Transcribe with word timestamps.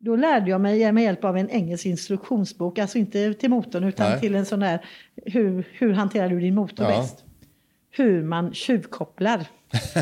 Då 0.00 0.16
lärde 0.16 0.50
jag 0.50 0.60
mig 0.60 0.92
med 0.92 1.04
hjälp 1.04 1.24
av 1.24 1.36
en 1.36 1.50
engelsk 1.50 1.86
instruktionsbok, 1.86 2.78
alltså 2.78 2.98
inte 2.98 3.34
till 3.34 3.50
motorn 3.50 3.84
utan 3.84 4.10
Nej. 4.10 4.20
till 4.20 4.34
en 4.34 4.46
sån 4.46 4.60
där 4.60 4.84
hur, 5.26 5.64
hur 5.72 5.92
hanterar 5.92 6.28
du 6.28 6.40
din 6.40 6.54
motor 6.54 6.86
Ja. 6.90 7.00
bäst? 7.00 7.24
Hur 7.90 8.22
man 8.22 8.54
tjuvkopplar 8.54 9.46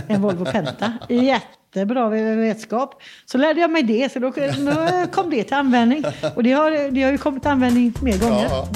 en 0.06 0.22
Volvo 0.22 0.44
Penta. 0.44 0.92
Jättebra 1.08 2.08
vetskap. 2.08 3.02
Så 3.26 3.38
lärde 3.38 3.60
jag 3.60 3.70
mig 3.70 3.82
det, 3.82 4.12
så 4.12 4.18
då, 4.18 4.30
då 4.30 5.06
kom 5.12 5.30
det 5.30 5.44
till 5.44 5.54
användning. 5.54 6.04
Och 6.36 6.42
det 6.42 6.52
har, 6.52 6.90
det 6.90 7.02
har 7.02 7.12
ju 7.12 7.18
kommit 7.18 7.42
till 7.42 7.50
användning 7.50 7.92
mer 8.02 8.18
gånger. 8.18 8.44
Ja, 8.50 8.68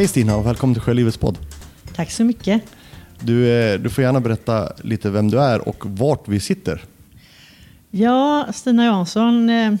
Hej 0.00 0.08
Stina 0.08 0.36
och 0.36 0.46
välkommen 0.46 0.74
till 0.74 0.82
Sjölivets 0.82 1.16
podd. 1.16 1.38
Tack 1.94 2.10
så 2.10 2.24
mycket. 2.24 2.62
Du, 3.20 3.48
eh, 3.52 3.80
du 3.80 3.90
får 3.90 4.04
gärna 4.04 4.20
berätta 4.20 4.72
lite 4.82 5.10
vem 5.10 5.30
du 5.30 5.40
är 5.40 5.68
och 5.68 5.86
vart 5.86 6.28
vi 6.28 6.40
sitter. 6.40 6.84
Ja, 7.90 8.46
Stina 8.52 8.84
Jansson, 8.84 9.48
eh, 9.50 9.74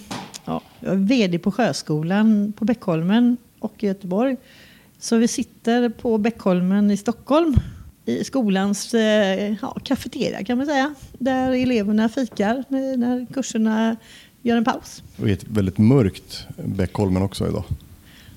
ja, 0.44 0.60
jag 0.80 0.92
är 0.92 0.96
VD 0.96 1.38
på 1.38 1.52
Sjöskolan 1.52 2.52
på 2.56 2.64
Bäckholmen 2.64 3.36
och 3.58 3.84
i 3.84 3.86
Göteborg. 3.86 4.36
Så 4.98 5.16
vi 5.16 5.28
sitter 5.28 5.88
på 5.88 6.18
Bäckholmen 6.18 6.90
i 6.90 6.96
Stockholm 6.96 7.54
i 8.04 8.24
skolans 8.24 8.94
eh, 8.94 9.54
ja, 9.62 9.76
kafeteria 9.84 10.44
kan 10.44 10.58
man 10.58 10.66
säga. 10.66 10.94
Där 11.12 11.52
eleverna 11.52 12.08
fikar 12.08 12.64
när, 12.68 12.96
när 12.96 13.26
kurserna 13.32 13.96
gör 14.42 14.56
en 14.56 14.64
paus. 14.64 15.02
Och 15.20 15.28
i 15.28 15.32
ett 15.32 15.44
väldigt 15.48 15.78
mörkt 15.78 16.46
Bäckholmen 16.56 17.22
också 17.22 17.48
idag. 17.48 17.64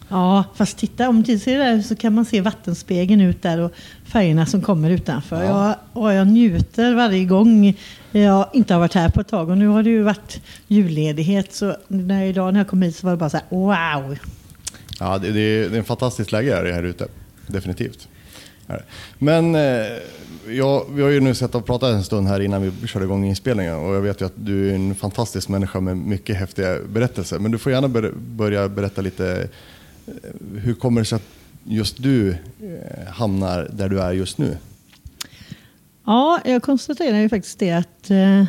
Ja, 0.09 0.43
fast 0.55 0.77
titta 0.77 1.09
om 1.09 1.23
du 1.23 1.39
ser 1.39 1.57
där 1.57 1.81
så 1.81 1.95
kan 1.95 2.13
man 2.13 2.25
se 2.25 2.41
vattenspegeln 2.41 3.21
ut 3.21 3.41
där 3.41 3.59
och 3.59 3.71
färgerna 4.05 4.45
som 4.45 4.61
kommer 4.61 4.89
utanför. 4.89 5.43
Jag, 5.43 5.75
och 5.93 6.13
jag 6.13 6.27
njuter 6.27 6.95
varje 6.95 7.25
gång 7.25 7.77
jag 8.11 8.49
inte 8.53 8.73
har 8.73 8.79
varit 8.79 8.93
här 8.93 9.09
på 9.09 9.21
ett 9.21 9.27
tag. 9.27 9.49
Och 9.49 9.57
nu 9.57 9.67
har 9.67 9.83
det 9.83 9.89
ju 9.89 10.01
varit 10.01 10.41
julledighet 10.67 11.53
så 11.53 11.75
när 11.87 12.25
idag 12.25 12.53
när 12.53 12.59
jag 12.59 12.67
kom 12.67 12.81
hit 12.81 12.95
så 12.95 13.07
var 13.07 13.11
det 13.11 13.17
bara 13.17 13.29
så 13.29 13.37
här 13.37 13.45
wow. 13.49 14.17
Ja, 14.99 15.17
det, 15.17 15.31
det, 15.31 15.39
är, 15.39 15.69
det 15.69 15.75
är 15.75 15.79
en 15.79 15.83
fantastiskt 15.83 16.31
läge 16.31 16.55
här, 16.55 16.65
här 16.65 16.83
ute. 16.83 17.07
Definitivt. 17.47 18.07
Men 19.17 19.55
eh, 19.55 19.61
ja, 20.47 20.85
vi 20.89 21.01
har 21.01 21.09
ju 21.09 21.19
nu 21.19 21.35
sett 21.35 21.55
och 21.55 21.65
pratat 21.65 21.93
en 21.93 22.03
stund 22.03 22.27
här 22.27 22.39
innan 22.39 22.61
vi 22.61 22.87
körde 22.87 23.05
igång 23.05 23.25
inspelningen 23.25 23.75
och 23.75 23.95
jag 23.95 24.01
vet 24.01 24.21
ju 24.21 24.25
att 24.25 24.33
du 24.35 24.69
är 24.69 24.75
en 24.75 24.95
fantastisk 24.95 25.49
människa 25.49 25.79
med 25.79 25.97
mycket 25.97 26.37
häftiga 26.37 26.79
berättelser. 26.89 27.39
Men 27.39 27.51
du 27.51 27.57
får 27.57 27.71
gärna 27.71 27.87
börja 28.13 28.69
berätta 28.69 29.01
lite, 29.01 29.47
hur 30.55 30.73
kommer 30.73 31.01
det 31.01 31.05
sig 31.05 31.15
att 31.15 31.27
just 31.63 32.03
du 32.03 32.29
eh, 32.31 33.07
hamnar 33.07 33.69
där 33.73 33.89
du 33.89 34.01
är 34.01 34.11
just 34.11 34.37
nu? 34.37 34.57
Ja, 36.05 36.41
jag 36.45 36.63
konstaterar 36.63 37.17
ju 37.17 37.29
faktiskt 37.29 37.59
det 37.59 37.71
att 37.71 38.09
eh, 38.09 38.45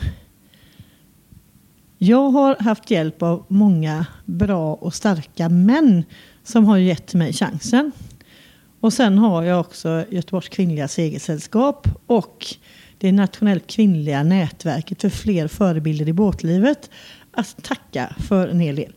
jag 1.98 2.30
har 2.30 2.56
haft 2.56 2.90
hjälp 2.90 3.22
av 3.22 3.44
många 3.48 4.06
bra 4.24 4.74
och 4.74 4.94
starka 4.94 5.48
män 5.48 6.04
som 6.42 6.64
har 6.64 6.78
gett 6.78 7.14
mig 7.14 7.32
chansen. 7.32 7.92
Och 8.80 8.92
sen 8.92 9.18
har 9.18 9.42
jag 9.42 9.60
också 9.60 10.04
Göteborgs 10.10 10.48
kvinnliga 10.48 10.88
segelsällskap 10.88 11.88
och 12.06 12.46
det 12.98 13.12
nationellt 13.12 13.66
kvinnliga 13.66 14.22
nätverket 14.22 15.00
för 15.00 15.08
fler 15.08 15.48
förebilder 15.48 16.08
i 16.08 16.12
båtlivet 16.12 16.90
att 17.30 17.62
tacka 17.62 18.14
för 18.18 18.48
en 18.48 18.60
hel 18.60 18.76
del. 18.76 18.92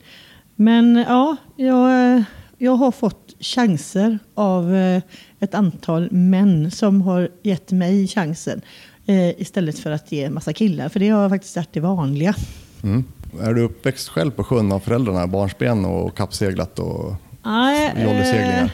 Men 0.55 0.95
ja, 0.95 1.35
jag, 1.55 2.15
eh, 2.15 2.23
jag 2.57 2.75
har 2.75 2.91
fått 2.91 3.35
chanser 3.39 4.19
av 4.33 4.75
eh, 4.75 5.01
ett 5.39 5.53
antal 5.53 6.11
män 6.11 6.71
som 6.71 7.01
har 7.01 7.29
gett 7.43 7.71
mig 7.71 8.07
chansen 8.07 8.61
eh, 9.05 9.41
istället 9.41 9.79
för 9.79 9.91
att 9.91 10.11
ge 10.11 10.29
massa 10.29 10.53
killar. 10.53 10.89
För 10.89 10.99
det 10.99 11.09
har 11.09 11.29
faktiskt 11.29 11.55
varit 11.55 11.73
det 11.73 11.79
vanliga. 11.79 12.35
Mm. 12.83 13.03
Är 13.41 13.53
du 13.53 13.61
uppväxt 13.61 14.09
själv 14.09 14.31
på 14.31 14.43
sjön 14.43 14.71
av 14.71 14.79
föräldrarna, 14.79 15.27
barnsben 15.27 15.85
och 15.85 16.17
kappseglat 16.17 16.79
och 16.79 17.15
Nej, 17.45 17.93
eh, 17.95 18.69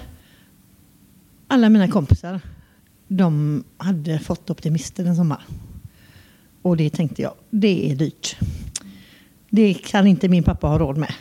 alla 1.47 1.69
mina 1.69 1.88
kompisar, 1.88 2.41
de 3.07 3.63
hade 3.77 4.19
fått 4.19 4.49
optimister 4.49 5.05
en 5.05 5.16
sommar. 5.16 5.45
Och 6.61 6.77
det 6.77 6.89
tänkte 6.89 7.22
jag, 7.22 7.33
det 7.49 7.91
är 7.91 7.95
dyrt. 7.95 8.38
Det 9.49 9.73
kan 9.73 10.07
inte 10.07 10.29
min 10.29 10.43
pappa 10.43 10.67
ha 10.67 10.79
råd 10.79 10.97
med. 10.97 11.13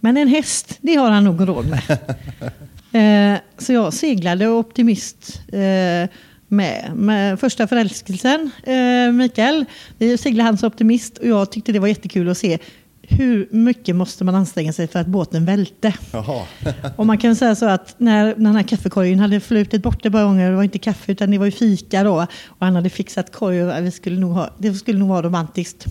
Men 0.00 0.16
en 0.16 0.28
häst, 0.28 0.78
det 0.80 0.94
har 0.94 1.10
han 1.10 1.24
nog 1.24 1.48
råd 1.48 1.66
med. 1.68 1.98
eh, 3.34 3.40
så 3.58 3.72
jag 3.72 3.94
seglade 3.94 4.48
optimist 4.48 5.40
eh, 5.52 6.10
med, 6.48 6.90
med 6.94 7.40
första 7.40 7.66
förälskelsen, 7.66 8.50
eh, 8.62 9.12
Mikael. 9.12 9.64
Vi 9.98 10.18
seglade 10.18 10.48
hans 10.48 10.62
optimist 10.62 11.18
och 11.18 11.26
jag 11.26 11.52
tyckte 11.52 11.72
det 11.72 11.78
var 11.78 11.88
jättekul 11.88 12.28
att 12.28 12.38
se 12.38 12.58
hur 13.10 13.48
mycket 13.50 13.96
måste 13.96 14.24
man 14.24 14.34
anstränga 14.34 14.72
sig 14.72 14.88
för 14.88 14.98
att 14.98 15.06
båten 15.06 15.44
välte. 15.44 15.94
Och 16.96 17.06
man 17.06 17.18
kan 17.18 17.36
säga 17.36 17.54
så 17.54 17.66
att 17.66 17.94
när 17.98 18.24
när 18.24 18.34
den 18.34 18.56
här 18.56 18.62
kaffekorgen 18.62 19.18
hade 19.18 19.40
flutit 19.40 19.82
bort 19.82 20.06
ett 20.06 20.12
par 20.12 20.24
gånger, 20.24 20.50
det 20.50 20.56
var 20.56 20.62
inte 20.62 20.78
kaffe 20.78 21.12
utan 21.12 21.30
det 21.30 21.38
var 21.38 21.46
ju 21.46 21.52
fika 21.52 22.04
då, 22.04 22.26
och 22.46 22.66
han 22.66 22.74
hade 22.74 22.90
fixat 22.90 23.32
korg 23.32 23.64
och 23.64 23.86
vi 23.86 23.90
skulle 23.90 24.20
nog 24.20 24.32
ha, 24.32 24.50
det 24.58 24.74
skulle 24.74 24.98
nog 24.98 25.08
vara 25.08 25.22
romantiskt. 25.22 25.86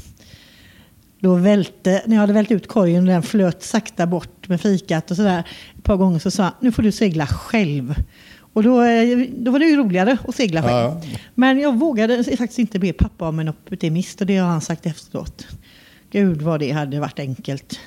Då 1.20 1.36
välte, 1.36 2.02
när 2.06 2.16
jag 2.16 2.22
hade 2.22 2.34
vält 2.34 2.52
ut 2.52 2.68
korgen 2.68 3.04
och 3.04 3.08
den 3.10 3.24
flöt 3.24 3.64
sakta 3.64 4.08
bort 4.08 4.48
med 4.48 4.62
fikat 4.62 5.12
och 5.12 5.18
sådär 5.18 5.44
ett 5.78 5.84
par 5.84 5.98
gånger 5.98 6.20
så 6.20 6.32
sa 6.32 6.44
han, 6.44 6.54
nu 6.60 6.72
får 6.72 6.84
du 6.84 6.92
segla 6.92 7.28
själv. 7.28 7.96
Och 8.54 8.64
då, 8.64 8.82
eh, 8.84 9.18
då 9.38 9.52
var 9.52 9.60
det 9.60 9.66
ju 9.66 9.76
roligare 9.78 10.18
att 10.28 10.36
segla 10.36 10.62
själv. 10.62 10.74
Ja, 10.74 11.02
ja. 11.12 11.18
Men 11.36 11.60
jag 11.60 11.80
vågade 11.80 12.24
faktiskt 12.24 12.60
inte 12.60 12.80
be 12.80 12.94
pappa 12.94 13.28
om 13.28 13.40
en 13.40 13.50
optimist 13.50 14.22
och 14.22 14.28
det 14.28 14.38
har 14.38 14.48
han 14.50 14.62
sagt 14.62 14.86
efteråt. 14.86 15.48
Gud 16.12 16.42
vad 16.42 16.60
det 16.60 16.72
hade 16.72 17.00
varit 17.00 17.20
enkelt 17.20 17.80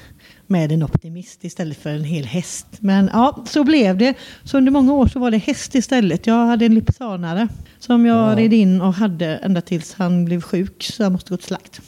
med 0.47 0.72
en 0.72 0.82
optimist 0.82 1.44
istället 1.44 1.76
för 1.78 1.91
en 1.91 2.04
hel 2.04 2.25
häst. 2.25 2.66
Men 2.81 3.10
ja, 3.12 3.44
så 3.48 3.65
blev 3.65 3.98
det. 3.98 4.15
Så 4.44 4.56
under 4.56 4.72
många 4.72 4.92
år 4.92 5.06
så 5.06 5.19
var 5.19 5.31
det 5.31 5.38
häst 5.38 5.75
istället. 5.75 6.26
Jag 6.26 6.47
hade 6.47 6.66
en 6.66 6.75
lipsanare 6.75 7.48
som 7.78 8.06
jag 8.06 8.32
Ja. 8.32 8.37
red 8.37 8.53
in 8.53 8.81
och 8.81 8.94
hade 8.94 9.26
ända 9.26 9.60
tills 9.60 9.94
han 9.94 10.25
blev 10.25 10.41
sjuk 10.41 10.82
så 10.82 11.03
han 11.03 11.12
måste 11.12 11.31
gå 11.31 11.37
till 11.37 11.47
slakt. 11.47 11.81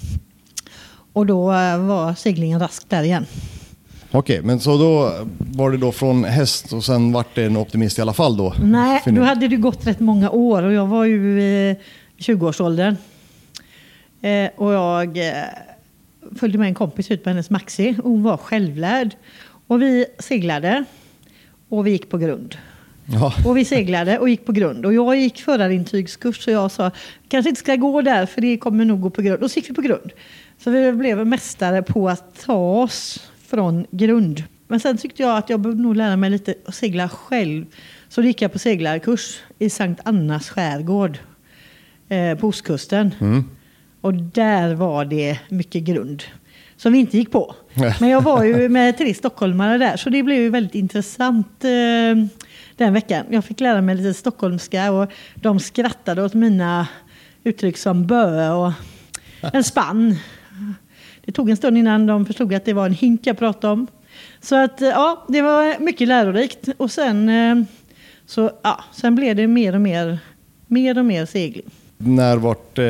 Och 1.14 1.26
då 1.26 1.52
eh, 1.52 1.78
var 1.78 2.14
seglingen 2.14 2.60
raskt 2.60 2.90
där 2.90 3.02
igen. 3.02 3.26
Okej, 4.10 4.40
men 4.42 4.60
så 4.60 4.78
då 4.78 5.12
var 5.38 5.70
det 5.70 5.76
då 5.76 5.92
från 5.92 6.24
häst 6.24 6.72
och 6.72 6.84
sen 6.84 7.12
vart 7.12 7.34
det 7.34 7.44
en 7.44 7.56
optimist 7.56 7.98
i 7.98 8.02
alla 8.02 8.12
fall 8.12 8.36
då? 8.36 8.54
Nej, 8.62 9.02
då 9.06 9.22
hade 9.22 9.48
det 9.48 9.56
gått 9.56 9.86
rätt 9.86 10.00
många 10.00 10.30
år 10.30 10.62
och 10.62 10.72
jag 10.72 10.86
var 10.86 11.04
ju 11.04 11.42
i 11.42 11.76
20-årsåldern. 12.18 12.96
Eh, 14.20 14.50
och 14.56 14.72
jag 14.72 15.18
eh, 15.18 15.32
följde 16.38 16.58
med 16.58 16.68
en 16.68 16.74
kompis 16.74 17.10
ut 17.10 17.24
på 17.24 17.30
hennes 17.30 17.50
Maxi. 17.50 17.96
Hon 18.02 18.22
var 18.22 18.36
självlärd. 18.36 19.16
Och 19.66 19.82
vi 19.82 20.06
seglade 20.18 20.84
och 21.68 21.86
vi 21.86 21.90
gick 21.90 22.10
på 22.10 22.18
grund. 22.18 22.56
Ja. 23.06 23.34
Och 23.46 23.56
vi 23.56 23.64
seglade 23.64 24.18
och 24.18 24.28
gick 24.28 24.46
på 24.46 24.52
grund. 24.52 24.86
Och 24.86 24.94
jag 24.94 25.16
gick 25.16 25.42
förarintygskurs 25.42 26.44
så 26.44 26.50
jag 26.50 26.70
sa 26.70 26.90
kanske 27.28 27.48
inte 27.48 27.60
ska 27.60 27.76
gå 27.76 28.02
där 28.02 28.26
för 28.26 28.40
det 28.40 28.56
kommer 28.58 28.84
nog 28.84 29.00
gå 29.00 29.10
på 29.10 29.22
grund. 29.22 29.42
Och 29.42 29.50
så 29.50 29.58
gick 29.58 29.70
vi 29.70 29.74
på 29.74 29.82
grund. 29.82 30.12
Så 30.64 30.70
vi 30.70 30.92
blev 30.92 31.26
mästare 31.26 31.82
på 31.82 32.08
att 32.08 32.44
ta 32.44 32.82
oss 32.82 33.30
från 33.46 33.86
grund. 33.90 34.44
Men 34.68 34.80
sen 34.80 34.96
tyckte 34.96 35.22
jag 35.22 35.38
att 35.38 35.50
jag 35.50 35.60
behövde 35.60 35.82
nog 35.82 35.96
lära 35.96 36.16
mig 36.16 36.30
lite 36.30 36.54
att 36.66 36.74
segla 36.74 37.08
själv. 37.08 37.66
Så 38.08 38.20
då 38.20 38.26
gick 38.26 38.42
jag 38.42 38.52
på 38.52 38.58
seglarkurs 38.58 39.40
i 39.58 39.70
Sankt 39.70 40.00
Annas 40.04 40.50
skärgård 40.50 41.18
eh, 42.08 42.38
på 42.38 42.48
ostkusten. 42.48 43.14
Och 44.00 44.14
där 44.14 44.74
var 44.74 45.04
det 45.04 45.38
mycket 45.48 45.82
grund 45.82 46.22
som 46.76 46.92
vi 46.92 46.98
inte 46.98 47.18
gick 47.18 47.32
på. 47.32 47.54
Men 48.00 48.08
jag 48.08 48.20
var 48.20 48.44
ju 48.44 48.68
med 48.68 48.98
tre 48.98 49.14
stockholmare 49.14 49.78
där 49.78 49.96
så 49.96 50.10
det 50.10 50.22
blev 50.22 50.38
ju 50.38 50.50
väldigt 50.50 50.74
intressant 50.74 51.64
eh, 51.64 52.26
den 52.76 52.92
veckan. 52.92 53.26
Jag 53.30 53.44
fick 53.44 53.60
lära 53.60 53.80
mig 53.80 53.94
lite 53.94 54.14
stockholmska 54.14 54.92
och 54.92 55.12
de 55.34 55.60
skrattade 55.60 56.22
åt 56.22 56.34
mina 56.34 56.88
uttryck 57.42 57.78
som 57.78 58.06
bö 58.06 58.50
och 58.50 58.72
en 59.52 59.64
spann. 59.64 60.16
Det 61.24 61.32
tog 61.32 61.50
en 61.50 61.56
stund 61.56 61.78
innan 61.78 62.06
de 62.06 62.26
förstod 62.26 62.54
att 62.54 62.64
det 62.64 62.72
var 62.72 62.86
en 62.86 62.92
hink 62.92 63.26
jag 63.26 63.38
pratade 63.38 63.72
om. 63.72 63.86
Så 64.40 64.64
att 64.64 64.82
eh, 64.82 64.88
ja, 64.88 65.24
det 65.28 65.42
var 65.42 65.78
mycket 65.80 66.08
lärorikt. 66.08 66.68
Och 66.76 66.90
sen, 66.90 67.28
eh, 67.28 67.64
så, 68.26 68.50
ja, 68.62 68.84
sen 68.92 69.14
blev 69.14 69.36
det 69.36 69.46
mer 69.46 69.74
och 69.74 69.80
mer, 69.80 70.18
mer 70.66 70.98
och 70.98 71.04
mer 71.04 71.26
segling. 71.26 71.70
När 71.98 72.36
vart, 72.36 72.78
eh, 72.78 72.84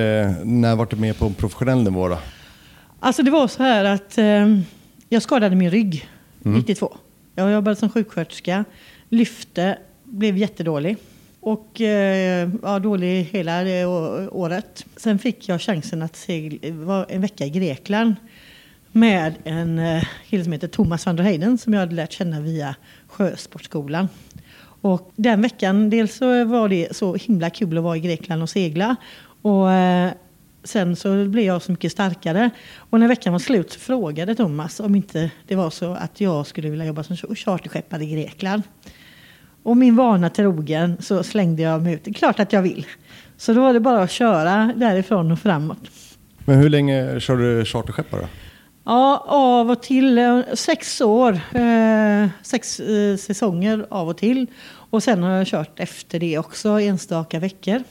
när 0.45 0.77
vart 0.77 0.91
det 0.91 0.97
med 0.97 1.19
på 1.19 1.27
en 1.27 1.35
professionell 1.35 1.83
nivå 1.83 2.09
då? 2.09 2.19
Alltså 3.01 3.23
det 3.23 3.31
var 3.31 3.49
så 3.49 3.63
här 3.63 3.85
att 3.85 4.19
jag 5.09 5.23
skadade 5.23 5.57
min 5.57 5.71
rygg 5.71 6.09
92. 6.43 6.97
Jag 7.35 7.53
jobbade 7.53 7.77
som 7.77 7.91
sjuksköterska, 7.91 8.65
lyfte, 9.09 9.79
blev 10.05 10.37
jättedålig 10.37 10.97
och 11.45 11.81
eh, 11.81 12.49
var 12.49 12.81
dålig 12.81 13.25
hela 13.25 13.65
det 13.65 13.85
året. 13.85 14.87
Sen 14.97 15.19
fick 15.19 15.49
jag 15.49 15.61
chansen 15.61 16.03
att 16.03 16.17
segla, 16.17 17.05
en 17.09 17.21
vecka 17.21 17.47
i 17.47 17.51
Grekland 17.51 18.15
med 18.93 19.35
en 19.45 19.79
eh, 19.79 20.05
kille 20.29 20.45
som 20.45 20.53
heter 20.53 20.69
Thomas 20.69 21.07
van 21.07 21.17
der 21.17 21.25
Heiden 21.25 21.59
som 21.59 21.73
jag 21.73 21.81
hade 21.81 21.95
lärt 21.95 22.13
känna 22.13 22.41
via 22.41 22.75
Sjösportskolan. 23.07 24.09
Och 24.81 25.13
den 25.17 25.43
veckan, 25.43 25.91
dels 25.91 26.15
så 26.15 26.45
var 26.45 26.69
det 26.69 26.97
så 26.97 27.15
himla 27.15 27.51
kul 27.51 27.79
att 27.79 27.85
vara 27.85 27.97
i 27.97 28.01
Grekland 28.01 28.43
och 28.43 28.51
segla. 28.51 28.97
Och 29.43 29.73
eh, 29.73 30.13
sen 30.65 30.97
så 30.97 31.25
blev 31.25 31.45
jag 31.45 31.63
så 31.63 31.73
mycket 31.73 31.93
starkare. 31.93 32.51
Och 32.77 33.01
när 33.01 33.09
veckan 33.09 33.33
var 33.33 33.41
slut 33.41 33.73
så 33.73 33.81
frågade 33.81 34.35
Thomas 34.35 34.81
om 34.81 34.95
inte 34.95 35.31
det 35.47 35.57
var 35.57 35.71
så 35.71 35.95
att 35.95 36.21
jag 36.21 36.47
skulle 36.47 36.71
vilja 36.71 36.87
jobba 36.87 37.03
som 37.03 37.17
charterskeppare 37.17 38.05
i 38.05 38.07
Grekland. 38.07 38.63
Och 39.65 39.77
min 39.77 39.97
vana 39.97 40.31
trogen 40.31 40.97
så 41.01 41.23
slängde 41.23 41.63
jag 41.63 41.83
mig 41.83 41.95
ut. 41.95 42.05
Det 42.05 42.11
är 42.11 42.15
klart 42.15 42.41
att 42.41 42.53
jag 42.53 42.63
vill. 42.63 42.87
Så 43.37 43.53
då 43.53 43.61
var 43.61 43.73
det 43.73 43.81
bara 43.81 44.03
att 44.03 44.11
köra 44.11 44.73
därifrån 44.77 45.33
och 45.33 45.39
framåt. 45.39 45.79
Men 46.45 46.59
hur 46.59 46.69
länge 46.69 47.21
kör 47.21 47.37
du 47.37 47.65
charterskeppare? 47.65 48.21
då? 48.21 48.27
Ja, 48.85 49.25
av 49.29 49.71
och 49.71 49.83
till. 49.83 50.19
eh, 50.19 50.41
Sex 50.55 51.01
år. 51.01 51.33
Eh, 51.53 52.29
sex 52.43 52.81
eh, 52.81 53.17
säsonger 53.17 53.87
av 53.91 54.09
och 54.09 54.17
till. 54.17 54.47
Och 54.91 55.03
sen 55.03 55.23
har 55.23 55.31
jag 55.31 55.47
kört 55.47 55.81
efter 55.81 56.19
det 56.21 56.39
också 56.39 56.69
enstaka 56.81 57.39
veckor. 57.39 57.83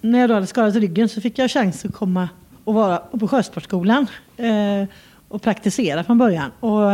När 0.00 0.18
jag 0.18 0.30
då 0.30 0.34
hade 0.34 0.46
skadat 0.46 0.74
ryggen 0.74 1.08
så 1.08 1.20
fick 1.20 1.38
jag 1.38 1.50
chans 1.50 1.84
att 1.84 1.92
komma 1.94 2.28
och 2.64 2.74
vara 2.74 2.96
på 2.98 3.28
Sjösportskolan 3.28 4.06
eh, 4.36 4.88
och 5.28 5.42
praktisera 5.42 6.04
från 6.04 6.18
början. 6.18 6.50
Och 6.60 6.90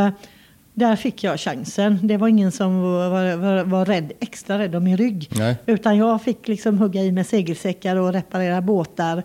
där 0.76 0.96
fick 0.96 1.24
jag 1.24 1.40
chansen. 1.40 1.98
Det 2.02 2.16
var 2.16 2.28
ingen 2.28 2.52
som 2.52 2.82
var, 2.82 3.36
var, 3.36 3.64
var, 3.64 3.84
rädd, 3.84 4.12
extra 4.20 4.58
rädd 4.58 4.74
om 4.74 4.84
min 4.84 4.96
rygg. 4.96 5.28
Nej. 5.30 5.56
Utan 5.66 5.96
jag 5.96 6.22
fick 6.22 6.48
liksom 6.48 6.78
hugga 6.78 7.02
i 7.02 7.12
med 7.12 7.26
segelsäckar 7.26 7.96
och 7.96 8.12
reparera 8.12 8.60
båtar. 8.60 9.22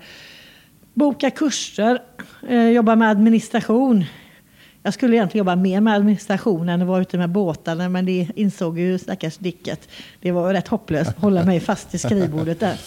Boka 0.93 1.31
kurser, 1.31 2.01
eh, 2.49 2.69
jobba 2.69 2.95
med 2.95 3.09
administration. 3.09 4.05
Jag 4.83 4.93
skulle 4.93 5.15
egentligen 5.15 5.45
jobba 5.45 5.55
mer 5.55 5.81
med 5.81 5.95
administration 5.95 6.69
än 6.69 6.81
att 6.81 6.87
vara 6.87 7.01
ute 7.01 7.17
med 7.17 7.29
båtarna 7.29 7.89
men 7.89 8.05
det 8.05 8.27
insåg 8.35 8.79
ju 8.79 8.99
stackars 8.99 9.37
Dicket. 9.37 9.89
Det 10.21 10.31
var 10.31 10.53
rätt 10.53 10.67
hopplöst 10.67 11.09
att 11.09 11.21
hålla 11.21 11.43
mig 11.43 11.59
fast 11.59 11.95
i 11.95 11.97
skrivbordet 11.97 12.59
där. 12.59 12.79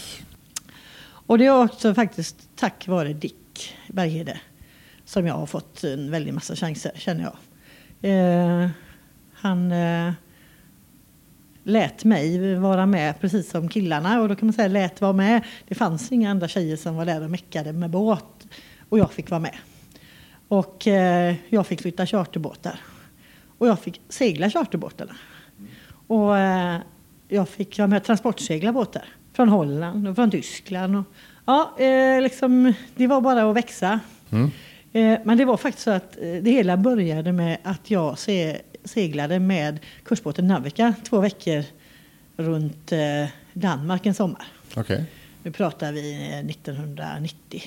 Och 1.05 1.39
det 1.39 1.47
är 1.47 1.65
också 1.65 1.95
faktiskt 1.95 2.49
tack 2.57 2.89
vare 2.89 3.13
Dick 3.13 3.75
Berghede 3.89 4.41
som 5.05 5.27
jag 5.27 5.35
har 5.35 5.47
fått 5.47 5.85
en 5.85 6.11
väldig 6.11 6.35
massa 6.35 6.57
chanser 6.57 6.93
känner 6.97 7.23
jag. 7.23 7.37
Eh, 8.05 8.69
han 9.35 9.73
eh, 9.73 10.13
lät 11.63 12.05
mig 12.05 12.55
vara 12.59 12.87
med 12.87 13.21
precis 13.21 13.51
som 13.51 13.69
killarna 13.69 14.21
och 14.21 14.29
då 14.29 14.37
kan 14.37 14.47
man 14.47 14.53
säga 14.53 14.69
lät 14.69 15.01
vara 15.01 15.13
med. 15.13 15.45
Det 15.69 15.75
fanns 15.75 16.13
inga 16.13 16.31
andra 16.31 16.49
tjejer 16.49 16.77
som 16.77 16.97
var 16.97 17.05
där 17.05 17.23
och 17.23 17.31
meckade 17.31 17.73
med 17.73 17.91
båt 17.91 18.47
och 18.89 18.99
jag 18.99 19.13
fick 19.13 19.31
vara 19.31 19.41
med. 19.41 19.57
Och 20.49 20.87
eh, 20.87 21.35
jag 21.49 21.67
fick 21.67 21.83
flytta 21.83 22.07
charterbåtar. 22.07 22.81
Och 23.59 23.67
jag 23.67 23.79
fick 23.79 24.01
segla 24.09 24.51
charterbåtarna. 24.51 25.17
Och 26.07 26.39
eh, 26.39 26.79
jag 27.29 27.49
fick 27.49 27.79
vara 27.79 27.89
med 27.89 27.97
och 27.97 28.05
transportsegla 28.05 28.73
båtar. 28.73 29.05
Från 29.33 29.49
Holland 29.49 30.09
och 30.09 30.17
från 30.17 30.31
Tyskland. 30.31 30.97
Och, 30.97 31.05
ja, 31.45 31.75
eh, 31.79 32.23
liksom, 32.23 32.73
det 32.95 33.07
var 33.07 33.21
bara 33.21 33.51
att 33.51 33.57
växa. 33.57 34.01
Mm 34.31 34.51
men 35.25 35.39
det 35.39 35.45
var 35.45 35.57
faktiskt 35.57 35.85
så 35.85 35.91
att 35.91 36.17
eh, 36.17 36.33
det 36.43 36.51
hela 36.51 36.77
började 36.77 37.33
med 37.33 37.59
att 37.63 37.91
jag 37.91 38.19
se, 38.19 38.61
seglade 38.85 39.39
med 39.39 39.79
kursbåten 40.05 40.47
Navica 40.47 40.95
två 41.05 41.21
veckor 41.21 41.65
runt 42.37 42.93
eh, 42.93 43.29
Danmark 43.53 44.07
en 44.07 44.15
sommar. 44.15 44.47
Okej. 44.77 45.05
Nu 45.43 45.53
pratar 45.53 45.93
vi 45.93 46.13
eh, 46.13 46.39
1990. 46.39 47.63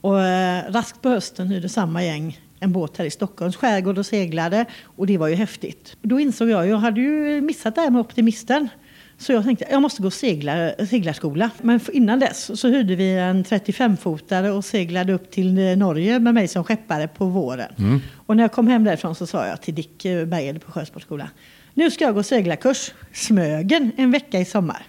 Och 0.00 0.22
eh, 0.22 0.72
raskt 0.72 1.02
på 1.02 1.08
hösten 1.08 1.48
hyrde 1.48 1.68
samma 1.68 2.04
gäng 2.04 2.40
en 2.60 2.72
båt 2.72 2.96
här 2.96 3.04
i 3.04 3.10
Stockholms 3.10 3.56
skärgård 3.56 3.98
och 3.98 4.06
seglade. 4.06 4.64
Och 4.82 5.06
det 5.06 5.18
var 5.18 5.28
ju 5.28 5.34
häftigt. 5.34 5.96
Då 6.02 6.20
insåg 6.20 6.48
jag, 6.48 6.68
jag 6.68 6.76
hade 6.76 7.00
ju 7.00 7.40
missat 7.40 7.74
det 7.74 7.80
här 7.80 7.90
med 7.90 8.00
optimisten. 8.00 8.68
Så 9.18 9.32
jag 9.32 9.44
tänkte, 9.44 9.66
jag 9.70 9.82
måste 9.82 10.02
gå 10.02 10.10
segla, 10.10 10.72
seglarskola. 10.90 11.50
Men 11.62 11.80
innan 11.92 12.18
dess 12.18 12.60
så 12.60 12.68
hyrde 12.68 12.96
vi 12.96 13.12
en 13.12 13.44
35-fotare 13.44 14.50
och 14.50 14.64
seglade 14.64 15.12
upp 15.12 15.30
till 15.30 15.58
eh, 15.58 15.76
Norge 15.76 16.18
med 16.18 16.34
mig 16.34 16.48
som 16.48 16.64
skeppare 16.64 17.08
på 17.08 17.26
våren. 17.26 18.02
Och 18.26 18.36
när 18.36 18.44
jag 18.44 18.52
kom 18.52 18.66
hem 18.68 18.84
därifrån 18.84 19.14
så 19.14 19.26
sa 19.26 19.46
jag 19.46 19.62
till 19.62 19.74
Dick 19.74 20.04
eh, 20.04 20.24
Berghed 20.24 20.62
på 20.62 20.72
Sjösportskolan. 20.72 21.28
Nu 21.74 21.90
ska 21.90 22.04
jag 22.04 22.14
gå 22.14 22.22
seglarkurs, 22.22 22.92
Smögen, 23.12 23.92
en 23.96 24.10
vecka 24.10 24.40
i 24.40 24.44
sommar. 24.44 24.86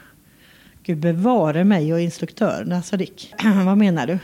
Gud 0.84 0.98
bevare 0.98 1.64
mig 1.64 1.94
och 1.94 2.00
instruktörerna, 2.00 2.82
sa 2.82 2.98
Dick. 2.98 3.34
Vad 3.66 3.78
menar 3.78 4.08
du? 4.08 4.20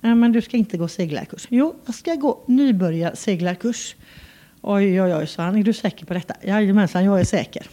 Nej, 0.00 0.14
men 0.14 0.32
du 0.32 0.42
ska 0.42 0.56
inte 0.56 0.76
gå 0.78 0.88
seglarkurs. 0.88 1.46
Jo, 1.50 1.74
jag 1.86 1.94
ska 1.94 2.14
gå 2.14 2.44
nybörjar 2.46 3.12
seglarkurs. 3.14 3.96
Oj, 4.60 5.02
oj, 5.02 5.14
oj, 5.14 5.26
sa 5.26 5.42
han. 5.42 5.56
Är 5.56 5.64
du 5.64 5.72
säker 5.72 6.06
på 6.06 6.14
detta? 6.14 6.34
Jajamensan, 6.42 7.04
jag 7.04 7.20
är 7.20 7.24
säker. 7.24 7.66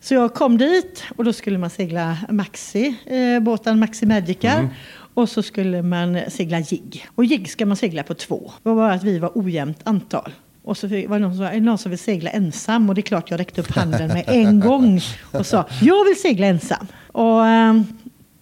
Så 0.00 0.14
jag 0.14 0.34
kom 0.34 0.58
dit 0.58 1.04
och 1.16 1.24
då 1.24 1.32
skulle 1.32 1.58
man 1.58 1.70
segla 1.70 2.18
Maxi, 2.28 2.94
eh, 3.06 3.40
båten 3.40 3.78
Maxi 3.78 4.06
Magicar. 4.06 4.68
Och 5.14 5.28
så 5.28 5.42
skulle 5.42 5.82
man 5.82 6.20
segla 6.28 6.60
jigg. 6.60 7.06
Och 7.14 7.24
jigg 7.24 7.50
ska 7.50 7.66
man 7.66 7.76
segla 7.76 8.02
på 8.02 8.14
två. 8.14 8.52
Det 8.62 8.68
var 8.68 8.76
bara 8.76 8.92
att 8.92 9.04
vi 9.04 9.18
var 9.18 9.32
ojämnt 9.34 9.80
antal. 9.84 10.32
Och 10.62 10.76
så 10.76 10.86
var 10.86 10.96
det 10.96 11.18
någon 11.18 11.36
som 11.36 11.38
sa, 11.38 11.50
är 11.50 11.54
det 11.54 11.60
någon 11.60 11.78
som 11.78 11.90
vill 11.90 11.98
segla 11.98 12.30
ensam? 12.30 12.88
Och 12.88 12.94
det 12.94 13.00
är 13.00 13.02
klart 13.02 13.30
jag 13.30 13.40
räckte 13.40 13.60
upp 13.60 13.70
handen 13.70 14.08
med 14.08 14.24
en 14.26 14.60
gång 14.68 15.00
och 15.32 15.46
sa, 15.46 15.64
jag 15.82 16.04
vill 16.04 16.20
segla 16.20 16.46
ensam. 16.46 16.86
Och 17.06 17.46
ehm, 17.46 17.86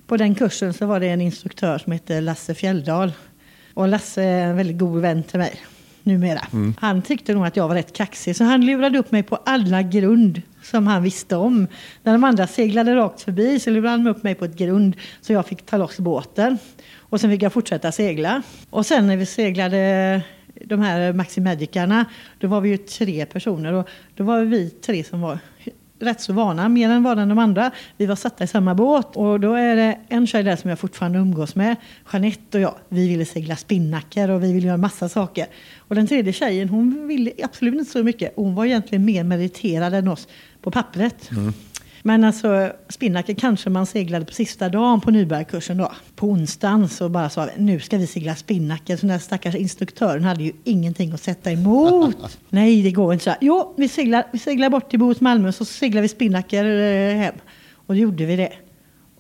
på 0.07 0.17
den 0.17 0.35
kursen 0.35 0.75
så 0.75 0.87
var 0.87 1.01
det 1.01 1.09
en 1.09 1.21
instruktör 1.21 1.79
som 1.79 1.93
hette 1.93 2.21
Lasse 2.21 2.55
Fjälldal. 2.55 3.13
Och 3.75 3.89
Lasse 3.89 4.23
är 4.23 4.47
en 4.47 4.57
väldigt 4.57 4.79
god 4.79 5.01
vän 5.01 5.23
till 5.23 5.39
mig 5.39 5.61
numera. 6.09 6.41
Han 6.79 7.03
tyckte 7.03 7.35
nog 7.35 7.47
att 7.47 7.57
jag 7.57 7.69
var 7.69 7.75
rätt 7.75 7.93
kaxig 7.93 8.37
så 8.37 8.45
han 8.45 8.67
lurade 8.67 8.99
upp 8.99 9.13
mig 9.13 9.23
på 9.23 9.37
alla 9.37 9.83
grund 9.83 10.43
som 10.63 10.87
han 10.87 11.03
visste 11.03 11.37
om. 11.37 11.67
När 12.03 12.13
de 12.13 12.25
andra 12.25 12.47
seglade 12.47 12.95
rakt 12.95 13.23
förbi 13.23 13.61
så 13.61 13.71
lurade 13.71 13.89
han 13.89 14.07
upp 14.07 14.23
mig 14.23 14.35
på 14.35 14.45
ett 14.45 14.57
grund 14.57 14.97
så 15.21 15.33
jag 15.33 15.47
fick 15.47 15.67
ta 15.67 15.77
loss 15.77 15.99
båten. 15.99 16.59
Och 16.97 17.21
sen 17.21 17.31
fick 17.31 17.43
jag 17.43 17.53
fortsätta 17.53 17.93
segla. 17.93 18.43
Och 18.71 18.87
sen 18.87 19.07
när 19.07 19.17
vi 19.17 19.27
seglade 19.27 20.23
de 20.65 20.81
här 20.81 21.13
Maxi 21.13 21.41
Magicarna, 21.41 22.05
då 22.39 22.49
var 22.49 22.61
vi 22.61 22.69
ju 22.69 22.77
tre 22.77 23.27
personer 23.27 23.73
och 23.73 23.89
då 24.17 24.25
var 24.25 24.41
vi 24.41 24.71
tre 24.71 25.05
som 25.05 25.21
var 25.21 25.39
rätt 26.01 26.21
så 26.21 26.33
vana, 26.33 26.69
mer 26.69 26.91
än 26.91 27.03
vana 27.03 27.23
än 27.23 27.29
de 27.29 27.39
andra. 27.39 27.71
Vi 27.97 28.07
var 28.07 28.17
satta 28.17 28.45
i 28.45 28.47
samma 28.47 28.75
båt 28.75 29.17
och 29.17 29.41
då 29.41 29.55
är 29.55 29.77
det 29.77 29.99
en 30.09 30.27
tjej 30.27 30.43
där 30.43 30.57
som 30.57 30.71
jag 30.71 30.79
fortfarande 30.79 31.19
umgås 31.19 31.55
med, 31.55 31.77
Jeanette 32.13 32.59
och 32.59 32.63
jag. 32.63 32.75
Vi 32.89 33.09
ville 33.09 33.25
segla 33.25 33.57
spinnaker 33.57 34.31
och 34.31 34.43
vi 34.43 34.53
ville 34.53 34.67
göra 34.67 34.77
massa 34.77 35.09
saker. 35.09 35.47
Och 35.79 35.95
den 35.95 36.07
tredje 36.07 36.33
tjejen, 36.33 36.69
hon 36.69 37.09
ville 37.09 37.33
absolut 37.43 37.75
inte 37.75 37.91
så 37.91 38.03
mycket. 38.03 38.33
Hon 38.37 38.55
var 38.55 38.65
egentligen 38.65 39.05
mer 39.05 39.25
meriterad 39.25 39.95
än 39.95 40.09
oss 40.09 40.29
på 40.63 40.71
pappret. 40.71 41.31
Mm. 41.31 41.53
Men 42.09 42.25
alltså 42.25 42.73
spinnaker 42.89 43.35
kanske 43.35 43.71
man 43.71 43.87
seglade 43.87 44.25
på 44.25 44.33
sista 44.33 44.69
dagen 44.69 45.01
på 45.01 45.11
nybörjarkursen 45.11 45.77
då. 45.77 45.93
På 46.17 46.27
onsdagen 46.27 46.89
så 46.89 47.09
bara 47.09 47.31
sa 47.31 47.45
vi, 47.45 47.63
nu 47.63 47.81
ska 47.81 47.99
vi 47.99 48.07
segla 48.07 48.35
spinnaker. 48.35 48.97
Så 48.97 49.01
den 49.01 49.09
där 49.09 49.19
stackars 49.19 49.55
instruktören 49.55 50.25
hade 50.25 50.43
ju 50.45 50.53
ingenting 50.65 51.13
att 51.13 51.23
sätta 51.23 51.53
emot. 51.53 52.17
Nej, 52.49 52.83
det 52.83 52.91
går 52.91 53.13
inte 53.13 53.25
så. 53.25 53.35
Jo, 53.41 53.75
vi 53.77 53.89
seglar, 53.89 54.25
vi 54.33 54.39
seglar 54.39 54.71
bort 54.71 54.91
till 54.91 54.99
Bohus 54.99 55.21
Malmö 55.21 55.53
så 55.53 55.65
seglar 55.65 56.03
vi 56.03 56.09
spinnaker 56.09 56.65
eh, 56.65 57.17
hem. 57.17 57.35
Och 57.75 57.95
då 57.95 58.01
gjorde 58.01 58.25
vi 58.25 58.37
det. 58.37 58.53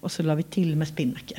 Och 0.00 0.12
så 0.12 0.22
la 0.22 0.34
vi 0.34 0.42
till 0.42 0.76
med 0.76 0.88
spinnaker. 0.88 1.38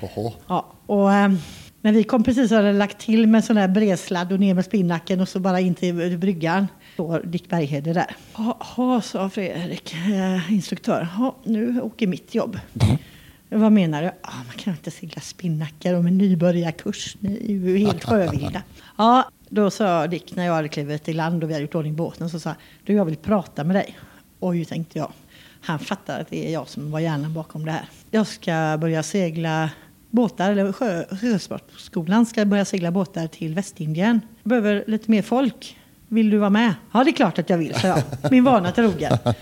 Oho. 0.00 0.32
Ja, 0.48 0.72
och 0.86 1.12
eh, 1.12 1.32
när 1.80 1.92
vi 1.92 2.04
kom 2.04 2.24
precis 2.24 2.50
hade 2.50 2.72
lagt 2.72 2.98
till 2.98 3.26
med 3.26 3.44
sån 3.44 3.56
här 3.56 3.68
bredsladd 3.68 4.32
och 4.32 4.40
ner 4.40 4.54
med 4.54 4.64
spinnaken 4.64 5.20
och 5.20 5.28
så 5.28 5.40
bara 5.40 5.60
in 5.60 5.74
till 5.74 6.18
bryggan. 6.18 6.66
Står 6.98 7.22
Dick 7.24 7.48
Berghede 7.48 7.92
där. 7.92 8.16
Ja, 8.76 9.00
sa 9.04 9.30
Fredrik, 9.30 9.94
eh, 9.94 10.52
instruktör. 10.52 11.08
Ja, 11.18 11.36
nu 11.44 11.80
åker 11.80 12.06
mitt 12.06 12.34
jobb. 12.34 12.58
Vad 13.48 13.72
menar 13.72 14.02
du? 14.02 14.06
Ja, 14.22 14.30
man 14.46 14.56
kan 14.56 14.72
inte 14.72 14.90
segla 14.90 15.20
spinnaker 15.20 15.94
om 15.94 16.06
en 16.06 16.18
nybörjarkurs. 16.18 17.16
Ni 17.20 17.36
är 17.36 17.48
ju 17.48 17.78
helt 17.78 18.04
sjövilda. 18.04 18.62
Ja, 18.96 19.30
då 19.48 19.70
sa 19.70 20.06
Dick 20.06 20.36
när 20.36 20.46
jag 20.46 20.52
hade 20.52 20.68
klivit 20.68 21.08
i 21.08 21.12
land 21.12 21.44
och 21.44 21.50
vi 21.50 21.54
hade 21.54 21.62
gjort 21.62 21.74
ordning 21.74 21.96
båten 21.96 22.30
så 22.30 22.40
sa 22.40 22.54
du 22.84 22.92
jag 22.92 23.04
vill 23.04 23.16
prata 23.16 23.64
med 23.64 23.76
dig. 23.76 23.98
Oj, 24.40 24.64
tänkte 24.64 24.98
jag. 24.98 25.12
Han 25.60 25.78
fattar 25.78 26.20
att 26.20 26.30
det 26.30 26.48
är 26.48 26.52
jag 26.52 26.68
som 26.68 26.90
var 26.90 27.00
hjärnan 27.00 27.34
bakom 27.34 27.64
det 27.64 27.72
här. 27.72 27.88
Jag 28.10 28.26
ska 28.26 28.78
börja 28.80 29.02
segla 29.02 29.70
båtar, 30.10 30.52
eller 30.52 30.72
sjö, 30.72 31.04
Sjösportskolan 31.20 32.26
ska 32.26 32.44
börja 32.44 32.64
segla 32.64 32.90
båtar 32.90 33.26
till 33.26 33.54
Västindien. 33.54 34.20
Jag 34.42 34.48
behöver 34.48 34.84
lite 34.86 35.10
mer 35.10 35.22
folk. 35.22 35.77
Vill 36.08 36.30
du 36.30 36.36
vara 36.38 36.50
med? 36.50 36.74
Ja, 36.92 37.04
det 37.04 37.10
är 37.10 37.12
klart 37.12 37.38
att 37.38 37.50
jag 37.50 37.58
vill, 37.58 37.74
sa 37.74 37.88
jag. 37.88 38.02
Min 38.30 38.44
vana 38.44 38.72
trogen. 38.72 39.12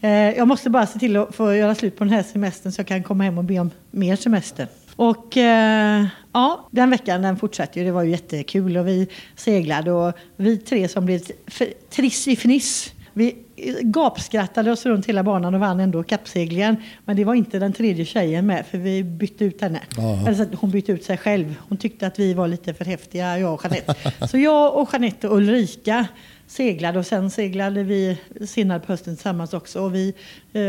Eh, 0.00 0.10
Jag 0.10 0.48
måste 0.48 0.70
bara 0.70 0.86
se 0.86 0.98
till 0.98 1.16
att 1.16 1.34
få 1.34 1.54
göra 1.54 1.74
slut 1.74 1.96
på 1.96 2.04
den 2.04 2.12
här 2.12 2.22
semestern 2.22 2.72
så 2.72 2.80
jag 2.80 2.86
kan 2.86 3.02
komma 3.02 3.24
hem 3.24 3.38
och 3.38 3.44
be 3.44 3.58
om 3.58 3.70
mer 3.90 4.16
semester. 4.16 4.68
Och 4.96 5.36
eh, 5.36 6.06
ja, 6.32 6.68
den 6.70 6.90
veckan 6.90 7.22
den 7.22 7.36
fortsatte 7.36 7.78
ju. 7.78 7.84
Det 7.86 7.92
var 7.92 8.02
ju 8.02 8.10
jättekul 8.10 8.76
och 8.76 8.88
vi 8.88 9.08
seglade 9.36 9.92
och 9.92 10.12
vi 10.36 10.56
tre 10.58 10.88
som 10.88 11.06
blev 11.06 11.20
f- 11.46 11.62
triss 11.90 12.28
i 12.28 12.32
fniss. 12.36 12.92
Vi 13.12 13.36
gapskrattade 13.82 14.72
oss 14.72 14.86
runt 14.86 15.06
hela 15.06 15.22
banan 15.22 15.54
och 15.54 15.60
vann 15.60 15.80
ändå 15.80 16.02
kappseglingen. 16.02 16.76
Men 17.04 17.16
det 17.16 17.24
var 17.24 17.34
inte 17.34 17.58
den 17.58 17.72
tredje 17.72 18.04
tjejen 18.04 18.46
med 18.46 18.66
för 18.66 18.78
vi 18.78 19.04
bytte 19.04 19.44
ut 19.44 19.60
henne. 19.60 19.80
Ja. 19.96 20.28
Alltså, 20.28 20.46
hon 20.56 20.70
bytte 20.70 20.92
ut 20.92 21.04
sig 21.04 21.16
själv. 21.18 21.54
Hon 21.68 21.78
tyckte 21.78 22.06
att 22.06 22.18
vi 22.18 22.34
var 22.34 22.48
lite 22.48 22.74
för 22.74 22.84
häftiga, 22.84 23.38
jag 23.38 23.54
och 23.54 23.60
Jeanette. 23.64 23.94
Så 24.30 24.38
jag 24.38 24.74
och 24.76 24.88
Jeanette 24.92 25.28
och 25.28 25.36
Ulrika 25.36 26.06
seglade 26.46 26.98
och 26.98 27.06
sen 27.06 27.30
seglade 27.30 27.82
vi 27.82 28.18
senare 28.46 28.80
på 28.80 28.92
hösten 28.92 29.16
tillsammans 29.16 29.52
också. 29.54 29.80
Och 29.80 29.94
vi 29.94 30.14
eh, 30.52 30.62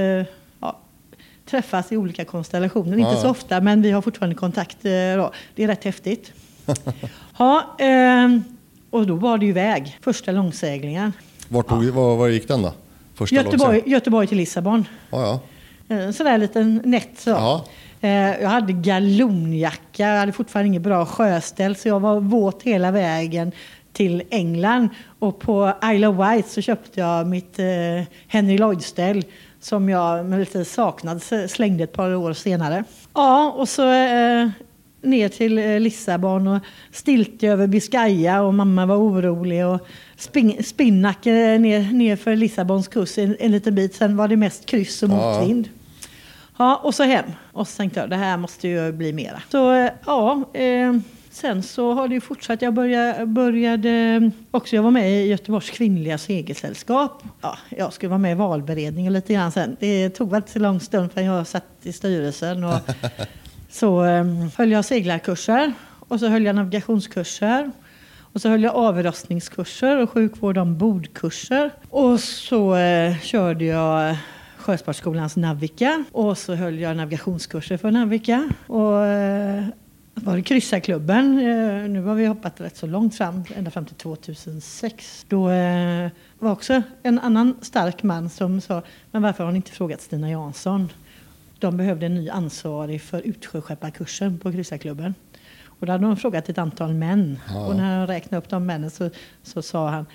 ja, 0.60 0.80
träffas 1.46 1.92
i 1.92 1.98
olika 1.98 2.26
konstellationer. 2.26 2.98
Inte 2.98 3.12
Ja. 3.12 3.22
så 3.22 3.30
ofta 3.30 3.62
men 3.62 3.82
vi 3.82 3.92
har 3.92 4.02
fortfarande 4.02 4.36
kontakt. 4.36 4.86
Eh. 4.86 4.92
Det 5.56 5.64
är 5.64 5.68
rätt 5.68 5.84
häftigt. 5.84 6.32
ja, 7.38 7.76
ehm, 7.80 8.44
och 8.90 9.08
då 9.08 9.16
var 9.16 9.38
det 9.38 9.46
ju 9.46 9.52
väg. 9.52 9.98
Första 10.02 10.32
långseglingen. 10.32 11.12
Vart 11.48 11.68
tog, 11.68 11.84
var, 11.86 12.16
var 12.16 12.28
gick 12.28 12.48
den 12.48 12.62
då? 12.62 12.74
Första 13.14 13.36
Göteborg? 13.36 13.82
Göteborg 13.86 14.28
till 14.28 14.38
Lissabon. 14.38 14.86
Ja, 15.10 15.40
ja. 15.88 15.96
Eh, 15.96 16.12
Sådär 16.12 16.38
liten 16.38 16.82
nätt 16.86 17.10
så. 17.18 17.30
Ja. 17.30 17.66
Eh, 18.02 18.10
Jag 18.42 18.50
hade 18.50 18.74
galonjacka, 18.74 20.04
jag 20.10 20.20
hade 20.20 20.32
fortfarande 20.32 20.68
inget 20.68 20.82
bra 20.82 21.06
sjöställ 21.06 21.76
så 21.76 21.88
jag 21.88 22.00
var 22.00 22.20
våt 22.20 22.64
hela 22.64 22.92
vägen 22.92 23.52
till 23.94 24.24
England. 24.30 24.90
Och 25.20 25.40
på 25.40 25.74
Isle 25.94 26.08
of 26.08 26.16
Wight 26.18 26.48
så 26.48 26.62
köpte 26.62 27.00
jag 27.00 27.28
mitt 27.28 27.60
eh, 27.60 27.66
Henry 28.28 28.58
Lloyd-ställ 28.58 29.24
som 29.62 29.90
jag 29.90 30.26
med 30.26 30.40
lite 30.40 30.66
saknad 30.66 31.22
slängde 31.50 31.84
ett 31.84 31.94
par 31.94 32.16
år 32.16 32.34
senare. 32.34 32.84
Ja, 33.14 33.52
och 33.58 33.70
så 33.70 33.92
eh, 33.92 34.50
ner 35.02 35.30
till 35.30 35.58
eh, 35.58 35.80
Lissabon 35.80 36.48
och 36.48 36.62
stiltje 36.92 37.52
över 37.52 37.68
Biscaya 37.68 38.42
och 38.42 38.54
mamma 38.54 38.86
var 38.86 38.96
orolig. 38.98 39.66
Och 39.66 39.88
spin, 40.18 40.64
Spinnack 40.64 41.26
eh, 41.26 41.60
ner, 41.60 41.92
ner 41.94 42.16
för 42.16 42.36
Lissabons 42.36 42.88
kust 42.88 43.18
en, 43.18 43.36
en 43.40 43.52
liten 43.52 43.76
bit. 43.76 43.96
Sen 43.96 44.18
var 44.18 44.28
det 44.28 44.38
mest 44.38 44.66
kryss 44.66 45.04
och 45.04 45.10
Ja. 45.10 45.40
motvind. 45.40 45.70
Ja, 46.58 46.76
och 46.84 46.96
så 46.96 47.04
hem. 47.04 47.26
Och 47.52 47.68
så 47.68 47.78
tänkte 47.78 48.00
jag, 48.00 48.10
det 48.10 48.16
här 48.16 48.38
måste 48.38 48.68
ju 48.68 48.92
bli 48.92 49.14
mera. 49.14 49.42
Så 49.52 49.72
eh, 49.74 49.90
ja, 50.06 50.44
eh, 50.54 50.94
sen 51.32 51.64
så 51.64 51.94
har 51.94 52.08
det 52.08 52.14
ju 52.14 52.22
fortsatt. 52.22 52.62
Jag 52.62 52.74
började, 52.74 53.26
började 53.26 54.32
också, 54.52 54.76
jag 54.76 54.84
var 54.84 54.92
med 54.92 55.12
i 55.12 55.28
Göteborgs 55.28 55.70
kvinnliga 55.70 56.18
segelsällskap. 56.18 57.24
Ja, 57.42 57.58
jag 57.70 57.94
skulle 57.94 58.10
vara 58.10 58.18
med 58.20 58.32
i 58.32 58.36
valberedningen 58.36 59.14
lite 59.14 59.34
grann 59.34 59.52
sen. 59.52 59.78
Det 59.80 60.10
tog 60.10 60.30
väl 60.32 60.38
inte 60.38 60.52
så 60.52 60.60
lång 60.60 60.80
stund 60.80 61.12
förrän 61.12 61.28
jag 61.28 61.48
satt 61.48 61.66
i 61.84 61.94
styrelsen. 61.94 62.64
Och 62.64 62.80
så 63.72 64.04
eh, 64.06 64.26
höll 64.58 64.72
jag 64.72 64.86
seglarkurser 64.86 65.74
och 66.00 66.20
så 66.20 66.28
höll 66.28 66.46
jag 66.46 66.56
navigationskurser. 66.56 67.72
Och 68.36 68.42
så 68.42 68.50
höll 68.50 68.64
jag 68.64 68.76
avrostningskurser 68.76 70.02
och 70.02 70.10
sjukvård 70.10 70.58
ombordkurser. 70.58 71.72
Och 71.90 72.20
så 72.20 72.76
eh, 72.76 73.18
körde 73.20 73.66
jag 73.66 74.18
Sjösportskolans 74.58 75.36
Navica 75.36 76.04
och 76.12 76.38
så 76.38 76.56
höll 76.56 76.80
jag 76.80 76.98
navigationskurser 76.98 77.78
för 77.78 77.92
Navica. 77.92 78.50
Och 78.68 79.06
eh, 79.06 79.66
var 80.14 80.36
det 80.36 80.42
kryssarklubben. 80.42 81.40
Eh, 81.40 81.90
nu 81.90 82.02
har 82.02 82.16
vi 82.16 82.26
hoppat 82.26 82.62
rätt 82.62 82.78
så 82.78 82.88
långt 82.88 83.16
fram, 83.16 83.44
ända 83.56 83.72
fram 83.72 83.86
till 83.86 83.96
2006. 83.96 85.26
Då 85.30 85.50
eh, 85.50 86.10
var 86.40 86.52
också 86.52 86.82
en 87.04 87.20
annan 87.20 87.56
stark 87.62 88.04
man 88.04 88.30
som 88.30 88.62
sa, 88.62 88.82
men 89.12 89.22
varför 89.22 89.44
har 89.44 89.52
ni 89.52 89.58
inte 89.58 89.72
frågat 89.72 90.02
Stina 90.02 90.30
Jansson? 90.30 90.90
De 91.60 91.78
behövde 91.78 92.06
en 92.06 92.16
ny 92.16 92.30
ansvarig 92.30 93.02
för 93.02 93.22
utsjöskepparkursen 93.22 94.40
på 94.40 94.52
kryssarklubben. 94.52 95.14
Och 95.80 95.86
då 95.86 95.92
hade 95.92 96.06
de 96.06 96.18
frågat 96.18 96.50
ett 96.50 96.58
antal 96.58 96.94
män. 96.94 97.40
Ja. 97.48 97.66
Och 97.66 97.76
när 97.76 98.00
jag 98.00 98.10
räknade 98.10 98.38
upp 98.38 98.50
de 98.50 98.66
männen 98.66 98.90
så, 98.90 99.10
så 99.44 99.62
sa 99.62 99.90
han, 99.90 100.06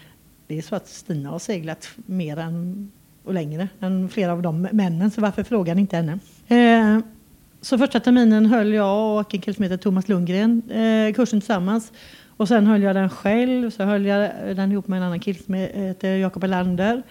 det 0.47 0.59
är 0.59 0.62
så 0.62 0.76
att 0.76 0.88
Stina 0.88 1.31
har 1.31 1.38
seglat 1.38 1.88
mer 1.97 2.37
än, 2.37 2.90
och 3.25 3.35
längre 3.35 3.69
än 3.81 4.09
flera 4.09 4.33
av 4.33 4.43
de 4.43 4.62
männen, 4.62 5.11
så 5.11 5.21
varför 5.21 5.43
frågar 5.43 5.75
ni 5.75 5.81
inte 5.81 5.97
henne? 5.97 6.19
Eh, 6.49 7.05
så 7.61 7.79
första 7.79 8.00
terminen 8.00 8.47
höll 8.47 8.75
jag 8.75 9.21
och 9.21 9.35
en 9.35 9.40
kille 9.40 9.55
som 9.55 9.62
heter 9.62 9.76
Thomas 9.76 10.09
Lundgren 10.09 10.62
eh, 10.71 11.14
kursen 11.14 11.40
tillsammans. 11.40 11.93
Och 12.37 12.49
sen 12.49 12.67
höll 12.67 12.83
jag 12.83 12.97
den 12.97 13.11
själv, 13.11 13.71
så 13.71 13.85
höll 13.85 14.07
jag 14.07 14.31
den 14.57 14.73
ihop 14.73 14.88
med 14.88 14.97
en 14.97 15.02
annan 15.02 15.21
kille 15.21 15.38
som 15.38 15.55
heter 15.55 16.17
Jakob 16.17 16.45
Elander. 16.45 17.02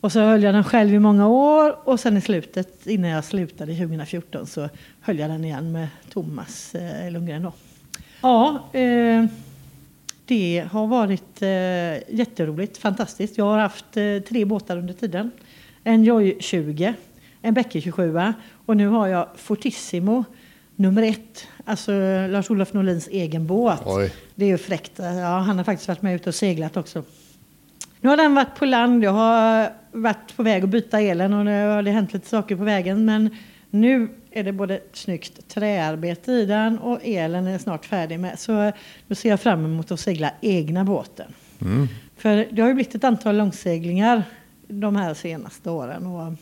Och 0.00 0.12
så 0.12 0.20
höll 0.20 0.42
jag 0.42 0.54
den 0.54 0.64
själv 0.64 0.94
i 0.94 0.98
många 0.98 1.28
år 1.28 1.88
och 1.88 2.00
sen 2.00 2.16
i 2.16 2.20
slutet, 2.20 2.86
innan 2.86 3.10
jag 3.10 3.24
slutade 3.24 3.72
2014, 3.74 4.46
så 4.46 4.68
höll 5.00 5.18
jag 5.18 5.30
den 5.30 5.44
igen 5.44 5.72
med 5.72 5.88
Thomas 6.12 6.74
eh, 6.74 7.10
Lundgren. 7.10 7.42
Då. 7.42 7.52
Ja, 8.20 8.68
eh, 8.72 9.24
det 10.24 10.64
har 10.70 10.86
varit 10.86 11.42
eh, 11.42 12.16
jätteroligt, 12.18 12.78
fantastiskt. 12.78 13.38
Jag 13.38 13.44
har 13.44 13.58
haft 13.58 13.96
eh, 13.96 14.18
tre 14.28 14.44
båtar 14.44 14.76
under 14.76 14.94
tiden. 14.94 15.30
En 15.84 16.04
Joy 16.04 16.36
20, 16.40 16.94
en 17.42 17.54
Bäcke 17.54 17.80
27 17.80 18.18
och 18.66 18.76
nu 18.76 18.88
har 18.88 19.06
jag 19.06 19.28
Fortissimo 19.36 20.24
nummer 20.76 21.02
ett. 21.02 21.46
Alltså 21.64 21.92
Lars-Olof 22.28 22.72
Norlins 22.72 23.08
egen 23.08 23.46
båt. 23.46 23.82
Oj. 23.84 24.12
Det 24.34 24.44
är 24.44 24.48
ju 24.48 24.58
fräckt. 24.58 24.92
Ja, 24.96 25.38
han 25.38 25.56
har 25.56 25.64
faktiskt 25.64 25.88
varit 25.88 26.02
med 26.02 26.14
ute 26.14 26.28
och 26.28 26.34
seglat 26.34 26.76
också. 26.76 27.02
Nu 28.00 28.08
har 28.08 28.16
den 28.16 28.34
varit 28.34 28.54
på 28.54 28.64
land. 28.64 29.04
Jag 29.04 29.10
har 29.10 29.70
varit 29.92 30.36
på 30.36 30.42
väg 30.42 30.64
att 30.64 30.68
byta 30.68 31.00
elen 31.00 31.32
och 31.32 31.44
nu 31.44 31.68
har 31.68 31.82
det 31.82 31.90
hänt 31.90 32.12
lite 32.12 32.28
saker 32.28 32.56
på 32.56 32.64
vägen. 32.64 33.04
Men 33.04 33.30
nu 33.70 34.08
är 34.30 34.44
det 34.44 34.52
både 34.52 34.80
snyggt 34.92 35.48
träarbete 35.48 36.32
i 36.32 36.46
den 36.46 36.78
och 36.78 36.98
elen 37.02 37.46
är 37.46 37.58
snart 37.58 37.84
färdig 37.84 38.20
med. 38.20 38.38
Så 38.38 38.72
nu 39.06 39.14
ser 39.14 39.28
jag 39.28 39.40
fram 39.40 39.64
emot 39.64 39.90
att 39.90 40.00
segla 40.00 40.30
egna 40.40 40.84
båten. 40.84 41.32
Mm. 41.60 41.88
För 42.16 42.46
det 42.52 42.62
har 42.62 42.68
ju 42.68 42.74
blivit 42.74 42.94
ett 42.94 43.04
antal 43.04 43.36
långseglingar 43.36 44.22
de 44.68 44.96
här 44.96 45.14
senaste 45.14 45.70
åren. 45.70 46.06
Och, 46.06 46.32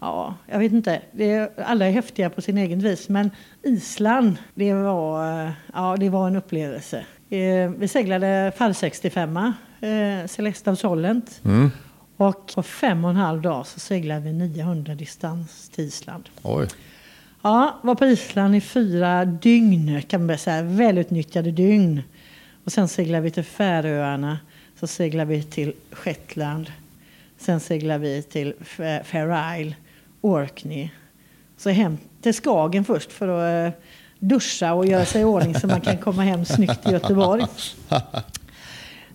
ja, 0.00 0.34
jag 0.46 0.58
vet 0.58 0.72
inte. 0.72 1.00
Är, 1.18 1.50
alla 1.66 1.86
är 1.86 1.90
häftiga 1.90 2.30
på 2.30 2.42
sin 2.42 2.58
egen 2.58 2.78
vis. 2.78 3.08
Men 3.08 3.30
Island, 3.62 4.36
det 4.54 4.74
var, 4.74 5.50
ja, 5.74 5.96
det 6.00 6.08
var 6.08 6.26
en 6.26 6.36
upplevelse. 6.36 7.06
Eh, 7.30 7.70
Vi 7.78 7.88
seglade 7.88 8.52
Fall 8.56 8.74
65, 8.74 9.36
eh, 9.36 10.26
Celeste 10.26 10.70
of 10.70 10.78
Solent. 10.78 11.40
Mm. 11.44 11.70
Och 12.16 12.52
på 12.54 12.62
fem 12.62 13.04
och 13.04 13.10
en 13.10 13.16
halv 13.16 13.42
dag 13.42 13.66
så 13.66 13.80
seglade 13.80 14.20
vi 14.20 14.32
900 14.32 14.94
distans 14.94 15.68
till 15.68 15.84
Island. 15.84 16.28
Oj. 16.42 16.68
Ja, 17.42 17.78
var 17.82 17.94
på 17.94 18.06
Island 18.06 18.56
i 18.56 18.60
fyra 18.60 19.24
dygn 19.24 20.02
kan 20.08 20.26
man 20.26 20.38
säga. 20.38 20.62
Välutnyttjade 20.62 21.50
dygn. 21.50 22.02
Och 22.64 22.72
sen 22.72 22.88
seglade 22.88 23.22
vi 23.22 23.30
till 23.30 23.44
Färöarna. 23.44 24.38
Så 24.80 24.86
seglade 24.86 25.30
vi 25.30 25.42
till 25.42 25.72
Shetland. 25.90 26.72
Sen 27.38 27.60
seglade 27.60 27.98
vi 27.98 28.22
till 28.22 28.54
Fa- 28.60 29.02
Fair 29.04 29.56
Isle, 29.60 29.74
Orkney. 30.20 30.88
Så 31.58 31.70
hem 31.70 31.98
till 32.22 32.34
Skagen 32.34 32.84
först 32.84 33.12
för 33.12 33.28
att 33.28 33.74
eh, 33.74 33.80
duscha 34.18 34.72
och 34.74 34.86
göra 34.86 35.04
sig 35.04 35.20
i 35.20 35.24
ordning 35.24 35.54
så 35.54 35.66
man 35.66 35.80
kan 35.80 35.98
komma 35.98 36.22
hem 36.22 36.44
snyggt 36.44 36.82
till 36.82 36.92
Göteborg. 36.92 37.44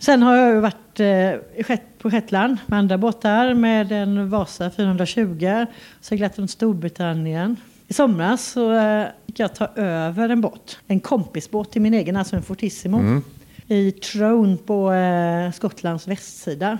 Sen 0.01 0.23
har 0.23 0.35
jag 0.35 0.55
ju 0.55 0.59
varit 0.59 0.99
eh, 0.99 1.77
på 1.97 2.11
Shetland 2.11 2.57
med 2.65 2.79
andra 2.79 2.97
båtar 2.97 3.53
med 3.53 3.91
en 3.91 4.29
Vasa 4.29 4.69
420. 4.69 5.65
Seglat 6.01 6.39
runt 6.39 6.51
Storbritannien. 6.51 7.57
I 7.87 7.93
somras 7.93 8.51
så 8.51 8.73
eh, 8.73 9.05
fick 9.25 9.39
jag 9.39 9.55
ta 9.55 9.67
över 9.75 10.29
en 10.29 10.41
båt. 10.41 10.79
En 10.87 10.99
kompisbåt 10.99 11.71
till 11.71 11.81
min 11.81 11.93
egen, 11.93 12.15
alltså 12.15 12.35
en 12.35 12.43
Fortissimo. 12.43 13.21
I 13.67 13.91
Trone 13.91 14.57
på 14.57 14.93
eh, 14.93 15.51
Skottlands 15.51 16.07
västsida. 16.07 16.77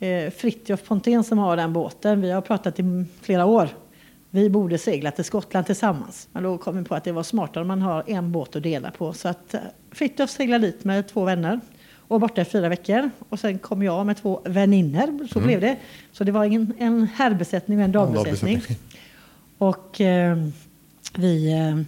Eh, 0.00 0.30
Fritjof 0.30 0.82
Pontén 0.82 1.24
som 1.24 1.38
har 1.38 1.56
den 1.56 1.72
båten. 1.72 2.20
Vi 2.20 2.30
har 2.30 2.40
pratat 2.40 2.80
i 2.80 3.04
flera 3.22 3.46
år. 3.46 3.68
Vi 4.30 4.50
borde 4.50 4.78
segla 4.78 5.10
till 5.10 5.24
Skottland 5.24 5.66
tillsammans. 5.66 6.28
Men 6.32 6.42
då 6.42 6.58
kom 6.58 6.78
vi 6.78 6.84
på 6.84 6.94
att 6.94 7.04
det 7.04 7.12
var 7.12 7.22
smartare 7.22 7.60
om 7.62 7.68
man 7.68 7.82
har 7.82 8.04
en 8.06 8.32
båt 8.32 8.56
att 8.56 8.62
dela 8.62 8.90
på. 8.90 9.12
Så 9.12 9.28
att 9.28 9.54
eh, 9.54 9.60
Fritjof 9.92 10.30
seglade 10.30 10.66
dit 10.66 10.84
med 10.84 11.08
två 11.08 11.24
vänner 11.24 11.60
var 12.08 12.18
borta 12.18 12.40
i 12.40 12.44
fyra 12.44 12.68
veckor. 12.68 13.10
Och 13.28 13.40
sen 13.40 13.58
kom 13.58 13.82
jag 13.82 14.06
med 14.06 14.16
två 14.16 14.40
vänninner. 14.44 15.28
Så 15.32 15.40
blev 15.40 15.60
det. 15.60 15.76
Så 16.12 16.24
det 16.24 16.32
var 16.32 16.44
en, 16.44 16.74
en 16.78 17.06
herrbesättning 17.14 17.78
och 17.78 17.84
en 17.84 17.92
dambesättning. 17.92 18.54
dambesättning. 18.54 18.78
Och 19.58 20.00
eh, 20.00 20.38
vi, 21.16 21.52
eh, 21.52 21.80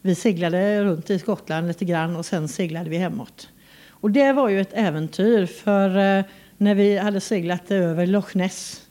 vi 0.00 0.14
seglade 0.14 0.84
runt 0.84 1.10
i 1.10 1.18
Skottland 1.18 1.68
lite 1.68 1.84
grann 1.84 2.16
och 2.16 2.26
sen 2.26 2.48
seglade 2.48 2.90
vi 2.90 2.96
hemåt. 2.96 3.48
Och 3.88 4.10
det 4.10 4.32
var 4.32 4.48
ju 4.48 4.60
ett 4.60 4.72
äventyr 4.72 5.46
för 5.46 6.18
eh, 6.18 6.24
när 6.56 6.74
vi 6.74 6.98
hade 6.98 7.20
seglat 7.20 7.70
över 7.70 8.06
Loch 8.06 8.36
Ness 8.36 8.82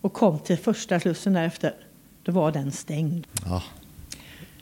och 0.00 0.12
kom 0.12 0.38
till 0.38 0.58
första 0.58 1.00
slussen 1.00 1.32
därefter, 1.32 1.74
då 2.22 2.32
var 2.32 2.52
den 2.52 2.72
stängd. 2.72 3.26
Ja. 3.44 3.62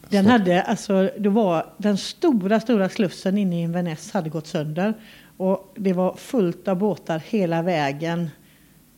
Den 0.08 0.26
hade, 0.26 0.62
alltså, 0.62 1.10
det 1.18 1.28
var, 1.28 1.66
den 1.76 1.96
stora, 1.96 2.60
stora 2.60 2.88
slussen 2.88 3.38
inne 3.38 3.58
i 3.58 3.62
Inverness 3.62 4.12
hade 4.12 4.30
gått 4.30 4.46
sönder. 4.46 4.94
Och 5.36 5.74
det 5.76 5.92
var 5.92 6.14
fullt 6.14 6.68
av 6.68 6.76
båtar 6.76 7.22
hela 7.28 7.62
vägen 7.62 8.30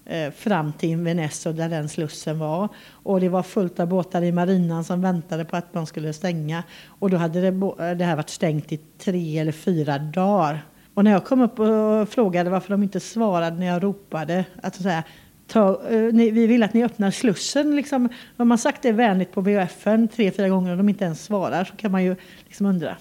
eh, 0.05 0.31
fram 0.31 0.73
till 0.73 0.88
Inverness 0.88 1.47
och 1.47 1.55
där 1.55 1.69
den 1.69 1.88
slussen 1.88 2.38
var. 2.38 2.69
Och 2.90 3.21
det 3.21 3.29
var 3.29 3.43
fullt 3.43 3.81
av 3.81 3.88
båtar 3.88 4.23
i 4.23 4.33
marinan 4.33 4.85
som 4.85 5.00
väntade 5.00 5.45
på 5.45 5.57
att 5.57 5.75
man 5.75 5.87
skulle 5.87 6.12
stänga. 6.12 6.62
Och 6.87 7.11
då 7.11 7.17
hade 7.17 7.40
det, 7.40 7.52
bo- 7.52 7.76
det 7.76 8.05
här 8.05 8.17
varit 8.17 8.31
stängt 8.31 8.73
i 8.73 8.76
tre 8.76 9.38
eller 9.38 9.52
fyra 9.52 9.99
dagar. 9.99 10.64
Och 10.95 11.05
när 11.05 11.11
jag 11.11 11.25
kom 11.25 11.40
upp 11.40 11.59
och 11.59 12.09
frågade 12.09 12.50
varför 12.50 12.71
de 12.71 12.83
inte 12.83 13.00
svarade 13.00 13.57
när 13.57 13.67
jag 13.67 13.83
ropade, 13.83 14.45
att 14.62 14.75
säga, 14.75 15.05
ta, 15.50 15.83
eh, 15.90 16.12
ni, 16.12 16.30
vi 16.30 16.47
vill 16.47 16.62
att 16.62 16.75
ni 16.75 16.85
öppnar 16.85 17.11
slussen. 17.11 17.76
Liksom, 17.76 18.09
om 18.37 18.49
man 18.49 18.59
sagt 18.59 18.83
det 18.83 18.92
vänligt 18.92 19.33
på 19.33 19.40
VHF 19.40 19.85
tre, 20.14 20.30
fyra 20.30 20.49
gånger 20.49 20.71
och 20.71 20.76
de 20.76 20.88
inte 20.88 21.04
ens 21.04 21.25
svarar 21.25 21.64
så 21.64 21.76
kan 21.76 21.92
man 21.92 22.04
ju 22.04 22.16
liksom 22.47 22.66
undra. 22.66 22.97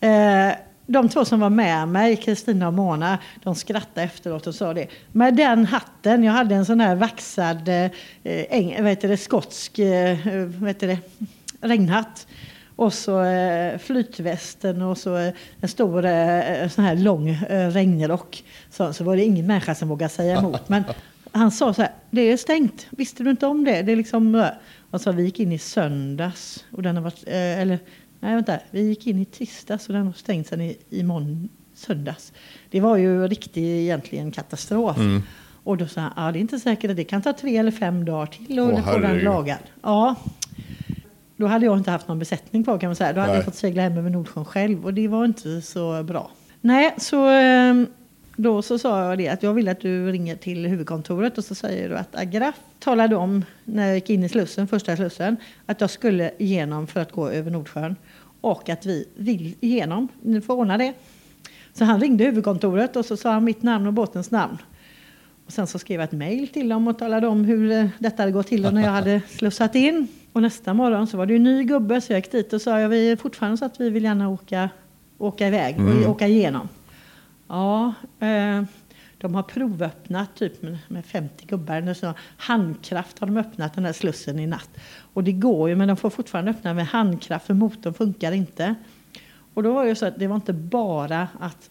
Eh, 0.00 0.56
de 0.86 1.08
två 1.08 1.24
som 1.24 1.40
var 1.40 1.50
med 1.50 1.88
mig, 1.88 2.16
Kristina 2.16 2.66
och 2.66 2.74
Mona, 2.74 3.18
de 3.42 3.54
skrattade 3.54 4.02
efteråt 4.02 4.46
och 4.46 4.54
sa 4.54 4.74
det. 4.74 4.88
Med 5.12 5.34
den 5.34 5.64
hatten, 5.64 6.24
jag 6.24 6.32
hade 6.32 6.54
en 6.54 6.66
sån 6.66 6.80
här 6.80 6.94
vaxad 6.94 7.68
eh, 7.68 7.84
eh 7.84 7.90
äng, 8.48 8.82
vad 8.82 8.90
heter 8.90 9.08
det, 9.08 9.16
skotsk 9.16 9.78
eh, 9.78 10.18
vad 10.46 10.68
heter 10.68 10.86
det, 10.86 10.98
regnhatt. 11.60 12.26
Och 12.76 12.92
så 12.92 13.22
eh, 13.22 13.78
flytvästen 13.78 14.82
och 14.82 14.98
så 14.98 15.16
eh, 15.16 15.32
en 15.60 15.68
stor 15.68 16.04
eh, 16.04 16.68
sån 16.68 16.84
här 16.84 16.96
lång 16.96 17.28
eh, 17.28 17.70
regnrock. 17.70 18.44
Så, 18.70 18.92
så 18.92 19.04
var 19.04 19.16
det 19.16 19.24
ingen 19.24 19.46
människa 19.46 19.74
som 19.74 19.88
vågade 19.88 20.12
säga 20.12 20.38
emot. 20.38 20.68
Men 20.68 20.84
han 21.32 21.50
sa 21.50 21.74
så 21.74 21.82
här, 21.82 21.90
det 22.10 22.20
är 22.20 22.36
stängt. 22.36 22.86
Visste 22.90 23.22
du 23.22 23.30
inte 23.30 23.46
om 23.46 23.64
det? 23.64 23.82
det 23.82 23.92
är 23.92 23.96
liksom, 23.96 24.50
och 24.90 25.00
så 25.00 25.12
vi 25.12 25.22
gick 25.22 25.40
in 25.40 25.52
i 25.52 25.58
söndags. 25.58 26.64
Och 26.70 26.82
den 26.82 26.96
har 26.96 27.02
varit, 27.02 27.24
eller 27.26 27.78
nej 28.20 28.34
vänta, 28.34 28.58
vi 28.70 28.82
gick 28.82 29.06
in 29.06 29.18
i 29.18 29.24
tisdags 29.24 29.86
och 29.86 29.94
den 29.94 30.06
har 30.06 30.12
stängt 30.12 30.46
sedan 30.46 30.60
i, 30.60 30.78
i 30.90 31.02
mån, 31.02 31.48
söndags. 31.74 32.32
Det 32.70 32.80
var 32.80 32.96
ju 32.96 33.28
riktigt 33.28 33.56
egentligen 33.56 34.32
katastrof. 34.32 34.96
Mm. 34.96 35.22
Och 35.64 35.76
då 35.76 35.86
sa 35.86 36.00
han, 36.00 36.12
ja 36.16 36.32
det 36.32 36.38
är 36.38 36.40
inte 36.40 36.58
säkert 36.58 36.90
att 36.90 36.96
det 36.96 37.04
kan 37.04 37.22
ta 37.22 37.32
tre 37.32 37.56
eller 37.56 37.70
fem 37.70 38.04
dagar 38.04 38.26
till 38.26 38.60
och 38.60 38.72
Åh, 38.72 38.92
få 38.92 38.98
den 38.98 39.18
lagad. 39.18 39.58
Ja, 39.82 40.14
då 41.44 41.48
hade 41.48 41.66
jag 41.66 41.78
inte 41.78 41.90
haft 41.90 42.08
någon 42.08 42.18
besättning 42.18 42.64
kvar 42.64 42.78
kan 42.78 42.88
man 42.88 42.96
säga. 42.96 43.12
Då 43.12 43.20
hade 43.20 43.32
Nej. 43.32 43.38
jag 43.38 43.44
fått 43.44 43.54
segla 43.54 43.82
hem 43.82 43.98
över 43.98 44.10
Nordsjön 44.10 44.44
själv 44.44 44.84
och 44.84 44.94
det 44.94 45.08
var 45.08 45.24
inte 45.24 45.62
så 45.62 46.02
bra. 46.02 46.30
Nej, 46.60 46.94
så 46.98 47.28
ehm, 47.28 47.86
då 48.36 48.62
så 48.62 48.78
sa 48.78 49.08
jag 49.08 49.18
det 49.18 49.28
att 49.28 49.42
jag 49.42 49.54
vill 49.54 49.68
att 49.68 49.80
du 49.80 50.12
ringer 50.12 50.36
till 50.36 50.66
huvudkontoret 50.66 51.38
och 51.38 51.44
så 51.44 51.54
säger 51.54 51.88
du 51.88 51.96
att 51.96 52.16
Agraf 52.16 52.54
talade 52.78 53.16
om 53.16 53.44
när 53.64 53.86
jag 53.86 53.94
gick 53.94 54.10
in 54.10 54.24
i 54.24 54.28
slussen, 54.28 54.68
första 54.68 54.96
slussen, 54.96 55.36
att 55.66 55.80
jag 55.80 55.90
skulle 55.90 56.30
igenom 56.38 56.86
för 56.86 57.00
att 57.00 57.12
gå 57.12 57.28
över 57.28 57.50
Nordsjön 57.50 57.96
och 58.40 58.68
att 58.68 58.86
vi 58.86 59.08
vill 59.16 59.54
igenom. 59.60 60.08
Ni 60.22 60.40
får 60.40 60.54
ordna 60.54 60.78
det. 60.78 60.92
Så 61.72 61.84
han 61.84 62.00
ringde 62.00 62.24
huvudkontoret 62.24 62.96
och 62.96 63.04
så 63.04 63.16
sa 63.16 63.32
han 63.32 63.44
mitt 63.44 63.62
namn 63.62 63.86
och 63.86 63.92
båtens 63.92 64.30
namn. 64.30 64.58
Och 65.46 65.52
sen 65.52 65.66
så 65.66 65.78
skrev 65.78 66.00
jag 66.00 66.04
ett 66.04 66.12
mejl 66.12 66.48
till 66.48 66.68
dem 66.68 66.88
och 66.88 66.98
talade 66.98 67.26
om 67.26 67.44
hur 67.44 67.72
eh, 67.72 67.86
detta 67.98 68.22
hade 68.22 68.32
gått 68.32 68.46
till 68.46 68.66
och 68.66 68.74
när 68.74 68.82
jag 68.82 68.90
hade 68.90 69.20
slussat 69.28 69.74
in. 69.74 70.08
Och 70.34 70.42
nästa 70.42 70.74
morgon 70.74 71.06
så 71.06 71.16
var 71.16 71.26
det 71.26 71.32
ju 71.32 71.36
en 71.36 71.42
ny 71.44 71.64
gubbe 71.64 72.00
så 72.00 72.12
jag 72.12 72.18
gick 72.18 72.32
dit 72.32 72.52
och 72.52 72.62
sa 72.62 72.80
jag 72.80 72.88
vi 72.88 73.10
är 73.10 73.16
fortfarande 73.16 73.56
så 73.56 73.64
att 73.64 73.80
vi 73.80 73.90
vill 73.90 74.04
gärna 74.04 74.28
åka, 74.28 74.70
åka 75.18 75.46
iväg 75.46 75.76
och 75.80 76.10
åka 76.10 76.26
igenom. 76.26 76.68
Ja, 77.48 77.94
eh, 78.20 78.62
de 79.18 79.34
har 79.34 79.42
provöppnat 79.42 80.36
typ 80.36 80.62
med, 80.62 80.78
med 80.88 81.04
50 81.04 81.46
gubbar. 81.46 81.94
Så 81.94 82.14
handkraft 82.36 83.18
har 83.18 83.26
de 83.26 83.36
öppnat 83.36 83.74
den 83.74 83.84
här 83.84 83.92
slussen 83.92 84.38
i 84.38 84.46
natt. 84.46 84.70
Och 85.12 85.24
det 85.24 85.32
går 85.32 85.68
ju 85.68 85.76
men 85.76 85.88
de 85.88 85.96
får 85.96 86.10
fortfarande 86.10 86.50
öppna 86.50 86.74
med 86.74 86.86
handkraft 86.86 87.46
för 87.46 87.54
motorn 87.54 87.94
funkar 87.94 88.32
inte. 88.32 88.74
Och 89.54 89.62
då 89.62 89.72
var 89.72 89.84
det 89.84 89.94
så 89.94 90.06
att 90.06 90.18
det 90.18 90.26
var 90.26 90.36
inte 90.36 90.52
bara 90.52 91.28
att 91.40 91.70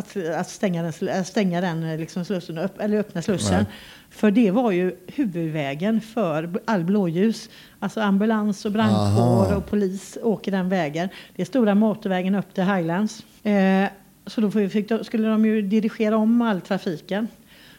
att, 0.00 0.16
att 0.16 0.48
stänga 0.48 0.82
den, 0.82 0.92
sl- 0.92 1.22
stänga 1.22 1.60
den 1.60 1.82
eh, 1.82 1.98
liksom 1.98 2.24
slussen, 2.24 2.58
upp, 2.58 2.80
eller 2.80 2.98
öppna 2.98 3.22
slussen. 3.22 3.54
Nej. 3.54 3.66
För 4.10 4.30
det 4.30 4.50
var 4.50 4.70
ju 4.70 4.96
huvudvägen 5.06 6.00
för 6.00 6.60
all 6.64 6.84
blåljus. 6.84 7.50
Alltså 7.78 8.00
ambulans 8.00 8.64
och 8.64 8.72
brandkår 8.72 9.56
och 9.56 9.66
polis 9.66 10.18
åker 10.22 10.52
den 10.52 10.68
vägen. 10.68 11.08
Det 11.36 11.42
är 11.42 11.46
stora 11.46 11.74
motorvägen 11.74 12.34
upp 12.34 12.54
till 12.54 12.64
Highlands. 12.64 13.24
Eh, 13.42 13.88
så 14.26 14.40
då 14.40 14.50
fick, 14.50 14.92
skulle 15.02 15.28
de 15.28 15.46
ju 15.46 15.62
dirigera 15.62 16.16
om 16.16 16.42
all 16.42 16.60
trafiken. 16.60 17.28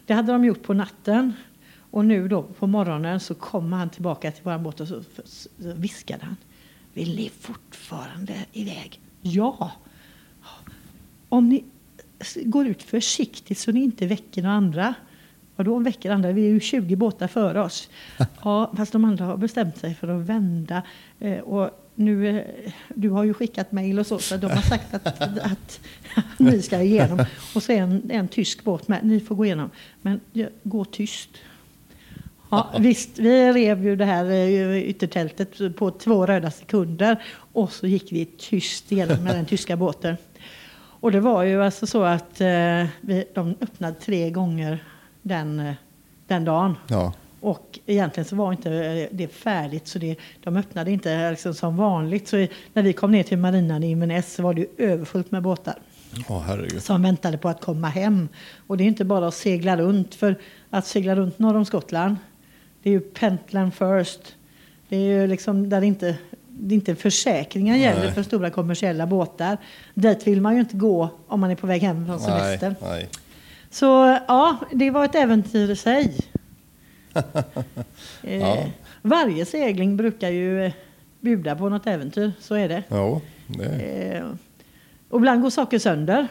Det 0.06 0.14
hade 0.14 0.32
de 0.32 0.46
gjort 0.46 0.64
på 0.64 0.74
natten. 0.74 1.34
Och 1.92 2.06
nu 2.06 2.28
då 2.28 2.44
på 2.44 2.68
morgonen 2.68 3.20
så 3.20 3.34
kom 3.36 3.74
han 3.74 3.90
tillbaka 3.90 4.32
till 4.32 4.44
vår 4.44 4.58
båt 4.58 4.80
och 4.80 4.88
så, 4.88 5.02
så 5.26 5.50
viskade 5.60 6.26
han. 6.26 6.36
Vill 6.94 7.16
ni 7.16 7.32
fortfarande 7.40 8.34
iväg? 8.52 9.00
Ja. 9.22 9.72
Om 11.30 11.50
ni 11.50 11.64
går 12.44 12.68
ut 12.68 12.84
försiktigt 12.84 13.58
så 13.58 13.72
ni 13.72 13.84
inte 13.84 14.08
väcker 14.08 14.42
några 14.42 14.56
andra. 14.56 14.94
Vadå 15.56 15.80
väcker 15.80 16.12
andra? 16.12 16.32
Vi 16.32 16.46
är 16.46 16.50
ju 16.50 16.60
20 16.60 16.96
båtar 16.96 17.28
före 17.28 17.62
oss. 17.62 17.90
Ja, 18.44 18.74
fast 18.78 18.92
de 18.92 19.06
andra 19.06 19.26
har 19.26 19.38
bestämt 19.38 19.78
sig 19.78 19.96
för 19.96 20.08
att 20.08 20.26
vända. 20.26 20.84
Eh, 21.20 21.40
och 21.40 21.70
nu, 21.96 22.40
eh, 22.40 22.72
du 22.96 23.10
har 23.10 23.24
ju 23.24 23.34
skickat 23.34 23.72
mejl 23.72 24.00
och 24.00 24.08
så, 24.08 24.20
så 24.20 24.38
de 24.38 24.52
har 24.52 24.62
sagt 24.62 24.94
att, 24.94 25.22
att 25.52 25.80
ni 26.38 26.62
ska 26.62 26.82
igenom. 26.82 27.26
Och 27.56 27.64
så 27.64 27.72
är 27.72 27.78
en, 27.78 28.12
en 28.12 28.28
tysk 28.28 28.64
båt 28.64 28.88
med. 28.88 29.00
Ni 29.04 29.20
får 29.20 29.36
gå 29.36 29.46
igenom. 29.46 29.70
Men 30.02 30.20
ja, 30.34 30.48
gå 30.64 30.86
tyst. 30.86 31.30
Ja, 32.50 32.74
visst, 32.80 33.20
vi 33.20 33.54
rev 33.54 33.84
ju 33.84 33.96
det 33.96 34.06
här 34.06 34.26
eh, 34.26 34.78
yttertältet 34.78 35.76
på 35.76 35.92
två 35.92 36.26
röda 36.26 36.52
sekunder 36.52 37.24
och 37.54 37.72
så 37.72 37.88
gick 37.88 38.12
vi 38.12 38.26
tyst 38.26 38.92
igenom 38.92 39.24
med 39.24 39.36
den 39.36 39.46
tyska 39.46 39.78
båten. 39.78 40.18
Och 41.02 41.12
det 41.12 41.20
var 41.20 41.44
ju 41.44 41.64
alltså 41.64 41.88
så 41.88 42.04
att 42.04 42.42
eh, 42.42 42.86
vi, 43.02 43.26
de 43.34 43.56
öppnade 43.62 43.94
tre 43.94 44.30
gånger 44.30 44.84
den, 45.22 45.60
eh, 45.60 45.74
den 46.28 46.46
dagen. 46.46 46.78
Ja. 46.88 47.14
Och 47.40 47.80
egentligen 47.86 48.26
så 48.26 48.36
var 48.36 48.52
inte 48.52 48.72
eh, 48.74 49.08
det 49.12 49.28
färdigt 49.28 49.88
så 49.88 50.00
det, 50.00 50.16
de 50.44 50.58
öppnade 50.58 50.92
inte 50.92 51.32
liksom 51.32 51.54
som 51.54 51.78
vanligt. 51.78 52.28
Så 52.28 52.48
när 52.74 52.84
vi 52.84 52.94
kom 52.94 53.12
ner 53.12 53.24
till 53.24 53.38
marinan 53.38 53.84
i 53.84 53.92
Inverness 53.92 54.34
så 54.34 54.44
var 54.44 54.54
det 54.54 54.62
ju 54.62 54.68
överfullt 54.78 55.32
med 55.32 55.42
båtar 55.42 55.76
herregud. 56.28 56.84
som 56.84 57.02
väntade 57.02 57.38
på 57.38 57.50
att 57.50 57.62
komma 57.62 57.88
hem. 57.88 58.30
Och 58.68 58.78
det 58.78 58.84
är 58.84 58.88
inte 58.88 59.06
bara 59.06 59.28
att 59.28 59.34
segla 59.34 59.78
runt. 59.78 60.16
För 60.16 60.40
att 60.70 60.88
segla 60.88 61.16
runt 61.16 61.40
norr 61.40 61.56
om 61.56 61.66
Skottland, 61.66 62.16
det 62.84 62.90
är 62.90 62.94
ju 62.94 63.00
Pentland 63.00 63.74
First. 63.74 64.36
Det 64.90 64.96
är 64.96 65.22
ju 65.22 65.28
liksom 65.28 65.70
där 65.70 65.82
inte, 65.82 66.18
det 66.54 66.74
är 66.74 66.78
inte 66.78 66.96
försäkringar 66.96 67.76
gäller 67.78 68.04
Nej. 68.04 68.12
för 68.14 68.24
stora 68.24 68.50
kommersiella 68.50 69.06
båtar. 69.08 69.58
Dit 69.94 70.28
vill 70.28 70.42
man 70.42 70.54
ju 70.54 70.60
inte 70.60 70.78
gå 70.78 71.10
om 71.28 71.40
man 71.40 71.52
är 71.52 71.56
på 71.56 71.68
väg 71.68 71.82
hem 71.82 72.06
från 72.06 72.18
Nej, 72.18 72.26
semester. 72.26 72.76
nej. 72.82 73.10
Så 73.70 73.86
ja, 74.28 74.58
det 74.72 74.90
var 74.92 75.06
ett 75.06 75.16
äventyr 75.16 75.70
i 75.72 75.76
sig. 75.76 76.18
eh, 78.24 78.40
Ja. 78.40 78.58
Varje 79.02 79.46
segling 79.46 79.98
brukar 79.98 80.30
ju 80.30 80.66
eh, 80.66 80.72
bjuda 81.20 81.56
på 81.56 81.70
något 81.70 81.88
äventyr, 81.88 82.32
så 82.40 82.56
är 82.56 82.70
det. 82.70 82.84
Jo, 82.90 83.22
det, 83.48 83.66
Eh, 83.66 84.24
och 85.10 85.20
ibland 85.20 85.42
går 85.42 85.50
saker 85.50 85.80
sönder. 85.80 86.28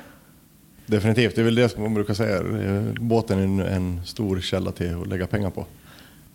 definitivt. 0.87 1.35
Det 1.35 1.41
är 1.41 1.45
väl 1.45 1.55
det 1.55 1.69
som 1.69 1.83
man 1.83 1.95
brukar 1.95 2.15
säga. 2.15 2.37
Eh, 2.37 2.83
Båten 3.01 3.39
är 3.39 3.43
en, 3.45 3.61
en 3.61 4.05
stor 4.07 4.41
källa 4.41 4.73
till 4.73 5.01
att 5.03 5.09
lägga 5.09 5.27
pengar 5.27 5.51
på. 5.51 5.67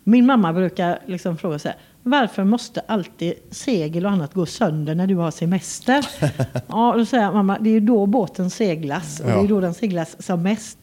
Min 0.04 0.26
mamma 0.26 0.52
brukar 0.52 0.98
liksom 1.06 1.36
fråga 1.38 1.58
sig 1.58 1.74
varför 2.06 2.44
måste 2.44 2.80
alltid 2.80 3.34
segel 3.50 4.06
och 4.06 4.12
annat 4.12 4.34
gå 4.34 4.46
sönder 4.46 4.94
när 4.94 5.06
du 5.06 5.16
har 5.16 5.30
semester? 5.30 6.06
ja, 6.68 6.94
då 6.98 7.06
säger 7.06 7.24
jag, 7.24 7.34
mamma, 7.34 7.58
det 7.58 7.70
är 7.70 7.72
ju 7.72 7.80
då 7.80 8.06
båten 8.06 8.50
seglas 8.50 9.20
och 9.20 9.26
det 9.26 9.32
är 9.32 9.42
ju 9.42 9.48
då 9.48 9.60
den 9.60 9.74
seglas 9.74 10.22
som 10.22 10.42
mest. 10.42 10.78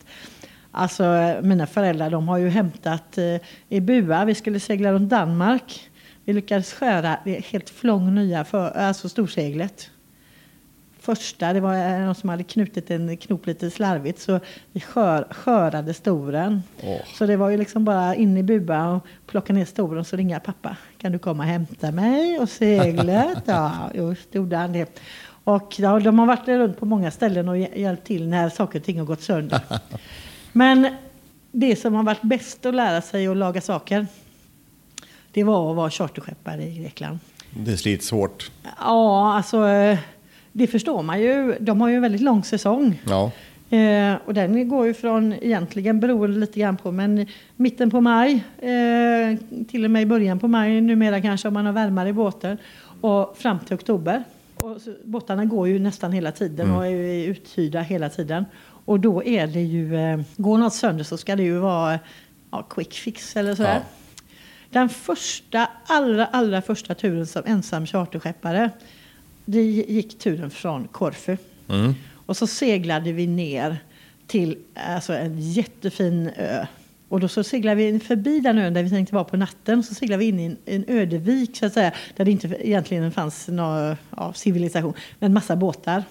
Alltså 0.71 1.35
mina 1.41 1.67
föräldrar 1.67 2.09
de 2.09 2.27
har 2.27 2.37
ju 2.37 2.49
hämtat 2.49 3.17
eh, 3.17 3.35
i 3.69 3.79
Bua, 3.79 4.25
vi 4.25 4.35
skulle 4.35 4.59
segla 4.59 4.93
runt 4.93 5.09
Danmark. 5.09 5.89
Vi 6.25 6.33
lyckades 6.33 6.73
skära 6.73 7.17
det 7.25 7.45
helt 7.45 7.69
flång 7.69 8.15
nya, 8.15 8.45
för, 8.45 8.71
alltså 8.71 9.09
storseglet. 9.09 9.89
Första, 11.03 11.53
det 11.53 11.59
var 11.59 11.75
eh, 11.75 11.99
någon 11.99 12.15
som 12.15 12.29
hade 12.29 12.43
knutit 12.43 12.91
en 12.91 13.17
knop 13.17 13.45
lite 13.47 13.71
slarvigt 13.71 14.19
så 14.21 14.39
vi 14.71 14.79
skör, 14.79 15.27
skörade 15.31 15.93
storen. 15.93 16.63
Åh. 16.83 16.97
Så 17.17 17.25
det 17.25 17.35
var 17.35 17.49
ju 17.49 17.57
liksom 17.57 17.85
bara 17.85 18.15
in 18.15 18.37
i 18.37 18.43
Bua 18.43 18.89
och 18.89 19.05
plocka 19.27 19.53
ner 19.53 19.65
storen 19.65 19.99
och 19.99 20.07
så 20.07 20.15
ringa 20.15 20.39
pappa. 20.39 20.77
Kan 20.97 21.11
du 21.11 21.19
komma 21.19 21.43
och 21.43 21.49
hämta 21.49 21.91
mig 21.91 22.39
och 22.39 22.49
seglet? 22.49 23.37
Ja, 23.45 23.71
just 23.93 24.35
gjorde 24.35 24.57
han 24.57 24.73
det. 24.73 24.99
Och 25.43 25.73
ja, 25.79 25.99
de 25.99 26.19
har 26.19 26.25
varit 26.25 26.47
runt 26.47 26.79
på 26.79 26.85
många 26.85 27.11
ställen 27.11 27.49
och 27.49 27.55
hjä- 27.57 27.77
hjälpt 27.79 28.07
till 28.07 28.27
när 28.27 28.49
saker 28.49 28.79
och 28.79 28.85
ting 28.85 28.99
har 28.99 29.05
gått 29.05 29.21
sönder. 29.21 29.61
Men 30.51 30.95
det 31.51 31.75
som 31.75 31.93
har 31.93 32.03
varit 32.03 32.21
bäst 32.21 32.65
att 32.65 32.75
lära 32.75 33.01
sig 33.01 33.27
att 33.27 33.37
laga 33.37 33.61
saker, 33.61 34.07
det 35.31 35.43
var 35.43 35.69
att 35.71 35.75
vara 35.75 35.89
charterskeppare 35.89 36.63
i 36.63 36.75
Grekland. 36.79 37.19
Det 37.49 37.77
slits 37.77 38.11
hårt. 38.11 38.51
Ja, 38.79 39.33
alltså 39.35 39.67
eh, 39.67 39.97
det 40.53 40.67
förstår 40.67 41.03
man 41.03 41.21
ju. 41.21 41.57
De 41.59 41.81
har 41.81 41.89
ju 41.89 41.95
en 41.95 42.01
väldigt 42.01 42.21
lång 42.21 42.43
säsong. 42.43 43.01
Ja. 43.07 43.31
Eh, 43.77 44.15
och 44.25 44.33
den 44.33 44.69
går 44.69 44.87
ju 44.87 44.93
från, 44.93 45.33
egentligen 45.33 45.99
beroende 45.99 46.39
lite 46.39 46.59
grann 46.59 46.77
på, 46.77 46.91
men 46.91 47.27
mitten 47.55 47.91
på 47.91 48.01
maj, 48.01 48.43
eh, 48.57 49.39
till 49.67 49.85
och 49.85 49.91
med 49.91 50.01
i 50.01 50.05
början 50.05 50.39
på 50.39 50.47
maj 50.47 50.81
numera 50.81 51.21
kanske 51.21 51.47
om 51.47 51.53
man 51.53 51.65
har 51.65 51.73
värmare 51.73 52.09
i 52.09 52.13
båten, 52.13 52.57
och 53.01 53.37
fram 53.37 53.59
till 53.59 53.75
oktober. 53.75 54.23
Och 54.55 54.81
så, 54.81 54.93
båtarna 55.03 55.45
går 55.45 55.67
ju 55.67 55.79
nästan 55.79 56.11
hela 56.11 56.31
tiden 56.31 56.71
och 56.71 56.85
är 56.85 56.89
ju 56.89 57.25
uthyrda 57.25 57.81
hela 57.81 58.09
tiden. 58.09 58.45
Och 58.85 58.99
då 58.99 59.23
är 59.23 59.47
det 59.47 59.61
ju, 59.61 59.95
eh, 59.95 60.19
går 60.37 60.57
något 60.57 60.73
sönder 60.73 61.03
så 61.03 61.17
ska 61.17 61.35
det 61.35 61.43
ju 61.43 61.57
vara 61.57 61.99
ja, 62.51 62.63
quick 62.69 62.93
fix 62.93 63.35
eller 63.35 63.55
sådär. 63.55 63.73
Ja. 63.73 64.25
Den 64.69 64.89
första, 64.89 65.69
allra, 65.85 66.25
allra 66.25 66.61
första 66.61 66.95
turen 66.95 67.27
som 67.27 67.41
ensam 67.45 67.85
charterskeppare, 67.85 68.69
det 69.45 69.63
gick 69.63 70.19
turen 70.19 70.49
från 70.49 70.87
Korfu. 70.87 71.37
Mm. 71.69 71.93
Och 72.25 72.37
så 72.37 72.47
seglade 72.47 73.11
vi 73.11 73.27
ner 73.27 73.77
till 74.27 74.57
alltså, 74.73 75.13
en 75.13 75.39
jättefin 75.39 76.29
ö. 76.37 76.65
Och 77.09 77.19
då 77.19 77.27
så 77.27 77.43
seglade 77.43 77.75
vi 77.75 77.99
förbi 77.99 78.39
den 78.39 78.57
ön 78.57 78.73
där 78.73 78.83
vi 78.83 78.89
tänkte 78.89 79.15
vara 79.15 79.23
på 79.23 79.37
natten. 79.37 79.83
Så 79.83 79.93
seglade 79.93 80.19
vi 80.19 80.25
in 80.25 80.39
i 80.39 80.45
en, 80.45 80.57
en 80.65 80.85
ödevik 80.87 81.57
så 81.57 81.65
att 81.65 81.73
säga, 81.73 81.91
där 82.15 82.25
det 82.25 82.31
inte 82.31 82.47
egentligen 82.47 83.11
fanns 83.11 83.47
någon 83.47 83.95
ja, 84.17 84.33
civilisation, 84.33 84.93
men 85.19 85.33
massa 85.33 85.55
båtar. 85.55 86.03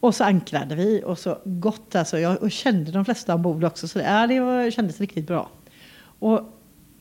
Och 0.00 0.14
så 0.14 0.24
ankrade 0.24 0.74
vi 0.74 1.02
och 1.04 1.18
så 1.18 1.38
gott 1.44 1.94
alltså. 1.94 2.18
Jag 2.18 2.52
kände 2.52 2.90
de 2.90 3.04
flesta 3.04 3.34
ombord 3.34 3.64
också. 3.64 3.88
Så 3.88 3.98
det, 3.98 4.04
ja, 4.04 4.26
det 4.26 4.40
var, 4.40 4.70
kändes 4.70 5.00
riktigt 5.00 5.26
bra. 5.26 5.50
Och 6.18 6.40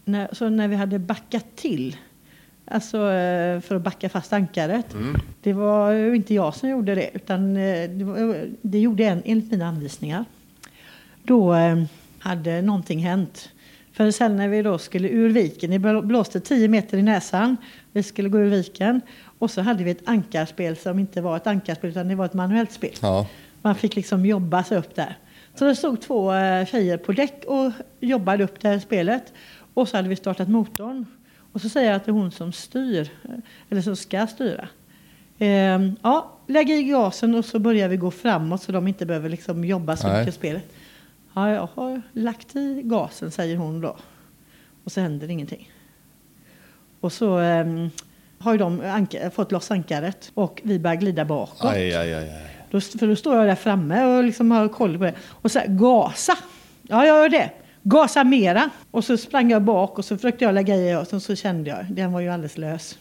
när, 0.06 0.30
så 0.32 0.50
när 0.50 0.68
vi 0.68 0.76
hade 0.76 1.00
backat 1.00 1.46
till, 1.56 1.98
alltså 2.66 2.98
eh, 2.98 3.62
för 3.62 3.76
att 3.76 3.82
backa 3.82 4.10
fast 4.10 4.34
ankaret. 4.34 4.94
Mm. 4.94 5.22
Det 5.42 5.54
var 5.54 5.92
ju 5.92 6.16
inte 6.16 6.34
jag 6.34 6.56
som 6.56 6.70
gjorde 6.70 6.96
det, 6.96 7.10
utan 7.14 7.58
eh, 7.58 7.90
det, 7.90 8.04
var, 8.04 8.46
det 8.62 8.80
gjorde 8.80 9.04
en 9.04 9.22
enligt 9.26 9.52
mina 9.52 9.66
anvisningar. 9.66 10.26
Då 11.24 11.54
eh, 11.54 11.84
hade 12.20 12.62
någonting 12.62 13.00
hänt. 13.00 13.50
För 13.94 14.12
sen 14.12 14.36
när 14.36 14.48
vi 14.48 14.62
då 14.62 14.78
skulle 14.78 15.10
ur 15.10 15.30
viken, 15.30 15.72
det 15.72 16.02
blåste 16.02 16.40
10 16.40 16.68
meter 16.68 16.98
i 16.98 17.04
näsan, 17.04 17.58
vi 17.92 18.04
skulle 18.04 18.30
gå 18.30 18.40
ur 18.40 18.50
viken. 18.50 19.02
Och 19.40 19.52
så 19.52 19.62
hade 19.62 19.84
vi 19.84 19.92
ett 19.92 20.10
ankarspel 20.10 20.76
som 20.76 21.00
inte 21.00 21.22
var 21.22 21.38
ett 21.38 21.48
ankarspel 21.48 21.90
utan 21.90 22.08
det 22.08 22.16
var 22.16 22.26
ett 22.26 22.34
manuellt 22.34 22.72
spel. 22.72 22.94
Ja. 23.02 23.28
Man 23.62 23.76
fick 23.76 23.96
liksom 23.96 24.26
jobba 24.26 24.64
sig 24.64 24.78
upp 24.78 24.96
där. 24.96 25.18
Så 25.56 25.66
det 25.66 25.76
stod 25.76 26.02
två 26.02 26.32
tjejer 26.68 26.98
på 26.98 27.12
däck 27.12 27.44
och 27.48 27.72
jobbade 28.00 28.44
upp 28.44 28.60
det 28.62 28.68
här 28.68 28.80
spelet. 28.80 29.34
Och 29.74 29.88
så 29.88 29.98
hade 29.98 30.10
vi 30.10 30.16
startat 30.16 30.48
motorn. 30.48 31.06
Och 31.56 31.62
så 31.62 31.70
säger 31.70 31.88
jag 31.88 31.96
att 31.96 32.06
det 32.06 32.12
är 32.12 32.14
hon 32.14 32.32
som 32.32 32.52
styr, 32.52 33.10
eller 33.70 33.82
som 33.82 33.96
ska 33.96 34.28
styra. 34.28 34.68
Ehm, 35.40 35.96
ja, 36.02 36.32
lägg 36.48 36.70
i 36.70 36.84
gasen 36.84 37.36
och 37.36 37.46
så 37.46 37.60
börjar 37.60 37.90
vi 37.90 37.98
gå 37.98 38.12
framåt 38.12 38.62
så 38.62 38.72
de 38.72 38.88
inte 38.88 39.06
behöver 39.06 39.30
liksom 39.30 39.66
jobba 39.66 39.98
så 39.98 40.08
mycket 40.08 40.28
i 40.28 40.32
spelet. 40.32 40.74
Ja, 41.34 41.52
jag 41.52 41.70
har 41.74 42.02
lagt 42.14 42.56
i 42.56 42.82
gasen, 42.84 43.32
säger 43.32 43.58
hon 43.58 43.82
då. 43.82 43.98
Och 44.84 44.92
så 44.92 45.02
händer 45.02 45.30
ingenting. 45.30 45.72
Och 47.00 47.14
så 47.14 47.40
um, 47.40 47.90
har 48.40 48.52
ju 48.52 48.58
de 48.58 48.82
fått 49.34 49.52
loss 49.52 49.72
ankaret 49.72 50.32
och 50.34 50.62
vi 50.64 50.80
börjar 50.80 50.96
glida 50.96 51.26
bakåt. 51.26 51.72
Aj, 51.72 51.96
aj, 51.96 52.14
aj, 52.14 52.32
då, 52.72 52.82
för 52.82 53.08
då 53.08 53.16
står 53.16 53.36
jag 53.36 53.48
där 53.48 53.56
framme 53.56 54.06
och 54.06 54.24
liksom 54.24 54.52
har 54.52 54.68
koll 54.68 54.98
på 54.98 55.04
det. 55.04 55.14
Och 55.28 55.52
så 55.52 55.60
här, 55.60 55.68
gasa! 55.68 56.38
Ja, 56.82 57.06
jag 57.06 57.18
gör 57.22 57.30
det 57.30 57.52
gasa 57.88 58.24
mera. 58.24 58.70
Och 58.92 59.04
så 59.04 59.18
sprang 59.18 59.52
jag 59.52 59.62
bak 59.62 59.98
och 60.00 60.06
så 60.06 60.18
försökte 60.18 60.46
jag 60.46 60.54
lägga 60.54 60.76
i 60.76 60.96
och 60.96 61.22
så, 61.22 61.36
kände 61.36 61.70
jag, 61.70 61.86
den 61.90 62.12
var 62.12 62.20
ju 62.20 62.30
alldeles 62.30 62.58
lös. 62.58 62.98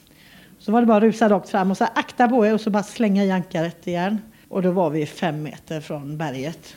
Så 0.59 0.73
var 0.73 0.81
det 0.81 0.87
bara 0.87 0.97
att 0.97 1.03
rusa 1.03 1.29
rakt 1.29 1.49
fram 1.49 1.71
och 1.71 1.77
så 1.77 1.85
akta 1.85 2.29
på 2.29 2.47
er 2.47 2.55
och 2.55 2.61
så 2.61 2.71
bara 2.71 2.83
slänga 2.83 3.25
i 3.25 3.31
ankaret 3.31 3.87
igen. 3.87 4.21
Och 4.49 4.63
då 4.63 4.71
var 4.71 4.91
vi 4.91 5.07
fem 5.07 5.43
meter 5.43 5.81
från 5.81 6.19
berget. 6.19 6.77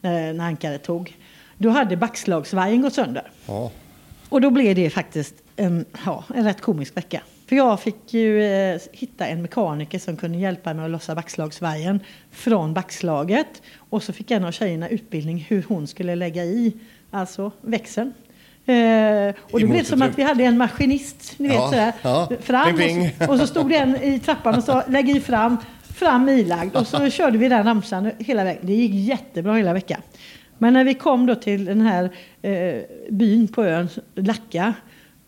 När, 0.00 0.32
när 0.32 0.44
ankaret 0.44 0.82
tog. 0.82 1.16
Då 1.58 1.70
hade 1.70 1.96
backslagsvajern 1.96 2.82
gått 2.82 2.94
sönder. 2.94 3.30
Ja. 3.46 3.70
Och 4.28 4.40
då 4.40 4.50
blev 4.50 4.74
det 4.74 4.90
faktiskt 4.90 5.34
en, 5.56 5.84
ja, 6.06 6.24
en 6.34 6.44
rätt 6.44 6.60
komisk 6.60 6.96
vecka. 6.96 7.22
För 7.46 7.56
jag 7.56 7.80
fick 7.80 8.14
ju 8.14 8.42
eh, 8.42 8.80
hitta 8.92 9.26
en 9.26 9.42
mekaniker 9.42 9.98
som 9.98 10.16
kunde 10.16 10.38
hjälpa 10.38 10.74
mig 10.74 10.84
att 10.84 10.90
lossa 10.90 11.14
backslagsvajern 11.14 12.00
från 12.30 12.74
backslaget. 12.74 13.62
Och 13.76 14.02
så 14.02 14.12
fick 14.12 14.30
en 14.30 14.44
av 14.44 14.52
tjejerna 14.52 14.88
utbildning 14.88 15.46
hur 15.48 15.64
hon 15.68 15.86
skulle 15.86 16.14
lägga 16.14 16.44
i 16.44 16.72
alltså 17.14 17.52
växeln. 17.60 18.12
Eh, 18.66 19.34
och 19.50 19.60
det 19.60 19.66
blev 19.66 19.84
som 19.84 20.02
att 20.02 20.18
vi 20.18 20.22
hade 20.22 20.44
en 20.44 20.58
maskinist, 20.58 21.34
ni 21.38 21.48
vet 21.48 21.56
ja, 21.56 21.68
sådär, 21.68 21.92
ja. 22.02 22.30
fram. 22.40 22.76
Ping, 22.76 22.76
ping. 22.76 23.06
Och, 23.06 23.26
så, 23.26 23.32
och, 23.32 23.38
så, 23.38 23.46
stod 23.46 23.68
det 23.68 23.76
en 23.76 23.96
i 23.96 24.20
trappan 24.20 24.54
och 24.54 24.64
sa 24.64 24.82
lägg 24.88 25.10
i 25.10 25.20
fram, 25.20 25.56
fram 25.82 26.28
ilagd. 26.28 26.76
Och 26.76 26.86
så 26.86 27.10
körde 27.10 27.38
vi 27.38 27.48
den 27.48 27.64
ramsan 27.64 28.10
hela 28.18 28.44
vägen. 28.44 28.66
Det 28.66 28.74
gick 28.74 28.94
jättebra 28.94 29.54
hela 29.54 29.72
veckan. 29.72 30.00
Men 30.58 30.72
när 30.72 30.84
vi 30.84 30.94
kom 30.94 31.26
då 31.26 31.34
till 31.34 31.64
den 31.64 31.80
här 31.80 32.10
eh, 32.42 32.82
byn 33.10 33.48
på 33.48 33.64
ön, 33.64 33.88
Lacka, 34.14 34.74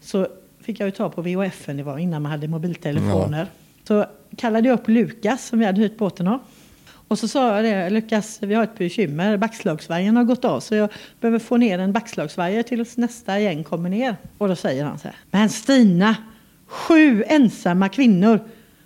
så 0.00 0.26
fick 0.60 0.80
jag 0.80 0.86
ju 0.86 0.90
ta 0.90 1.10
på 1.10 1.22
VHF, 1.22 1.66
det 1.66 1.82
var 1.82 1.98
innan 1.98 2.22
man 2.22 2.32
hade 2.32 2.48
mobiltelefoner. 2.48 3.38
Ja. 3.38 3.46
Så 3.88 4.06
kallade 4.36 4.68
jag 4.68 4.74
upp 4.78 4.88
Lukas 4.88 5.46
som 5.46 5.58
vi 5.58 5.64
hade 5.64 5.80
hyrt 5.80 5.98
båten 5.98 6.28
av. 6.28 6.40
Och 7.08 7.18
så 7.18 7.28
sa 7.28 7.56
jag 7.56 7.64
det, 7.64 7.90
Lukas, 7.90 8.38
vi 8.42 8.54
har 8.54 8.64
ett 8.64 8.78
bekymmer. 8.78 9.36
Backslagsvajern 9.36 10.16
har 10.16 10.24
gått 10.24 10.44
av 10.44 10.60
så 10.60 10.74
jag 10.74 10.90
behöver 11.20 11.38
få 11.38 11.56
ner 11.56 11.78
en 11.78 11.92
backslagsvajer 11.92 12.62
tills 12.62 12.96
nästa 12.96 13.38
gäng 13.40 13.64
kommer 13.64 13.88
ner. 13.88 14.16
Och 14.38 14.48
då 14.48 14.56
säger 14.56 14.84
han 14.84 14.98
så 14.98 15.08
här. 15.08 15.16
Men 15.30 15.48
Stina, 15.48 16.16
sju 16.66 17.24
ensamma 17.26 17.88
kvinnor 17.88 18.40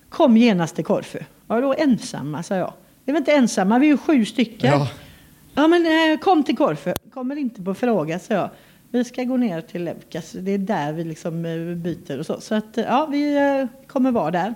kom 0.09 0.37
genast 0.37 0.74
till 0.74 0.85
Korfu. 0.85 1.18
Ja, 1.48 1.61
då 1.61 1.74
ensamma, 1.78 2.42
sa 2.42 2.56
jag. 2.56 2.72
Vi 3.04 3.11
är 3.11 3.12
väl 3.12 3.20
inte 3.20 3.33
ensamma, 3.33 3.78
vi 3.78 3.87
är 3.87 3.90
ju 3.90 3.98
sju 3.98 4.24
stycken. 4.24 4.70
Ja, 4.70 4.88
ja 5.54 5.68
men 5.68 6.12
eh, 6.12 6.18
kom 6.18 6.42
till 6.44 6.56
Korfu. 6.56 6.94
Kommer 7.14 7.37
inte 7.37 7.62
på 7.62 7.74
fråga, 7.74 8.18
sa 8.18 8.35
jag. 8.35 8.50
Vi 8.90 9.04
ska 9.04 9.24
gå 9.24 9.37
ner 9.37 9.61
till 9.61 9.85
Levkas. 9.85 10.33
Det 10.33 10.50
är 10.50 10.59
där 10.59 10.92
vi 10.92 11.04
liksom 11.04 11.44
eh, 11.44 11.76
byter 11.76 12.18
och 12.18 12.26
så. 12.26 12.40
Så 12.40 12.54
att, 12.54 12.76
ja, 12.76 13.09
vi 13.11 13.37
eh, 13.37 13.87
kommer 13.87 14.11
vara 14.11 14.30
där. 14.30 14.54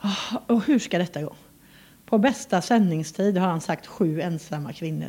Ah, 0.00 0.36
och 0.46 0.66
hur 0.66 0.78
ska 0.78 0.98
detta 0.98 1.22
gå? 1.22 1.34
På 2.08 2.18
bästa 2.18 2.60
sändningstid 2.60 3.38
har 3.38 3.48
han 3.48 3.60
sagt 3.60 3.86
sju 3.86 4.20
ensamma 4.20 4.72
kvinnor. 4.72 5.08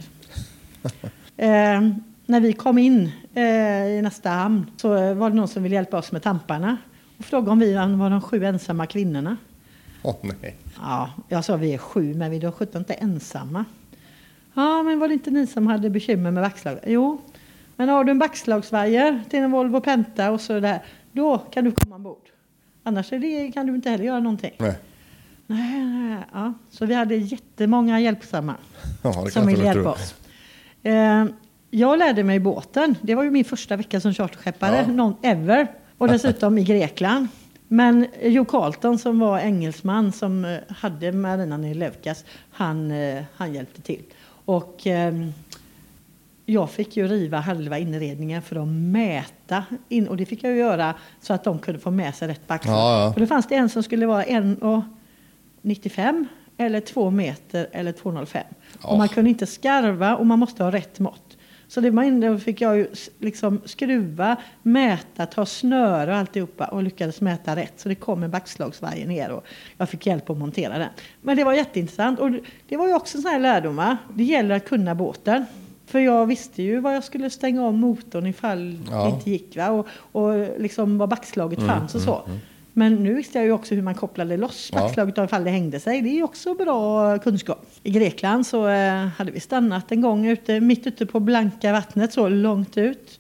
eh, 1.38 1.82
när 2.26 2.40
vi 2.40 2.54
kom 2.54 2.78
in 2.78 3.12
eh, 3.34 3.88
i 3.88 4.02
nästa 4.02 4.30
hamn 4.30 4.72
så 4.78 5.14
var 5.14 5.30
det 5.30 5.36
någon 5.36 5.48
som 5.48 5.64
ville 5.64 5.76
hjälpa 5.76 5.98
oss 5.98 6.12
med 6.12 6.24
tamparna 6.24 6.78
och 7.18 7.26
frågade 7.26 7.52
om 7.52 7.60
vi 7.60 7.74
var 7.74 8.10
de 8.10 8.22
sju 8.22 8.46
ensamma 8.46 8.86
kvinnorna. 8.86 9.38
Åh 10.02 10.12
oh, 10.12 10.32
nej. 10.42 10.56
Ja, 10.82 11.10
jag 11.28 11.46
sa 11.46 11.56
vi 11.56 11.74
är 11.74 11.78
sju, 11.78 12.14
men 12.14 12.32
vi 12.32 12.38
är 12.38 12.52
sjutton 12.52 12.82
inte 12.82 12.94
ensamma. 12.94 13.66
Ja, 14.54 14.84
men 14.84 15.00
var 15.00 15.08
det 15.08 15.14
inte 15.14 15.32
ni 15.32 15.48
som 15.48 15.68
hade 15.68 15.90
bekymmer 15.90 16.32
med 16.32 16.44
backslag? 16.44 16.80
Jo, 16.86 17.22
men 17.76 17.90
har 17.90 18.04
du 18.04 18.12
en 18.12 18.20
backslagsvajer 18.20 19.24
till 19.30 19.40
en 19.40 19.52
Volvo 19.52 19.82
Penta 19.82 20.32
och 20.32 20.42
så 20.42 20.60
där, 20.60 20.84
då 21.12 21.38
kan 21.38 21.66
du 21.66 21.72
komma 21.72 21.96
ombord. 21.96 22.30
Annars 22.84 23.10
det, 23.10 23.52
kan 23.52 23.68
du 23.68 23.76
inte 23.76 23.90
heller 23.90 24.06
göra 24.06 24.20
någonting. 24.20 24.54
Nej. 24.58 24.76
Nej, 25.50 25.86
nej, 25.86 26.18
ja. 26.34 26.54
Så 26.70 26.86
vi 26.86 26.94
hade 26.94 27.16
jättemånga 27.16 28.00
hjälpsamma 28.00 28.56
ja, 29.02 29.26
som 29.34 29.48
ville 29.48 29.64
hjälpa 29.64 29.92
oss. 29.92 30.16
Eh, 30.84 31.26
jag 31.70 32.00
lärde 32.00 32.24
mig 32.24 32.40
båten. 32.40 32.96
Det 33.02 33.16
var 33.16 33.24
ju 33.24 33.32
min 33.32 33.46
första 33.46 33.76
vecka 33.76 34.02
som 34.02 34.14
charterskeppare, 34.14 34.86
ja. 34.88 34.94
någon 34.94 35.16
ever. 35.22 35.68
Och 35.98 36.08
dessutom 36.08 36.58
i 36.58 36.64
Grekland. 36.64 37.28
Men 37.68 38.08
Jo 38.24 38.46
Carlton 38.46 39.00
som 39.00 39.20
var 39.20 39.40
engelsman 39.40 40.12
som 40.12 40.46
eh, 40.46 40.58
hade 40.68 41.12
marinan 41.12 41.66
i 41.66 41.74
Levkas, 41.74 42.26
han, 42.52 42.92
eh, 42.92 43.24
han 43.36 43.54
hjälpte 43.54 43.82
till. 43.82 44.04
Och 44.46 44.88
eh, 44.88 45.14
jag 46.46 46.70
fick 46.70 46.98
ju 46.98 47.08
riva 47.08 47.40
halva 47.40 47.78
inredningen 47.78 48.42
för 48.42 48.56
att 48.56 48.68
mäta. 48.68 49.64
In, 49.90 50.08
och 50.08 50.18
det 50.18 50.26
fick 50.26 50.44
jag 50.44 50.52
ju 50.52 50.58
göra 50.58 50.94
så 51.22 51.34
att 51.34 51.44
de 51.44 51.60
kunde 51.60 51.80
få 51.80 51.92
med 51.92 52.16
sig 52.16 52.28
rätt 52.28 52.48
backslag. 52.48 52.76
Ja, 52.76 53.06
ja. 53.06 53.14
För 53.14 53.20
då 53.20 53.28
fanns 53.28 53.48
det 53.48 53.56
en 53.56 53.70
som 53.70 53.84
skulle 53.84 54.06
vara 54.06 54.24
en 54.24 54.58
och 54.58 54.84
95 55.62 56.28
eller 56.58 56.80
2 56.80 57.12
meter 57.12 57.68
eller 57.72 57.92
2,05. 57.92 58.44
Oh. 58.84 58.92
Och 58.92 58.98
man 58.98 59.08
kunde 59.08 59.30
inte 59.30 59.46
skarva 59.46 60.16
och 60.16 60.26
man 60.26 60.40
måste 60.40 60.64
ha 60.64 60.72
rätt 60.72 61.00
mått. 61.00 61.38
Så 61.68 61.82
det 61.82 61.92
man, 61.92 62.40
fick 62.40 62.62
jag 62.62 62.78
ju 62.78 62.88
liksom 63.20 63.62
skruva, 63.66 64.36
mäta, 64.62 65.26
ta 65.26 65.46
snöre 65.46 66.12
och 66.12 66.18
alltihopa 66.18 66.66
och 66.66 66.84
lyckades 66.84 67.22
mäta 67.22 67.56
rätt. 67.56 67.80
Så 67.80 67.90
det 67.90 67.96
kom 67.96 68.24
en 68.24 68.32
backslagsvajer 68.32 69.08
ner 69.08 69.32
och 69.32 69.46
jag 69.78 69.90
fick 69.90 70.06
hjälp 70.06 70.30
att 70.30 70.38
montera 70.38 70.78
den. 70.78 70.90
Men 71.22 71.38
det 71.38 71.44
var 71.44 71.54
jätteintressant 71.54 72.20
och 72.20 72.32
det 72.68 72.78
var 72.78 72.88
ju 72.88 72.94
också 72.94 73.18
en 73.18 73.22
sån 73.22 73.32
här 73.32 73.40
lärdom. 73.40 73.96
Det 74.14 74.24
gäller 74.24 74.56
att 74.56 74.66
kunna 74.66 74.96
båten. 74.96 75.46
För 75.86 76.00
jag 76.00 76.26
visste 76.26 76.64
ju 76.64 76.80
var 76.80 76.92
jag 76.92 77.04
skulle 77.04 77.30
stänga 77.30 77.64
av 77.64 77.74
motorn 77.74 78.28
ifall 78.28 78.80
ja. 78.92 79.04
det 79.04 79.10
inte 79.10 79.30
gick. 79.30 79.58
Va? 79.58 79.70
Och, 79.70 79.88
och 80.12 80.62
liksom 80.62 80.98
var 80.98 81.08
backslaget 81.08 81.60
mm, 81.60 81.70
fanns 81.70 81.96
och 81.96 82.02
så. 82.02 82.16
Mm, 82.16 82.26
mm. 82.26 82.40
Men 82.80 82.96
nu 82.96 83.14
visste 83.14 83.38
jag 83.38 83.46
ju 83.46 83.52
också 83.52 83.76
hur 83.76 83.82
man 83.82 83.96
kopplade 83.96 84.38
loss 84.38 84.72
backslaget 84.72 85.18
ja. 85.18 85.26
ifall 85.26 85.44
det 85.44 85.50
hängde 85.50 85.80
sig. 85.80 86.02
Det 86.02 86.20
är 86.20 86.24
också 86.24 86.54
bra 86.54 87.20
kunskap. 87.20 87.66
I 87.84 87.92
Grekland 87.92 88.48
så 88.48 88.68
eh, 88.68 89.08
hade 89.08 89.32
vi 89.32 89.40
stannat 89.40 89.92
en 89.92 90.02
gång 90.02 90.28
ute, 90.28 90.60
mitt 90.60 90.88
ute 90.88 91.06
på 91.06 91.20
blanka 91.20 91.72
vattnet, 91.72 92.14
så 92.14 92.30
långt 92.30 92.78
ut. 92.78 93.20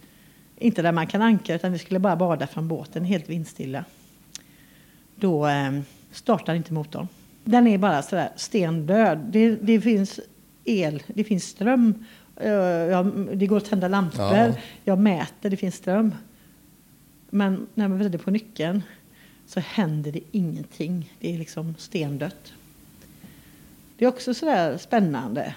Inte 0.57 0.81
där 0.81 0.91
man 0.91 1.07
kan 1.07 1.21
ankra, 1.21 1.55
utan 1.55 1.71
vi 1.71 1.79
skulle 1.79 1.99
bara 1.99 2.15
bada 2.15 2.47
från 2.47 2.67
båten, 2.67 3.05
helt 3.05 3.29
vindstilla. 3.29 3.85
Då 5.15 5.47
eh, 5.47 5.79
startar 6.11 6.53
inte 6.53 6.73
motorn. 6.73 7.07
Den 7.43 7.67
är 7.67 7.77
bara 7.77 8.01
sådär 8.01 8.29
stendöd. 8.35 9.17
Det, 9.17 9.55
det 9.55 9.81
finns 9.81 10.19
el, 10.63 11.03
det 11.07 11.23
finns 11.23 11.43
ström. 11.43 12.05
Ja, 12.89 13.03
det 13.33 13.47
går 13.47 13.57
att 13.57 13.69
tända 13.69 13.87
lampor. 13.87 14.25
Ja. 14.25 14.53
Jag 14.83 14.99
mäter, 14.99 15.49
det 15.49 15.57
finns 15.57 15.75
ström. 15.75 16.15
Men 17.29 17.67
när 17.73 17.87
man 17.87 17.99
vrider 17.99 18.19
på 18.19 18.31
nyckeln 18.31 18.83
så 19.49 19.59
händer 19.59 20.11
det 20.11 20.19
ingenting. 20.31 21.13
Det 21.19 21.33
är 21.33 21.37
liksom 21.37 21.75
stendött. 21.77 22.53
Det 23.97 24.05
är 24.05 24.09
också 24.09 24.33
sådär 24.33 24.77
spännande. 24.77 25.55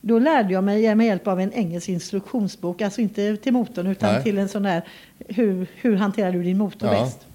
Då 0.00 0.18
lärde 0.18 0.52
jag 0.52 0.64
mig 0.64 0.94
med 0.94 1.06
hjälp 1.06 1.26
av 1.26 1.40
en 1.40 1.52
engelsk 1.52 1.88
instruktionsbok, 1.88 2.82
alltså 2.82 3.00
inte 3.00 3.36
till 3.36 3.52
motorn 3.52 3.86
utan 3.86 4.12
Nej. 4.12 4.22
till 4.22 4.38
en 4.38 4.48
sån 4.48 4.62
där 4.62 4.82
hur, 5.18 5.66
hur 5.74 5.96
hanterar 5.96 6.32
du 6.32 6.42
din 6.42 6.58
motor 6.58 6.88
ja. 6.88 7.04
bäst? 7.04 7.26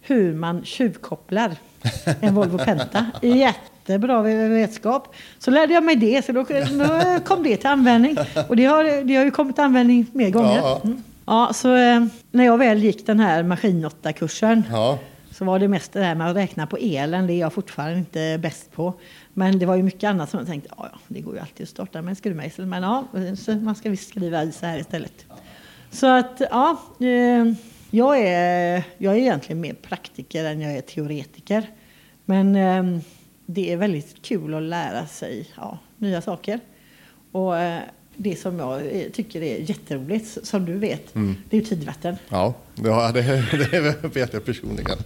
Hur 0.00 0.34
man 0.34 0.64
tjuvkopplar 0.64 1.56
en 2.20 2.34
Volvo 2.34 2.58
Penta. 2.58 3.06
Jätte 3.22 3.68
jättebra 3.88 4.22
redskap. 4.24 5.14
Så 5.38 5.50
lärde 5.50 5.74
jag 5.74 5.84
mig 5.84 5.96
det, 5.96 6.24
så 6.24 6.32
då, 6.32 6.44
kom 7.24 7.42
det 7.42 7.56
till 7.56 7.66
användning. 7.66 8.16
Och 8.48 8.56
det 8.56 8.64
har, 8.64 9.04
det 9.04 9.16
har 9.16 9.24
ju 9.24 9.30
kommit 9.30 9.56
till 9.56 9.64
användning 9.64 10.06
mer 10.12 10.30
gånger. 10.30 10.84
Mm. 10.84 11.02
Ja, 11.28 11.52
så 11.54 11.76
eh, 11.76 12.04
när 12.30 12.44
jag 12.44 12.58
väl 12.58 12.78
gick 12.78 13.06
den 13.06 13.20
här 13.20 13.42
maskin-8-kursen 13.42 14.62
Ja. 14.70 14.98
så 15.30 15.44
var 15.44 15.58
det 15.58 15.68
mest 15.68 15.92
det 15.92 16.00
där 16.00 16.14
med 16.14 16.30
att 16.30 16.36
räkna 16.36 16.66
på 16.66 16.76
elen. 16.76 17.26
Det 17.26 17.32
är 17.32 17.38
jag 17.38 17.52
fortfarande 17.52 17.98
inte 17.98 18.38
bäst 18.42 18.72
på. 18.72 18.94
Men 19.34 19.58
det 19.58 19.66
var 19.66 19.76
ju 19.76 19.82
mycket 19.82 20.10
annat 20.10 20.30
som 20.30 20.38
jag 20.38 20.46
tänkte, 20.46 20.70
ja, 20.76 20.88
ja 20.92 20.98
det 21.08 21.20
går 21.20 21.34
ju 21.34 21.40
alltid 21.40 21.62
att 21.62 21.68
starta 21.68 22.02
med 22.02 22.10
en 22.10 22.16
skruvmejsel. 22.16 22.66
Men 22.66 22.82
ja, 22.82 23.04
så 23.38 23.54
man 23.54 23.74
ska 23.74 23.90
visst 23.90 24.08
skriva 24.08 24.42
i 24.42 24.52
så 24.52 24.66
här 24.66 24.78
istället. 24.78 25.26
Så 25.90 26.06
att, 26.06 26.42
ja, 26.50 26.80
eh, 27.00 27.52
jag 27.90 28.18
är, 28.18 28.82
jag 28.98 29.14
är 29.14 29.18
egentligen 29.18 29.60
mer 29.60 29.74
praktiker 29.74 30.44
än 30.44 30.60
jag 30.60 30.72
är 30.72 30.80
teoretiker. 30.80 31.66
Men 32.24 32.56
eh, 32.56 33.00
det 33.46 33.72
är 33.72 33.76
väldigt 33.76 34.22
kul 34.22 34.54
att 34.54 34.62
lära 34.62 35.06
sig 35.06 35.48
ja, 35.56 35.78
nya 35.98 36.20
saker. 36.22 36.60
Och 37.32 37.58
eh, 37.58 37.80
det 38.20 38.36
som 38.36 38.58
jag 38.58 38.80
eh, 38.80 39.02
tycker 39.12 39.42
är 39.42 39.56
jätteroligt, 39.70 40.46
som 40.46 40.64
du 40.64 40.72
vet, 40.78 41.14
det 41.50 41.56
är 41.56 41.60
ju 41.60 41.66
tidvatten. 41.66 42.16
Ja, 42.28 42.54
det, 42.74 42.88
har- 42.90 43.12
det, 43.12 44.02
det 44.02 44.08
vet 44.16 44.32
jag 44.32 44.44
personligen. 44.44 44.98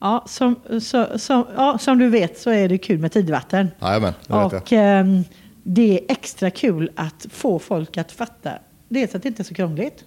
Ja 0.00 0.24
som, 0.26 0.54
så, 0.80 1.18
som, 1.18 1.46
ja, 1.56 1.78
som 1.78 1.98
du 1.98 2.08
vet 2.08 2.38
så 2.38 2.50
är 2.50 2.68
det 2.68 2.78
kul 2.78 2.98
med 2.98 3.12
tidvatten. 3.12 3.68
Jajamän, 3.80 4.12
det 4.26 4.32
vet 4.34 4.52
jag. 4.52 4.62
Och 4.62 4.72
ehm, 4.72 5.24
det 5.62 5.98
är 5.98 6.12
extra 6.12 6.50
kul 6.50 6.90
att 6.94 7.26
få 7.30 7.58
folk 7.58 7.96
att 7.96 8.12
fatta 8.12 8.50
dels 8.88 9.14
att 9.14 9.22
det 9.22 9.28
inte 9.28 9.42
är 9.42 9.44
så 9.44 9.54
krångligt, 9.54 10.04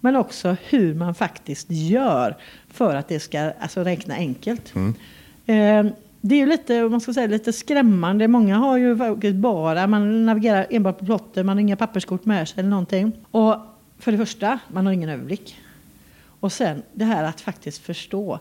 men 0.00 0.16
också 0.16 0.56
hur 0.68 0.94
man 0.94 1.14
faktiskt 1.14 1.66
gör 1.70 2.36
för 2.70 2.94
att 2.96 3.08
det 3.08 3.20
ska 3.20 3.52
alltså, 3.60 3.80
räkna 3.84 4.14
enkelt. 4.14 4.74
Mm. 4.74 4.94
Ehm, 5.46 5.92
det 6.26 6.34
är 6.34 6.38
ju 6.38 6.46
lite, 6.46 6.88
man 6.88 7.00
ska 7.00 7.12
säga, 7.14 7.26
lite 7.26 7.52
skrämmande. 7.52 8.28
Många 8.28 8.56
har 8.56 8.76
ju 8.78 8.94
bara, 9.34 9.86
man 9.86 10.26
navigerar 10.26 10.66
enbart 10.70 10.98
på 10.98 11.04
plotter, 11.04 11.42
man 11.44 11.56
har 11.56 11.60
inga 11.60 11.76
papperskort 11.76 12.24
med 12.24 12.48
sig 12.48 12.60
eller 12.60 12.68
någonting. 12.70 13.12
Och 13.30 13.56
för 13.98 14.12
det 14.12 14.18
första, 14.18 14.58
man 14.72 14.86
har 14.86 14.92
ingen 14.92 15.08
överblick. 15.08 15.56
Och 16.40 16.52
sen 16.52 16.82
det 16.92 17.04
här 17.04 17.24
att 17.24 17.40
faktiskt 17.40 17.78
förstå. 17.82 18.38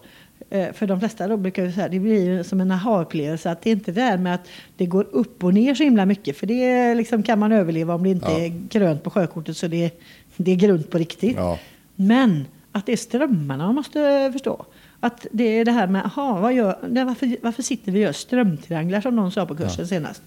Eh, 0.49 0.71
För 0.73 0.87
de 0.87 0.99
flesta 0.99 1.27
då 1.27 1.37
brukar 1.37 1.63
jag 1.65 1.73
säga 1.73 1.87
det 1.87 1.99
blir 1.99 2.23
ju 2.25 2.43
som 2.43 2.61
en 2.61 2.71
aha-upplevelse 2.71 3.51
att 3.51 3.61
det 3.61 3.69
är 3.69 3.71
inte 3.71 3.91
det 3.91 4.01
här 4.01 4.17
med 4.17 4.35
att 4.35 4.47
det 4.77 4.85
går 4.85 5.07
upp 5.11 5.43
och 5.43 5.53
ner 5.53 5.75
så 5.75 5.83
himla 5.83 6.05
mycket. 6.05 6.37
För 6.37 6.47
det 6.47 6.95
liksom 6.95 7.23
kan 7.23 7.39
man 7.39 7.51
överleva 7.51 7.95
om 7.95 8.03
det 8.03 8.09
inte 8.09 8.31
Ja. 8.31 8.39
är 8.39 8.67
grönt 8.69 9.03
på 9.03 9.09
sjökortet 9.09 9.57
så 9.57 9.67
det, 9.67 9.91
det 10.37 10.51
är 10.51 10.55
grunt 10.55 10.89
på 10.91 10.97
riktigt. 10.97 11.35
Ja. 11.37 11.59
Men 11.95 12.45
att 12.71 12.85
det 12.85 12.91
är 12.91 12.97
strömmarna 12.97 13.65
man 13.65 13.75
måste 13.75 14.29
förstå. 14.33 14.65
Att 15.03 15.27
det 15.31 15.43
är 15.43 15.65
det 15.65 15.71
här 15.71 15.87
med, 15.87 16.05
aha, 16.05 16.39
vad 16.39 16.53
gör, 16.53 16.77
varför, 16.81 17.37
varför 17.41 17.63
sitter 17.63 17.91
vi 17.91 17.99
och 17.99 18.03
gör 18.03 18.11
strömtrianglar 18.11 19.01
som 19.01 19.15
någon 19.15 19.31
sa 19.31 19.45
på 19.45 19.55
kursen 19.55 19.87
senast? 19.87 20.21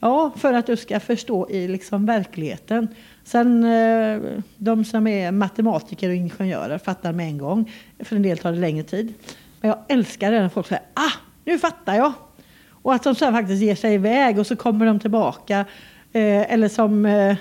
Ja, 0.00 0.32
för 0.36 0.52
att 0.52 0.66
du 0.66 0.76
ska 0.76 1.00
förstå 1.00 1.50
i 1.50 1.68
liksom 1.68 2.06
verkligheten. 2.06 2.88
Sen 3.24 3.64
eh, 3.64 4.20
de 4.56 4.84
som 4.84 5.06
är 5.06 5.32
matematiker 5.32 6.08
och 6.08 6.14
ingenjörer 6.14 6.78
fattar 6.78 7.12
med 7.12 7.26
en 7.26 7.38
gång. 7.38 7.72
För 7.98 8.16
en 8.16 8.22
del 8.22 8.38
tar 8.38 8.52
det 8.52 8.58
längre 8.58 8.84
tid. 8.84 9.14
Men 9.60 9.68
jag 9.68 9.78
älskar 9.88 10.32
det 10.32 10.40
när 10.40 10.48
folk 10.48 10.66
säger 10.66 10.84
ah, 10.94 11.12
nu 11.44 11.58
fattar 11.58 11.94
jag. 11.94 12.12
Och 12.70 12.94
att 12.94 13.02
de 13.02 13.14
sen 13.14 13.32
faktiskt 13.32 13.62
ger 13.62 13.74
sig 13.74 13.94
iväg 13.94 14.38
och 14.38 14.46
så 14.46 14.56
kommer 14.56 14.86
de 14.86 15.00
tillbaka. 15.00 15.58
Eh, 16.12 16.52
eller 16.52 16.68
som 16.68 17.06
eh, 17.06 17.36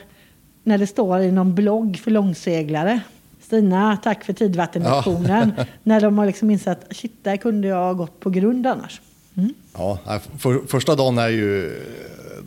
när 0.63 0.78
det 0.78 0.88
står 0.88 1.20
i 1.20 1.32
någon 1.32 1.56
blogg 1.56 1.98
för 1.98 2.12
långseglare. 2.12 3.02
Stina, 3.51 3.97
tack 4.03 4.23
för 4.23 4.33
tidvattenlektionen. 4.33 5.51
När 5.83 6.01
de 6.01 6.17
har 6.17 6.25
liksom 6.25 6.51
insett 6.51 6.89
att 6.89 6.95
shit, 6.97 7.23
där 7.23 7.38
kunde 7.38 7.67
jag 7.67 7.75
ha 7.75 7.93
gått 7.93 8.19
på 8.19 8.29
grund 8.29 8.67
annars. 8.67 9.01
Mm. 9.38 9.53
Ja, 9.77 9.99
för, 10.39 10.67
första 10.67 10.95
dagen 10.95 11.17
är 11.17 11.27
ju 11.27 11.79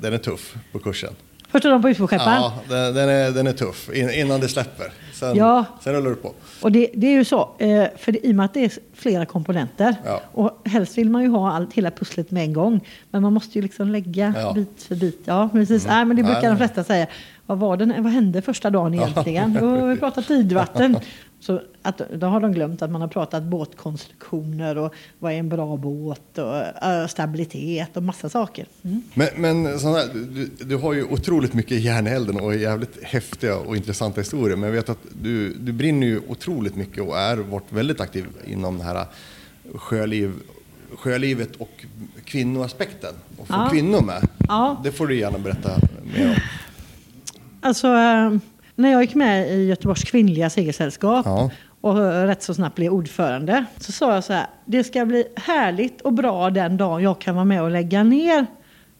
den 0.00 0.12
är 0.12 0.18
tuff 0.18 0.54
på 0.72 0.78
kursen. 0.78 1.12
Första 1.48 1.68
dagen 1.68 1.82
på 1.82 1.90
Utsjöskepparen. 1.90 2.42
Ja, 2.42 2.52
den, 2.68 2.94
den, 2.94 3.08
är, 3.08 3.30
den 3.30 3.46
är 3.46 3.52
tuff 3.52 3.90
in, 3.94 4.10
innan 4.10 4.40
det 4.40 4.48
släpper. 4.48 4.92
Sen, 5.14 5.36
Ja. 5.36 5.64
sen 5.84 5.92
rullar 5.94 6.10
det 6.10 6.16
på. 6.16 6.32
Och 6.62 6.72
det, 6.72 6.90
det 6.94 7.06
är 7.06 7.10
ju 7.12 7.24
så, 7.24 7.50
eh, 7.58 7.84
för 7.98 8.12
det, 8.12 8.26
i 8.26 8.30
och 8.30 8.34
med 8.34 8.44
att 8.44 8.54
det 8.54 8.64
är 8.64 8.72
flera 8.94 9.26
komponenter 9.26 9.94
Ja. 10.04 10.20
och 10.32 10.62
helst 10.68 10.98
vill 10.98 11.10
man 11.10 11.22
ju 11.22 11.28
ha 11.28 11.52
allt, 11.52 11.72
hela 11.72 11.90
pusslet 11.90 12.30
med 12.30 12.42
en 12.44 12.52
gång. 12.52 12.80
Men 13.10 13.22
man 13.22 13.32
måste 13.32 13.58
ju 13.58 13.62
liksom 13.62 13.88
lägga 13.88 14.34
Ja. 14.36 14.52
bit 14.52 14.82
för 14.88 14.94
bit. 14.94 15.20
Ja, 15.24 15.48
precis. 15.52 15.86
Nej, 15.86 16.04
men 16.04 16.16
det 16.16 16.22
brukar 16.22 16.40
Nej. 16.40 16.50
de 16.50 16.56
flesta 16.56 16.84
säga. 16.84 17.06
Vad, 17.50 17.58
var 17.58 17.76
det, 17.76 18.00
vad 18.00 18.12
hände 18.12 18.42
första 18.42 18.70
dagen 18.70 18.94
egentligen? 18.94 19.58
Jo, 19.60 19.86
vi 19.86 19.96
pratade 19.96 20.26
tidvatten. 20.26 20.96
Så 21.40 21.60
att, 21.82 22.00
då 22.14 22.26
har 22.26 22.40
de 22.40 22.52
glömt 22.52 22.82
att 22.82 22.90
man 22.90 23.00
har 23.00 23.08
pratat 23.08 23.42
båtkonstruktioner 23.42 24.78
och 24.78 24.94
vad 25.18 25.32
är 25.32 25.36
en 25.36 25.48
bra 25.48 25.76
båt 25.76 26.38
och 26.38 26.84
eh, 26.86 27.06
stabilitet 27.06 27.96
och 27.96 28.02
massa 28.02 28.28
saker. 28.28 28.66
Mm. 28.82 29.02
Men, 29.14 29.28
men 29.36 29.66
här, 29.66 30.14
du, 30.14 30.50
du 30.64 30.76
har 30.76 30.92
ju 30.92 31.04
otroligt 31.04 31.54
mycket 31.54 31.80
järn 31.80 32.06
i 32.06 32.10
elden 32.10 32.40
och 32.40 32.56
jävligt 32.56 33.04
häftiga 33.04 33.56
och 33.56 33.76
intressanta 33.76 34.20
historier. 34.20 34.56
Men 34.56 34.68
jag 34.68 34.76
vet 34.76 34.88
att 34.88 35.06
du, 35.22 35.54
du 35.54 35.72
brinner 35.72 36.06
ju 36.06 36.20
otroligt 36.28 36.76
mycket 36.76 37.02
och 37.02 37.18
är 37.18 37.36
varit 37.36 37.72
väldigt 37.72 38.00
aktiv 38.00 38.26
inom 38.46 38.78
det 38.78 38.84
här 38.84 39.04
sjöliv, 39.74 40.32
sjölivet 40.96 41.56
och 41.56 41.84
kvinnoaspekten. 42.24 43.14
Och 43.38 43.46
få 43.46 43.54
Ja. 43.54 43.68
kvinnor 43.72 44.00
med. 44.00 44.28
Ja. 44.48 44.80
Det 44.84 44.92
får 44.92 45.06
du 45.06 45.18
gärna 45.18 45.38
berätta 45.38 45.70
mer 46.16 46.28
om. 46.28 46.34
Alltså, 47.60 47.86
eh, 47.86 48.36
när 48.74 48.90
jag 48.92 49.02
gick 49.02 49.14
med 49.14 49.50
i 49.50 49.66
Göteborgs 49.66 50.04
kvinnliga 50.04 50.50
segelsällskap 50.50 51.26
Ja. 51.26 51.50
och 51.80 51.96
rätt 52.26 52.42
så 52.42 52.54
snabbt 52.54 52.76
blev 52.76 52.92
ordförande 52.92 53.64
så 53.78 53.92
sa 53.92 54.14
jag 54.14 54.24
så 54.24 54.32
här, 54.32 54.46
det 54.64 54.84
ska 54.84 55.04
bli 55.06 55.24
härligt 55.36 56.00
och 56.00 56.12
bra 56.12 56.50
den 56.50 56.76
dag 56.76 57.02
jag 57.02 57.20
kan 57.20 57.34
vara 57.34 57.44
med 57.44 57.62
och 57.62 57.70
lägga 57.70 58.02
ner 58.02 58.46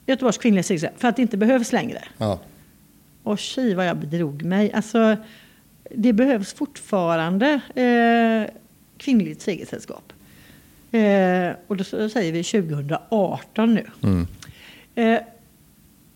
Göteborgs 0.07 0.39
kvinnliga 0.39 0.63
segelsällskap 0.63 1.01
för 1.01 1.09
att 1.09 1.17
det 1.17 1.23
inte 1.23 1.37
behövs 1.37 1.73
längre. 1.73 2.03
Ja. 2.19 2.39
Och 3.23 3.39
tji 3.39 3.75
vad 3.75 3.87
jag 3.87 3.97
bedrog 3.97 4.43
mig. 4.43 4.73
Alltså, 4.73 5.17
det 5.91 6.13
behövs 6.13 6.53
fortfarande 6.55 7.61
eh, 7.75 8.55
kvinnligt 8.99 9.43
segelsällskap. 9.43 10.13
Eh, 10.93 11.53
och 11.67 11.77
då 11.77 11.85
säger 11.85 12.33
vi 12.33 12.45
2018 12.45 13.75
nu. 13.75 13.87
Mm. 14.03 14.27
Eh, 14.95 15.21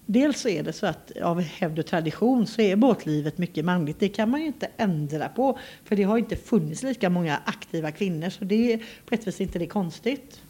dels 0.07 0.41
så 0.41 0.49
är 0.49 0.63
det 0.63 0.73
så 0.73 0.87
att 0.87 1.13
av 1.23 1.41
hävd 1.41 1.79
och 1.79 1.87
tradition 1.87 2.47
så 2.47 2.61
är 2.61 2.77
båtlivet 2.77 3.39
mycket 3.39 3.65
manligt. 3.65 4.01
Det 4.01 4.09
kan 4.09 4.31
man 4.31 4.41
ju 4.41 4.47
inte 4.47 4.69
ändra 4.77 5.29
på. 5.29 5.59
För 5.85 5.97
det 5.97 6.03
har 6.03 6.19
inte 6.19 6.37
funnits 6.37 6.83
lika 6.83 7.11
många 7.11 7.41
aktiva 7.45 7.91
kvinnor. 7.91 8.31
Så 8.31 8.45
det 8.45 8.73
är 8.73 8.83
på 9.07 9.15
ett 9.15 9.27
vis 9.27 9.41
inte 9.41 9.59
det 9.59 9.67
konstigt. 9.67 10.43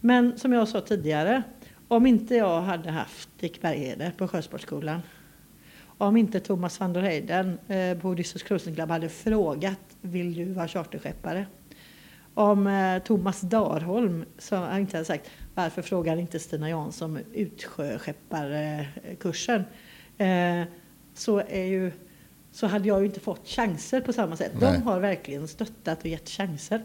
Men 0.00 0.38
som 0.38 0.52
jag 0.52 0.68
sa 0.68 0.80
tidigare. 0.80 1.42
Om 1.88 2.06
inte 2.06 2.34
jag 2.34 2.60
hade 2.60 2.90
haft 2.90 3.28
Dick 3.40 3.62
Berghede 3.62 4.12
på 4.16 4.28
Sjösportskolan. 4.28 5.00
Om 5.98 6.16
inte 6.16 6.40
Thomas 6.40 6.80
van 6.80 6.92
der 6.92 7.00
Heyden 7.00 7.58
eh, 7.68 7.98
på 7.98 8.08
Odysseus 8.08 8.42
Cruising 8.42 8.74
Club 8.74 8.90
hade 8.90 9.08
frågat 9.08 9.96
vill 10.00 10.34
du 10.34 10.44
vara 10.44 10.68
charterskeppare? 10.68 11.46
Om 12.34 12.66
eh, 12.66 13.02
Thomas 13.02 13.40
Darholm 13.40 14.24
som 14.38 14.58
han 14.58 14.80
inte 14.80 14.96
hade 14.96 15.04
sagt 15.04 15.30
varför 15.54 15.82
frågar 15.82 16.16
inte 16.16 16.38
Stina 16.38 16.68
Jansson 16.68 17.18
utskepparkursen? 17.34 19.64
Eh, 20.18 20.62
så, 21.14 21.38
är 21.38 21.64
ju, 21.64 21.92
så 22.52 22.66
hade 22.66 22.88
jag 22.88 23.00
ju 23.00 23.06
inte 23.06 23.20
fått 23.20 23.48
chanser 23.48 24.00
på 24.00 24.12
samma 24.12 24.36
sätt. 24.36 24.52
Nej. 24.60 24.72
De 24.72 24.82
har 24.82 25.00
verkligen 25.00 25.48
stöttat 25.48 26.00
och 26.00 26.06
gett 26.06 26.28
chanser. 26.28 26.82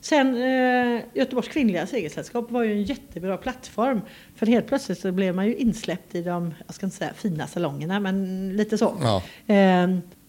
Sen 0.00 0.36
eh, 0.36 1.00
Göteborgs 1.14 1.48
kvinnliga 1.48 1.86
segelsällskap 1.86 2.50
var 2.50 2.62
ju 2.62 2.72
en 2.72 2.82
jättebra 2.82 3.36
plattform. 3.36 4.00
För 4.36 4.46
helt 4.46 4.66
plötsligt 4.66 4.98
så 4.98 5.12
blev 5.12 5.34
man 5.34 5.46
ju 5.46 5.54
insläppt 5.54 6.14
i 6.14 6.22
de, 6.22 6.54
jag 6.66 6.74
ska 6.74 6.86
inte 6.86 6.96
säga 6.96 7.12
fina 7.14 7.46
salongerna, 7.46 8.00
men 8.00 8.48
lite 8.56 8.78
så. 8.78 8.96
Ja. 9.00 9.22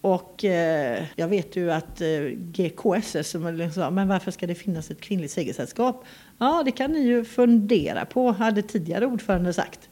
Eh, 0.02 0.10
och 0.10 0.44
eh, 0.44 1.04
jag 1.16 1.28
vet 1.28 1.56
ju 1.56 1.72
att 1.72 2.00
eh, 2.00 2.08
GKSS 2.36 3.30
som 3.30 3.70
sa, 3.74 3.90
men 3.90 4.08
varför 4.08 4.30
ska 4.30 4.46
det 4.46 4.54
finnas 4.54 4.90
ett 4.90 5.00
kvinnligt 5.00 5.32
segelsällskap? 5.32 6.04
Ja, 6.38 6.62
det 6.64 6.72
kan 6.72 6.92
ni 6.92 7.00
ju 7.00 7.24
fundera 7.24 8.04
på, 8.04 8.32
hade 8.32 8.62
tidigare 8.62 9.06
ordförande 9.06 9.52
sagt. 9.52 9.88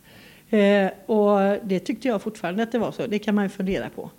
Eh, 0.51 0.91
och 1.07 1.59
det 1.65 1.81
tyckte 1.81 2.09
jag 2.09 2.23
fortfarande 2.23 2.63
att 2.63 2.73
det 2.73 2.79
var 2.79 2.93
så, 2.93 3.07
det 3.07 3.19
kan 3.19 3.35
man 3.35 3.45
ju 3.45 3.49
fundera 3.49 3.91
på. 3.91 4.11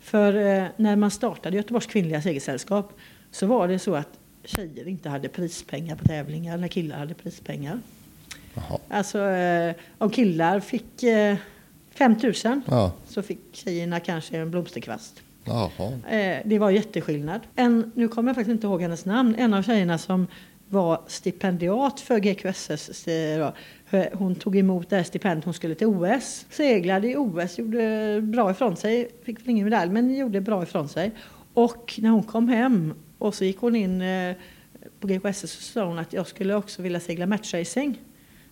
För 0.00 0.34
eh, 0.34 0.64
när 0.76 0.96
man 0.96 1.10
startade 1.10 1.56
Göteborgs 1.56 1.86
kvinnliga 1.86 2.22
segelsällskap 2.22 2.92
så 3.30 3.46
var 3.46 3.68
det 3.68 3.78
så 3.78 3.94
att 3.94 4.18
tjejer 4.44 4.88
inte 4.88 5.08
hade 5.08 5.28
prispengar 5.28 5.96
på 5.96 6.04
tävlingar 6.04 6.56
när 6.56 6.68
killar 6.68 6.98
hade 6.98 7.14
prispengar. 7.14 7.80
Jaha. 8.54 8.78
Alltså 8.88 9.18
eh, 9.18 9.74
om 9.98 10.10
killar 10.10 10.60
fick 10.60 11.02
eh, 11.02 11.36
5 11.90 12.16
000 12.44 12.60
Ja. 12.66 12.92
så 13.08 13.22
fick 13.22 13.38
tjejerna 13.52 14.00
kanske 14.00 14.38
en 14.38 14.50
blomsterkvast. 14.50 15.22
Jaha. 15.44 15.92
Eh, 16.10 16.38
det 16.44 16.58
var 16.58 16.70
jätteskillnad. 16.70 17.40
En, 17.56 17.92
nu 17.94 18.08
kommer 18.08 18.28
jag 18.30 18.36
faktiskt 18.36 18.52
inte 18.54 18.66
ihåg 18.66 18.82
hennes 18.82 19.04
namn. 19.04 19.34
En 19.38 19.54
av 19.54 19.62
tjejerna 19.62 19.98
som 19.98 20.26
var 20.68 21.00
stipendiat 21.06 22.00
för 22.00 22.18
GQSS. 22.18 23.08
eh, 23.08 23.52
Hon 24.12 24.34
tog 24.34 24.56
emot 24.58 24.90
det 24.90 24.96
här 24.96 25.02
stipendiet. 25.02 25.44
Hon 25.44 25.54
skulle 25.54 25.74
till 25.74 25.86
OS. 25.86 26.46
Seglade 26.50 27.08
i 27.10 27.16
OS, 27.16 27.58
gjorde 27.58 28.20
bra 28.22 28.50
ifrån 28.50 28.76
sig. 28.76 29.10
Fick 29.24 29.40
väl 29.40 29.50
ingen 29.50 29.64
medalj, 29.64 29.90
men 29.90 30.14
gjorde 30.16 30.40
bra 30.40 30.62
ifrån 30.62 30.88
sig. 30.88 31.10
Och 31.54 31.94
när 32.02 32.10
hon 32.10 32.22
kom 32.22 32.48
hem 32.48 32.94
och 33.18 33.34
så 33.34 33.44
gick 33.44 33.58
hon 33.58 33.76
in 33.76 34.02
eh, 34.02 34.34
på 35.00 35.06
GKSS 35.06 35.40
så 35.40 35.62
sa 35.62 35.84
hon 35.84 35.98
att 35.98 36.12
jag 36.12 36.26
skulle 36.26 36.54
också 36.54 36.82
vilja 36.82 37.00
segla 37.00 37.26
matchracing. 37.26 38.00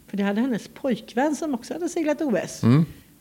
För 0.07 0.17
det 0.17 0.23
hade 0.23 0.41
hennes 0.41 0.69
pojkvän 0.69 1.37
som 1.37 1.55
också 1.55 1.73
hade 1.75 1.89
seglat 1.89 2.21
OS 2.23 2.61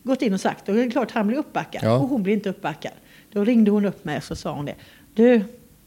gått 0.02 0.22
in 0.22 0.34
och 0.34 0.40
sagt. 0.40 0.68
Och 0.68 0.74
det 0.74 0.82
är 0.82 0.90
klart 0.90 1.10
han 1.10 1.26
blir 1.26 1.38
uppbackad 1.38 1.80
Ja. 1.84 1.98
och 1.98 2.08
hon 2.08 2.22
blir 2.22 2.34
inte 2.34 2.50
uppbackad. 2.50 2.92
Då 3.32 3.44
ringde 3.44 3.70
hon 3.70 3.84
upp 3.84 4.04
mig 4.04 4.16
och 4.16 4.22
så 4.22 4.36
sa 4.36 4.54
hon 4.54 4.64
det. 4.64 4.74
Du, 5.14 5.42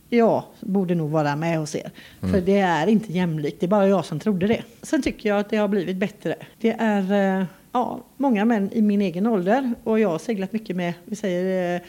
jag 0.10 0.44
borde 0.60 0.96
nog 0.96 1.12
vara 1.12 1.36
med 1.36 1.60
hos 1.60 1.76
er. 1.76 1.92
För 2.20 2.42
det 2.42 2.60
är 2.60 2.88
inte 2.88 3.14
jämlikt. 3.14 3.60
Det 3.60 3.66
är 3.66 3.68
bara 3.68 3.88
jag 3.88 4.06
som 4.06 4.20
trodde 4.20 4.48
det. 4.48 4.64
Sen 4.82 5.02
tycker 5.02 5.30
jag 5.30 5.40
att 5.40 5.50
det 5.50 5.58
har 5.58 5.68
blivit 5.68 5.98
bättre. 5.98 6.36
Det 6.62 6.72
är 6.80 7.40
eh, 7.40 7.46
ja, 7.72 8.04
många 8.18 8.46
män 8.46 8.70
i 8.74 8.82
min 8.82 9.02
egen 9.02 9.28
ålder 9.28 9.74
och 9.84 10.00
jag 10.00 10.10
har 10.10 10.20
seglat 10.20 10.54
mycket 10.54 10.76
med, 10.76 10.94
vi 11.06 11.16
säger 11.16 11.76
eh, 11.76 11.82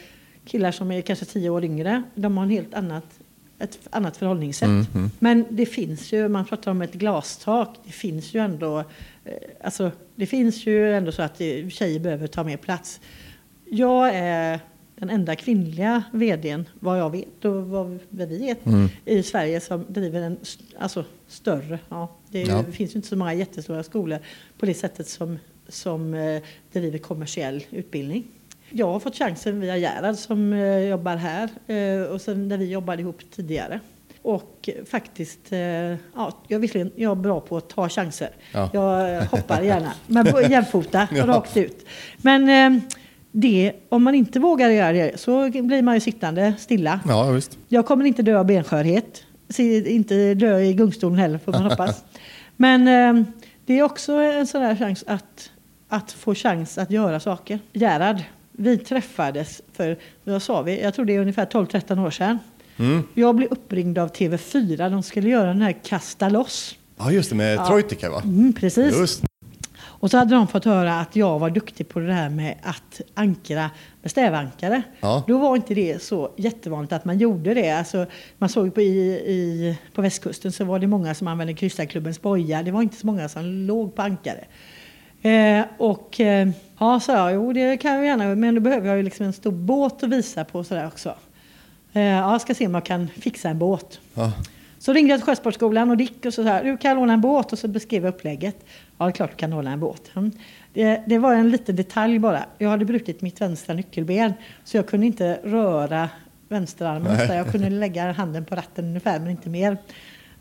killar 0.45 0.71
som 0.73 0.93
är 0.93 1.01
kanske 1.01 1.25
tio 1.25 1.51
år 1.51 1.65
yngre. 1.65 2.03
De 2.15 2.37
har 2.37 2.45
en 2.45 2.51
helt 2.51 2.75
annat 2.75 3.21
ett 3.59 3.89
annat 3.91 4.17
förhållningssätt. 4.17 4.69
Men 5.19 5.45
det 5.51 5.67
finns 5.67 6.13
ju, 6.13 6.29
man 6.29 6.45
pratar 6.45 6.71
om 6.71 6.83
ett 6.83 6.95
glastak, 6.95 7.79
det 7.85 7.93
finns 7.93 8.35
ju 8.35 8.41
ändå, 8.41 8.79
eh, 9.25 9.35
alltså 9.65 9.91
det 10.15 10.27
finns 10.27 10.67
ju 10.67 10.95
ändå 10.95 11.13
så 11.13 11.23
att 11.23 11.39
tjejer 11.69 12.01
behöver 12.01 12.27
ta 12.27 12.45
mer 12.45 12.57
plats. 12.57 13.01
Jag 13.71 14.11
är 14.15 14.61
den 14.97 15.11
enda 15.11 15.37
kvinnliga 15.37 16.03
vdn, 16.13 16.65
vad 16.81 16.99
jag 17.01 17.11
vet 17.11 17.45
och 17.45 17.67
vad 17.69 17.99
vi 18.09 18.39
vet, 18.39 18.59
i 19.05 19.23
Sverige 19.23 19.61
som 19.61 19.85
driver 19.89 20.21
en 20.23 20.37
alltså, 20.79 21.05
större, 21.29 21.79
ja, 21.89 22.17
det, 22.31 22.39
ju- 22.41 22.47
Ja. 22.49 22.65
finns 22.73 22.93
ju 22.93 22.97
inte 22.97 23.09
så 23.09 23.17
många 23.17 23.35
jättestora 23.35 23.83
skolor 23.83 24.19
på 24.59 24.67
det 24.67 24.75
sättet 24.75 25.09
som, 25.09 25.39
som 25.69 26.15
eh, 26.15 26.43
driver 26.73 26.99
kommersiell 26.99 27.65
utbildning. 27.71 28.25
Jag 28.71 28.87
har 28.93 29.01
fått 29.01 29.17
chansen 29.17 29.61
via 29.61 29.77
Gerhard 29.77 30.17
som 30.17 30.53
eh, 30.53 30.79
jobbar 30.79 31.17
här 31.17 31.49
eh, 31.67 32.03
och 32.13 32.21
sen 32.21 32.49
där 32.49 32.59
vi 32.59 32.71
jobbade 32.71 33.03
ihop 33.03 33.19
tidigare. 33.31 33.81
Och 34.23 34.69
faktiskt, 34.87 35.53
eh, 35.53 35.59
ja, 35.59 36.33
jag, 36.49 36.59
visserligen, 36.59 36.91
jag 36.97 37.11
är 37.11 37.15
bra 37.23 37.41
på 37.41 37.57
att 37.57 37.69
ta 37.69 37.89
chanser. 37.89 38.31
Ja. 38.53 38.71
Jag 38.73 39.23
hoppar 39.25 39.63
gärna, 39.71 39.93
men 40.07 40.51
jämfota, 40.51 41.09
Ja. 41.13 41.27
rakt 41.27 41.57
ut. 41.57 41.87
Men 42.17 42.49
eh, 42.77 42.83
det, 43.37 43.73
om 43.89 44.03
man 44.03 44.15
inte 44.15 44.41
vågar 44.41 44.71
göra 44.71 44.93
det 44.93 45.21
så 45.21 45.51
blir 45.51 45.83
man 45.83 45.95
ju 45.95 46.01
sittande 46.01 46.55
stilla. 46.59 47.01
Ja, 47.09 47.31
visst. 47.31 47.59
Jag 47.69 47.87
kommer 47.87 48.05
inte 48.05 48.23
dö 48.23 48.39
av 48.39 48.47
benskörhet. 48.47 49.23
Inte 49.87 50.35
dö 50.35 50.61
i 50.61 50.73
gungstolen 50.73 51.19
heller 51.19 51.39
får 51.39 51.53
man 51.53 51.63
hoppas. 51.63 52.05
Men 52.57 52.89
eh, 52.89 53.25
det 53.67 53.79
är 53.79 53.83
också 53.83 54.13
en 54.13 54.47
sån 54.47 54.63
där 54.63 54.77
chans 54.77 55.05
att, 55.07 55.51
att 55.89 56.13
få 56.13 56.35
chans 56.35 56.79
att 56.79 56.91
göra 56.91 57.21
saker. 57.21 57.59
Gerhard, 57.73 58.23
vi 58.53 58.79
träffades 58.79 59.63
för, 59.73 59.99
vad 60.25 60.43
sa 60.43 60.63
vi, 60.63 60.83
jag 60.83 60.95
tror 60.95 61.05
det 61.05 61.15
är 61.15 61.21
ungefär 61.21 61.47
12-13 61.47 62.07
år 62.07 62.11
sedan. 62.11 62.39
Mm. 62.77 63.03
Jag 63.15 63.35
blev 63.35 63.49
uppringd 63.51 63.99
av 63.99 64.13
TV4, 64.13 64.91
de 64.91 65.03
skulle 65.03 65.29
göra 65.29 65.47
den 65.47 65.63
här 65.63 65.77
Kasta 65.85 66.29
loss. 66.29 66.77
Ja, 66.99 67.13
just 67.13 67.31
det, 67.31 67.37
med 67.37 67.67
Troitika 67.67 68.11
va? 68.11 68.23
Mm, 68.25 68.53
precis. 68.53 68.99
Just. 68.99 69.23
Och 70.05 70.11
så 70.11 70.19
hade 70.19 70.35
de 70.35 70.47
fått 70.47 70.65
höra 70.65 71.01
att 71.01 71.17
jag 71.17 71.39
var 71.39 71.51
duktig 71.51 71.89
på 71.89 72.01
det 72.01 72.13
här 72.13 72.31
med 72.31 72.55
att 72.63 73.01
ankra 73.15 73.71
med 74.03 74.11
stävankare. 74.11 74.83
Ja. 75.01 75.25
Då 75.27 75.39
var 75.39 75.57
inte 75.57 75.75
det 75.75 76.03
så 76.03 76.31
jättevanligt 76.37 76.93
att 76.93 77.05
man 77.05 77.19
gjorde 77.19 77.55
det. 77.55 77.71
Alltså, 77.71 78.07
man 78.39 78.49
såg 78.49 78.75
på, 78.75 78.81
i, 78.81 79.11
i, 79.11 79.79
på 79.95 80.03
västkusten 80.03 80.53
så 80.53 80.65
var 80.65 80.79
det 80.79 80.87
många 80.87 81.15
som 81.15 81.29
använde 81.29 81.55
kryssarklubbens 81.55 82.23
boja. 82.23 82.63
Det 82.63 82.71
var 82.71 82.83
inte 82.83 82.97
så 82.97 83.07
många 83.07 83.29
som 83.29 83.45
låg 83.45 83.95
på 83.95 84.03
ankare. 84.03 84.45
Eh, 85.23 85.65
och 85.79 86.21
eh, 86.21 86.49
ja, 86.79 87.01
sa 87.01 87.17
jag, 87.17 87.35
jo 87.35 87.53
det 87.53 87.77
kan 87.77 87.95
jag 87.95 88.07
gärna, 88.07 88.35
men 88.35 88.55
då 88.55 88.61
behöver 88.61 88.89
jag 88.89 88.97
ju 88.97 89.03
liksom 89.03 89.27
en 89.27 89.33
stor 89.33 89.53
båt 89.53 90.03
att 90.03 90.11
visa 90.11 90.45
på 90.45 90.65
sådär 90.65 90.87
också. 90.87 91.15
Eh, 91.93 92.03
ja, 92.03 92.33
jag 92.33 92.41
ska 92.41 92.55
se 92.55 92.67
om 92.67 92.75
jag 92.75 92.85
kan 92.85 93.09
fixa 93.09 93.49
en 93.49 93.59
båt. 93.59 94.01
Ja. 94.15 94.33
Så 94.79 94.93
ringde 94.93 95.11
jag 95.11 95.21
till 95.21 95.27
Sjösportskolan 95.27 95.91
och 95.91 95.97
Dick 95.97 96.27
och 96.27 96.35
så 96.35 96.45
sa 96.45 96.63
du 96.63 96.77
kan 96.77 96.89
jag 96.89 96.97
låna 96.97 97.13
en 97.13 97.21
båt? 97.21 97.53
Och 97.53 97.59
så 97.59 97.69
beskrev 97.69 98.05
jag 98.05 98.15
upplägget. 98.15 98.65
Ja, 98.99 99.05
det 99.05 99.11
är 99.11 99.13
klart 99.13 99.31
du 99.31 99.37
kan 99.37 99.51
låna 99.51 99.73
en 99.73 99.81
båt. 99.81 100.11
Mm. 100.15 100.31
Det, 100.73 101.03
det 101.07 101.19
var 101.19 101.35
en 101.35 101.51
liten 101.51 101.77
detalj 101.77 102.19
bara. 102.19 102.45
Jag 102.59 102.69
hade 102.69 102.85
brutit 102.85 103.23
mitt 103.23 103.41
vänstra 103.41 103.75
nyckelben 103.75 104.33
så 104.65 104.77
jag 104.77 104.87
kunde 104.87 105.07
inte 105.07 105.41
röra 105.45 106.09
vänsterarmen. 106.49 107.17
Nej. 107.17 107.29
Så 107.29 107.35
jag 107.35 107.53
kunde 107.53 107.71
lägga 107.71 108.13
handen 108.13 108.45
på 108.45 108.55
ratten 108.55 108.85
ungefär, 108.85 109.19
men 109.19 109.31
inte 109.31 109.51
mer. 109.51 109.79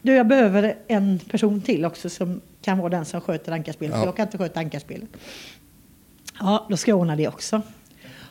Du, 0.02 0.14
jag 0.14 0.28
behöver 0.28 0.76
en 0.88 1.20
person 1.20 1.62
till 1.62 1.86
också 1.86 2.10
som 2.10 2.42
kan 2.62 2.78
vara 2.78 2.90
den 2.90 3.06
som 3.06 3.22
sköter 3.22 3.52
ankarspelet. 3.52 3.96
Ja. 3.96 4.00
För 4.00 4.08
jag 4.08 4.16
kan 4.16 4.26
inte 4.26 4.38
sköta 4.38 4.60
ankarspelet. 4.60 5.10
Ja, 6.40 6.68
då 6.70 6.78
ska 6.78 6.92
jag 6.92 7.00
ordna 7.00 7.16
det 7.16 7.28
också. 7.28 7.62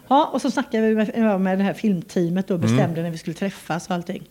Ja, 0.08 0.30
och 0.32 0.42
så 0.42 0.50
snackade 0.50 0.88
vi 0.88 0.94
med, 0.94 1.40
med 1.40 1.58
det 1.58 1.64
här 1.64 1.74
filmteamet 1.74 2.50
och 2.50 2.58
bestämde 2.58 3.02
när 3.02 3.10
vi 3.10 3.18
skulle 3.18 3.34
träffas 3.34 3.86
och 3.88 3.94
allting. 3.94 4.22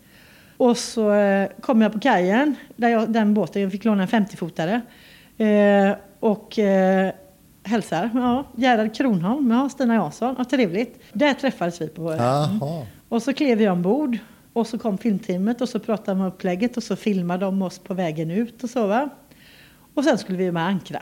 Och 0.58 0.78
så 0.78 1.14
eh, 1.14 1.50
kom 1.62 1.82
jag 1.82 1.94
på 1.94 2.00
kajen, 2.00 2.56
där 2.76 2.90
jag, 2.90 3.10
den 3.10 3.34
båten, 3.34 3.62
jag 3.62 3.72
fick 3.72 3.86
låna 3.86 4.04
en 4.04 4.08
50-fotare. 4.10 4.82
Eh, 5.38 5.96
och 6.20 6.60
eh, 6.60 7.12
hälsar, 7.64 8.10
ja, 8.14 8.44
Gerhard 8.56 8.96
Kronholm, 8.96 9.52
ja, 9.52 9.70
Stina 9.70 9.94
Jansson, 9.96 10.36
ja, 10.38 10.44
trevligt. 10.46 11.00
Där 11.14 11.34
träffades 11.34 11.82
vi 11.82 11.88
på. 11.88 12.12
Jaha. 12.14 12.86
Och 13.10 13.24
så 13.24 13.34
klev 13.34 13.58
vi 13.58 13.70
ombord 13.70 14.18
och 14.54 14.68
så 14.68 14.78
kom 14.78 14.98
filmteamet 14.98 15.62
och 15.62 15.70
så 15.70 15.80
pratade 15.80 16.12
de 16.18 16.22
om 16.22 16.28
upplägget 16.28 16.78
och 16.78 16.84
så 16.84 16.96
filmade 16.96 17.46
de 17.46 17.62
oss 17.62 17.80
på 17.80 17.94
vägen 17.94 18.32
ut 18.32 18.64
och 18.64 18.70
så 18.70 18.88
va. 18.88 19.10
Och 19.94 20.04
sen 20.04 20.18
skulle 20.18 20.38
vi 20.38 20.52
med 20.52 20.66
ankra. 20.66 21.02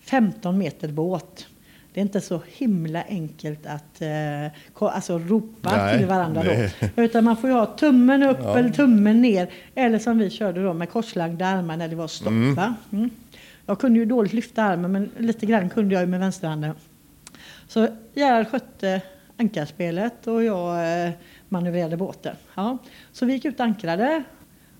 15 0.00 0.58
meter 0.58 0.88
båt. 0.88 1.46
Det 1.94 2.00
är 2.00 2.02
inte 2.02 2.20
så 2.20 2.40
himla 2.56 3.02
enkelt 3.08 3.66
att 3.66 4.02
eh, 4.02 4.86
alltså 4.94 5.18
ropa 5.18 5.76
Nej, 5.76 5.98
till 5.98 6.06
varandra 6.06 6.42
det- 6.42 6.72
då. 6.96 7.02
Utan 7.02 7.24
man 7.24 7.36
får 7.36 7.50
ju 7.50 7.56
ha 7.56 7.66
tummen 7.66 8.22
upp 8.22 8.38
Ja. 8.42 8.58
eller 8.58 8.70
tummen 8.70 9.22
ner. 9.22 9.48
Eller 9.74 9.98
som 9.98 10.18
vi 10.18 10.30
körde 10.30 10.62
då 10.64 10.72
med 10.72 10.90
korslagda 10.90 11.46
armar 11.46 11.76
när 11.76 11.88
det 11.88 11.96
var 11.96 12.06
stopp. 12.08 12.32
Va? 12.56 12.74
Mm. 12.92 13.10
Jag 13.68 13.78
kunde 13.78 13.98
ju 13.98 14.04
dåligt 14.04 14.32
lyfta 14.32 14.62
armen 14.62 14.92
men 14.92 15.10
lite 15.18 15.46
grann 15.46 15.70
kunde 15.70 15.94
jag 15.94 16.00
ju 16.00 16.06
med 16.06 16.20
vänsterhanden. 16.20 16.74
Så 17.66 17.88
Gerhard 18.14 18.48
skötte 18.48 19.02
ankarspelet 19.36 20.26
och 20.26 20.44
jag 20.44 21.04
eh, 21.06 21.12
manövrerade 21.48 21.96
båten. 21.96 22.36
Ja. 22.54 22.78
Så 23.12 23.26
vi 23.26 23.32
gick 23.32 23.44
ut 23.44 23.60
och 23.60 23.66
ankrade. 23.66 24.22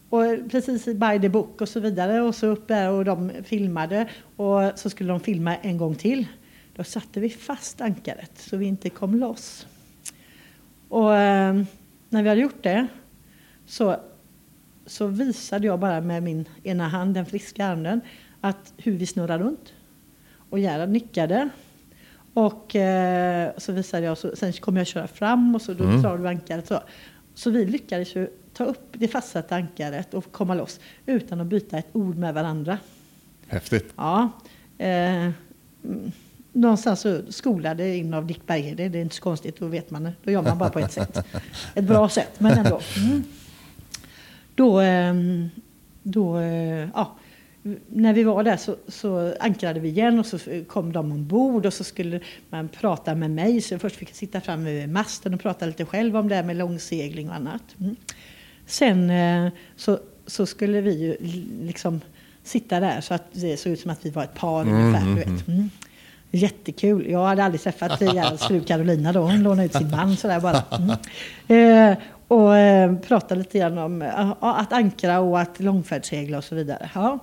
Och 0.09 0.23
precis 0.51 0.85
by 0.85 1.21
the 1.21 1.29
book 1.29 1.61
och 1.61 1.69
så 1.69 1.81
vidare. 1.81 2.21
Och 2.21 2.35
så 2.35 2.47
upp 2.47 2.69
där 2.69 2.91
och 2.91 3.05
de 3.05 3.33
filmade. 3.45 4.09
Och 4.37 4.61
så 4.75 4.91
skulle 4.91 5.13
de 5.13 5.21
filma 5.21 5.57
en 5.57 5.79
gång 5.79 5.95
till. 5.95 6.27
Då 6.77 6.85
satte 6.85 7.21
vi 7.21 7.31
fast 7.31 7.81
ankaret 7.81 8.39
så 8.39 8.57
vi 8.57 8.67
inte 8.67 8.91
kom 8.91 9.15
loss. 9.15 9.67
Och 10.89 11.17
eh, 11.17 11.63
när 12.09 12.23
vi 12.23 12.29
hade 12.29 12.41
gjort 12.41 12.63
det 12.63 12.87
så, 13.67 13.97
så 14.87 15.07
visade 15.07 15.67
jag 15.67 15.81
bara 15.81 16.01
med 16.01 16.23
min 16.23 16.45
ena 16.63 16.89
hand, 16.89 17.15
den 17.15 17.27
friska 17.27 17.67
handen, 17.67 18.01
att 18.41 18.73
hur 18.77 18.93
vi 18.93 19.07
snurrar 19.07 19.39
runt. 19.39 19.73
Och 20.51 20.59
Gerhard 20.59 20.89
nickade. 20.89 21.49
Och 22.35 22.77
eh, 22.77 23.51
så 23.57 23.73
visade 23.73 24.07
jag, 24.07 24.19
så, 24.19 24.37
sen 24.37 24.53
kom 24.53 24.77
jag 24.77 24.87
köra 24.87 25.07
fram 25.09 25.55
och 25.55 25.63
så 25.63 25.73
då 25.75 25.85
Mm. 25.85 26.03
drar 26.03 26.19
du 26.19 26.29
ankaret. 26.29 26.67
Så. 26.69 26.81
så 27.35 27.51
vi 27.51 27.65
lyckades 27.67 28.17
ju 28.17 28.29
ta 28.55 28.65
upp 28.65 28.87
det 28.93 29.09
fastsatta 29.09 29.57
ankaret 29.57 30.15
och 30.15 30.33
komma 30.33 30.55
loss 30.55 30.81
utan 31.07 31.41
att 31.41 31.47
byta 31.47 31.79
ett 31.79 31.89
ord 31.93 32.17
med 32.17 32.35
varandra. 32.35 32.79
Häftigt. 33.49 33.93
Ja. 33.97 34.31
Eh, 34.79 34.89
mm, 35.25 35.33
någonstans 36.53 37.01
så 37.01 37.33
skolade 37.33 37.97
in 37.97 38.15
av 38.15 38.27
Dick 38.27 38.47
Bergheden, 38.47 38.93
det 38.93 38.99
är 38.99 39.03
inte 39.03 39.15
så 39.17 39.23
konstigt, 39.23 39.59
då 39.59 39.67
vet 39.67 39.91
man, 39.91 40.11
då 40.25 40.31
gör 40.31 40.43
man 40.43 40.59
bara 40.59 40.71
på 40.71 40.79
ett 40.79 40.93
sätt. 40.93 41.27
Ett 41.75 41.85
bra 41.85 42.09
sätt, 42.09 42.41
men 42.41 42.59
ändå. 42.59 42.81
Mm. 42.97 43.25
Då, 44.55 44.81
ehm, 44.81 45.51
då 46.03 46.39
eh, 46.39 46.89
ja, 46.95 47.17
när 47.89 48.13
vi 48.13 48.23
var 48.23 48.45
där 48.45 48.57
så, 48.57 48.77
så 48.89 49.35
ankrade 49.41 49.81
vi 49.81 49.89
igen 49.89 50.19
och 50.19 50.27
så 50.27 50.39
kom 50.67 50.93
de 50.93 51.13
ombord 51.13 51.67
och 51.67 51.73
så 51.73 51.85
skulle 51.85 52.21
man 52.51 52.69
prata 52.69 53.15
med 53.15 53.31
mig. 53.31 53.61
Så 53.61 53.79
först 53.79 53.97
fick 53.97 54.09
jag 54.09 54.17
sitta 54.17 54.41
framme 54.41 54.73
vid 54.73 54.89
masten 54.89 55.35
och 55.35 55.41
prata 55.41 55.67
lite 55.67 55.85
själv 55.85 56.17
om 56.17 56.29
det 56.29 56.35
här 56.35 56.43
med 56.43 56.57
långsegling 56.57 57.29
och 57.29 57.35
annat. 57.35 57.63
Mm. 57.81 57.97
Sen 58.67 59.11
eh, 59.11 59.53
så, 59.77 59.99
så 60.27 60.47
skulle 60.47 60.81
vi 60.81 60.99
ju 60.99 61.17
liksom 61.63 62.01
sitta 62.43 62.81
där 62.81 63.01
så 63.01 63.15
att 63.15 63.25
det 63.33 63.57
såg 63.57 63.73
ut 63.73 63.81
som 63.81 63.91
att 63.91 64.07
vi 64.07 64.11
var 64.11 64.25
ett 64.25 64.35
par 64.35 64.61
ungefär. 64.69 65.07
Du 65.07 65.15
vet. 65.15 65.49
Mm. 65.49 65.71
Jättekul. 66.31 67.11
Jag 67.11 67.27
hade 67.27 67.45
aldrig 67.45 67.61
träffat 67.61 68.01
Gerhards 68.01 68.43
fru 68.49 68.61
Carolina 68.61 69.13
då. 69.13 69.21
Hon 69.21 69.43
lånade 69.43 69.67
ut 69.67 69.75
sin 69.75 69.91
man 69.91 70.17
sådär 70.17 70.41
bara. 70.41 70.63
Mm. 70.79 70.97
Eh, 71.51 71.99
och 72.29 72.57
eh, 72.57 72.97
pratade 72.97 73.39
lite 73.39 73.59
grann 73.59 73.79
om 73.79 74.03
eh, 74.03 74.31
att 74.41 74.73
ankra 74.73 75.21
och 75.21 75.41
att 75.41 75.61
långfärdssegla 75.61 76.39
och 76.39 76.45
så 76.45 76.55
vidare. 76.55 76.91
Ja. 76.95 77.19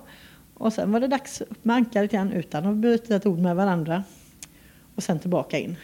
Och 0.58 0.72
sen 0.72 0.92
var 0.92 1.00
det 1.00 1.08
dags 1.08 1.40
upp 1.40 1.64
med 1.64 1.76
ankaret 1.76 2.12
igen 2.12 2.32
utan 2.32 2.66
att 2.66 2.76
byta 2.76 3.16
ett 3.16 3.26
ord 3.26 3.38
med 3.38 3.56
varandra. 3.56 4.02
Och 4.94 5.02
sen 5.02 5.18
tillbaka 5.18 5.58
in. 5.58 5.76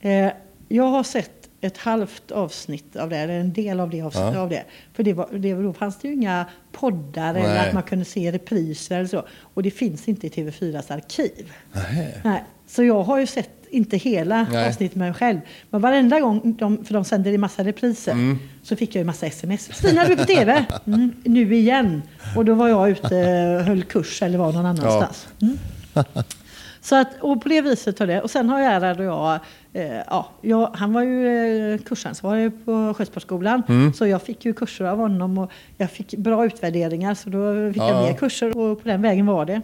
Eh, 0.00 0.32
jag 0.68 0.84
har 0.84 1.02
sett 1.02 1.48
ett 1.60 1.76
halvt 1.78 2.30
avsnitt 2.30 2.96
av 2.96 3.10
det, 3.10 3.16
eller 3.16 3.40
en 3.40 3.52
del 3.52 3.80
av 3.80 3.90
det. 3.90 4.02
Avsnitt 4.02 4.34
Ja. 4.34 4.40
av 4.40 4.48
det. 4.48 4.64
För 4.92 5.02
det 5.02 5.12
var, 5.12 5.28
det, 5.32 5.54
då 5.54 5.72
fanns 5.72 5.98
det 5.98 6.08
ju 6.08 6.14
inga 6.14 6.46
poddar 6.72 7.34
eller 7.34 7.48
Nej. 7.48 7.68
att 7.68 7.74
man 7.74 7.82
kunde 7.82 8.04
se 8.04 8.32
repriser 8.32 8.96
eller 8.98 9.08
så. 9.08 9.24
Och 9.40 9.62
det 9.62 9.70
finns 9.70 10.08
inte 10.08 10.26
i 10.26 10.30
TV4s 10.30 10.92
arkiv. 10.94 11.52
Nej. 11.72 12.20
Nej, 12.24 12.44
så 12.66 12.82
jag 12.84 13.02
har 13.02 13.18
ju 13.18 13.26
sett 13.26 13.61
inte 13.72 13.96
hela 13.96 14.46
Nej. 14.52 14.68
avsnittet 14.68 14.96
med 14.96 15.08
mig 15.08 15.14
själv. 15.18 15.40
Men 15.70 15.80
varenda 15.80 16.20
gång, 16.20 16.56
de, 16.58 16.84
för 16.84 16.94
de 16.94 17.04
sänder 17.04 17.30
i 17.32 17.38
massa 17.38 17.64
repriser, 17.64 18.12
Mm. 18.12 18.38
så 18.62 18.76
fick 18.76 18.94
jag 18.94 19.00
ju 19.00 19.04
massa 19.06 19.26
sms. 19.26 19.74
Stina, 19.74 20.04
du 20.04 20.12
är 20.12 20.16
på 20.16 20.24
TV! 20.24 20.64
Mm, 20.86 21.12
nu 21.24 21.54
igen. 21.54 22.02
Och 22.36 22.44
då 22.44 22.54
var 22.54 22.68
jag 22.68 22.90
ute 22.90 23.14
och 23.58 23.64
höll 23.64 23.82
kurs 23.82 24.22
eller 24.22 24.38
var 24.38 24.52
någon 24.52 24.66
annanstans. 24.66 25.28
Mm. 25.42 25.58
Så 26.80 26.96
att, 26.96 27.08
och 27.20 27.42
på 27.42 27.48
det 27.48 27.60
viset 27.60 27.98
har 27.98 28.06
det. 28.06 28.20
Och 28.22 28.30
sen 28.30 28.48
har 28.48 28.60
Gerhard 28.60 28.98
och 29.00 29.04
jag, 29.04 29.38
eh, 29.72 29.96
ja, 30.10 30.28
jag, 30.40 30.70
han 30.74 30.92
var 30.92 31.02
ju 31.02 31.72
eh, 31.74 31.78
kursansvarig 31.78 32.64
på 32.64 32.94
Sjösportskolan. 32.96 33.62
Mm. 33.68 33.92
Så 33.92 34.06
jag 34.06 34.22
fick 34.22 34.44
ju 34.44 34.52
kurser 34.52 34.84
av 34.84 34.98
honom 34.98 35.38
och 35.38 35.50
jag 35.76 35.90
fick 35.90 36.14
bra 36.16 36.46
utvärderingar. 36.46 37.14
Så 37.14 37.28
då 37.30 37.72
fick 37.72 37.82
Ja. 37.82 37.88
jag 37.88 38.02
mer 38.08 38.14
kurser 38.18 38.58
och 38.58 38.82
på 38.82 38.88
den 38.88 39.02
vägen 39.02 39.26
var 39.26 39.44
det. 39.46 39.60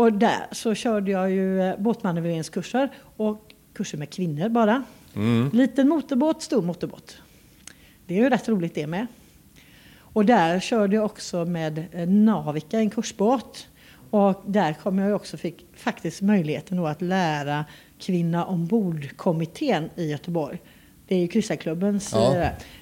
Och 0.00 0.12
där 0.12 0.46
så 0.52 0.74
körde 0.74 1.10
jag 1.10 1.30
ju 1.30 1.62
eh, 1.62 1.78
båtmanövreringskurser 1.78 2.88
och 3.16 3.52
kurser 3.74 3.98
med 3.98 4.10
kvinnor 4.10 4.48
bara. 4.48 4.82
Mm. 5.16 5.50
Liten 5.52 5.88
motorbåt, 5.88 6.42
stor 6.42 6.62
motorbåt. 6.62 7.18
Det 8.06 8.18
är 8.18 8.22
ju 8.22 8.30
rätt 8.30 8.48
roligt 8.48 8.74
det 8.74 8.86
med. 8.86 9.06
Och 9.98 10.24
där 10.24 10.60
körde 10.60 10.96
jag 10.96 11.04
också 11.04 11.44
med 11.44 11.84
eh, 11.92 12.08
Navica, 12.08 12.78
en 12.78 12.90
kursbåt. 12.90 13.68
Och 14.10 14.42
där 14.46 14.72
kom 14.72 14.98
jag 14.98 15.16
också 15.16 15.36
fick 15.36 15.66
faktiskt 15.76 16.22
möjligheten 16.22 16.86
att 16.86 17.02
lära 17.02 17.64
Kvinna 17.98 18.44
ombord-kommittén 18.44 19.90
i 19.96 20.10
Göteborg. 20.10 20.58
Det 21.10 21.16
är 21.16 21.20
ju 21.20 21.28
kryssarklubbens 21.28 22.12
Ja. 22.14 22.36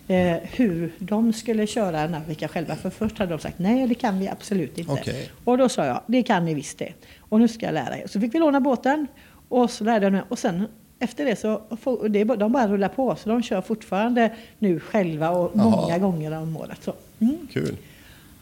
eh, 0.08 0.16
eh, 0.16 0.36
hur 0.42 0.92
de 0.98 1.32
skulle 1.32 1.66
köra 1.66 2.06
Navica 2.06 2.48
själva. 2.48 2.76
För 2.76 2.90
först 2.90 3.18
hade 3.18 3.30
de 3.30 3.38
sagt 3.38 3.58
nej, 3.58 3.86
det 3.86 3.94
kan 3.94 4.18
vi 4.18 4.28
absolut 4.28 4.78
inte. 4.78 4.92
Okej. 4.92 5.30
Och 5.44 5.58
då 5.58 5.68
sa 5.68 5.84
jag, 5.86 6.00
det 6.06 6.22
kan 6.22 6.44
ni 6.44 6.54
visst 6.54 6.78
det. 6.78 6.92
Och 7.20 7.40
nu 7.40 7.48
ska 7.48 7.66
jag 7.66 7.72
lära 7.72 7.98
er. 7.98 8.06
Så 8.06 8.20
fick 8.20 8.34
vi 8.34 8.38
låna 8.38 8.60
båten 8.60 9.06
och 9.48 9.70
så 9.70 9.84
lärde 9.84 10.06
jag 10.06 10.12
mig. 10.12 10.22
Och 10.28 10.38
sen 10.38 10.66
efter 10.98 11.24
det 11.24 11.36
så 11.36 11.62
det, 12.08 12.24
de 12.24 12.52
bara 12.52 12.68
rullar 12.68 12.88
på. 12.88 13.16
Så 13.16 13.28
de 13.28 13.42
kör 13.42 13.60
fortfarande 13.60 14.32
nu 14.58 14.80
själva 14.80 15.30
och 15.30 15.50
Jaha. 15.54 15.70
många 15.70 15.98
gånger 15.98 16.32
om 16.42 16.56
året. 16.56 16.78
Så. 16.84 16.92
Mm. 17.18 17.36
Kul. 17.52 17.76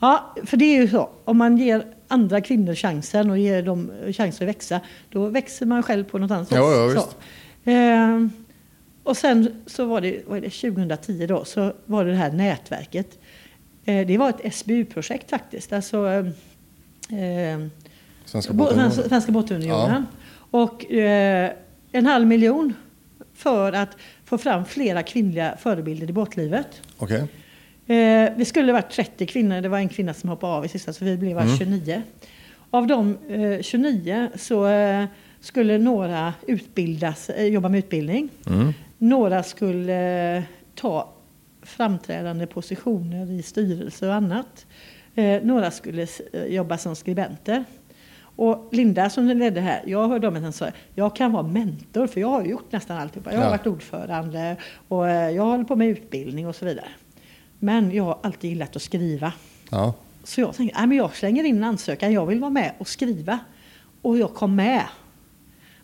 Ja, 0.01 0.35
för 0.45 0.57
det 0.57 0.65
är 0.65 0.81
ju 0.83 0.89
så. 0.89 1.09
Om 1.25 1.39
man 1.39 1.59
ger 1.59 1.85
andra 2.09 2.41
kvinnor 2.41 2.75
chansen 2.75 3.31
och 3.31 3.39
ger 3.39 3.63
dem 3.63 3.91
chansen 4.13 4.49
att 4.49 4.55
växa, 4.55 4.81
då 5.11 5.27
växer 5.27 5.67
man 5.67 5.83
själv 5.83 6.05
på 6.05 6.19
något 6.19 6.31
annat 6.31 6.49
sätt. 6.49 6.59
Ja, 6.59 6.93
ja. 6.95 7.09
Ehm, 7.73 8.31
och 9.07 9.17
sen 9.17 9.63
så 9.67 9.85
var 9.85 10.01
det, 10.01 10.23
vad 10.27 10.39
är 10.39 10.43
det 10.43 10.51
2010 10.51 11.27
då, 11.27 11.45
så 11.45 11.73
var 11.87 12.05
det 12.05 12.11
det 12.11 12.17
här 12.17 12.33
nätverket. 12.33 13.19
Eh, 13.85 14.07
det 14.07 14.19
var 14.19 14.31
ett 14.31 14.55
SBU-projekt 14.55 15.31
faktiskt. 15.31 15.73
Alltså, 15.73 16.07
eh, 17.11 17.67
Svenska 18.25 18.53
Bå- 18.53 18.57
båten. 18.57 18.91
Svenska, 18.93 19.33
båtunionen. 19.33 20.07
Och 20.51 20.93
eh, 20.93 21.51
en 21.93 22.07
halv 22.07 22.27
miljon 22.27 22.75
för 23.35 23.73
att 23.73 23.97
få 24.25 24.39
fram 24.39 24.65
flera 24.65 25.03
kvinnliga 25.03 25.57
förebilder 25.63 26.11
i 26.11 26.13
båtlivet. 26.13 26.67
Okej. 26.99 27.19
Eh, 27.87 28.33
vi 28.37 28.45
skulle 28.45 28.73
varit 28.73 28.91
30 28.91 29.27
kvinnor, 29.27 29.61
det 29.61 29.69
var 29.69 29.79
en 29.79 29.89
kvinna 29.89 30.15
som 30.15 30.29
hoppade 30.31 30.53
av 30.53 30.65
i 30.65 30.69
sista 30.69 30.93
så 30.93 31.05
vi 31.05 31.17
blev 31.17 31.35
bara 31.35 31.57
29. 31.59 32.03
Av 32.71 32.87
de 32.87 33.17
eh, 33.29 33.63
29 33.63 34.29
så 34.37 34.67
eh, 34.67 35.05
skulle 35.41 35.79
några 35.79 36.35
utbildas, 36.47 37.31
eh, 37.31 37.45
jobba 37.47 37.69
med 37.69 37.79
utbildning. 37.79 38.29
Mm. 38.47 38.73
Några 38.99 39.43
skulle 39.43 40.37
eh, 40.37 40.43
ta 40.75 41.13
framträdande 41.63 42.47
positioner 42.47 43.31
i 43.31 43.43
styrelse 43.43 44.09
och 44.09 44.15
annat. 44.15 44.67
Eh, 45.15 45.43
några 45.43 45.71
skulle 45.71 46.07
eh, 46.33 46.45
jobba 46.45 46.79
som 46.79 46.97
skribenter. 46.97 47.65
Och 48.39 48.69
Linda 48.73 49.11
som 49.11 49.27
ledde 49.27 49.61
här, 49.61 49.83
jag 49.87 50.09
hörde 50.09 50.29
om 50.29 50.35
henne 50.35 50.53
sa 50.53 50.67
jag 50.95 51.17
kan 51.17 51.33
vara 51.33 51.43
mentor 51.43 52.07
för 52.07 52.21
jag 52.21 52.29
har 52.29 52.45
gjort 52.45 52.73
nästan 52.73 52.97
alltihopa. 52.99 53.33
Jag 53.33 53.39
har 53.39 53.45
Ja. 53.45 53.51
varit 53.51 53.67
ordförande 53.67 54.57
och 54.89 55.09
jag 55.09 55.45
håller 55.45 55.65
på 55.65 55.77
med 55.77 55.89
utbildning 55.89 56.47
och 56.47 56.57
så 56.57 56.65
vidare. 56.65 56.89
Men 57.59 57.91
jag 57.95 58.05
har 58.05 58.19
alltid 58.23 58.51
gillat 58.51 58.77
att 58.77 58.83
skriva. 58.83 59.33
Ja. 59.71 59.95
Så 60.25 60.41
jag 60.41 60.55
tänkte, 60.55 60.79
nej, 60.79 60.87
men 60.89 60.97
jag 60.99 61.17
slänger 61.17 61.45
in 61.45 61.57
en 61.57 61.65
ansökan, 61.65 62.13
jag 62.13 62.27
vill 62.27 62.41
vara 62.41 62.51
med 62.51 62.73
och 62.79 62.89
skriva. 62.89 63.39
Och 64.03 64.19
jag 64.19 64.35
kom 64.35 64.57
med. 64.57 64.83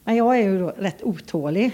Men 0.05 0.17
jag 0.17 0.39
är 0.39 0.43
ju 0.43 0.59
då 0.61 0.69
rätt 0.79 1.03
otålig 1.03 1.73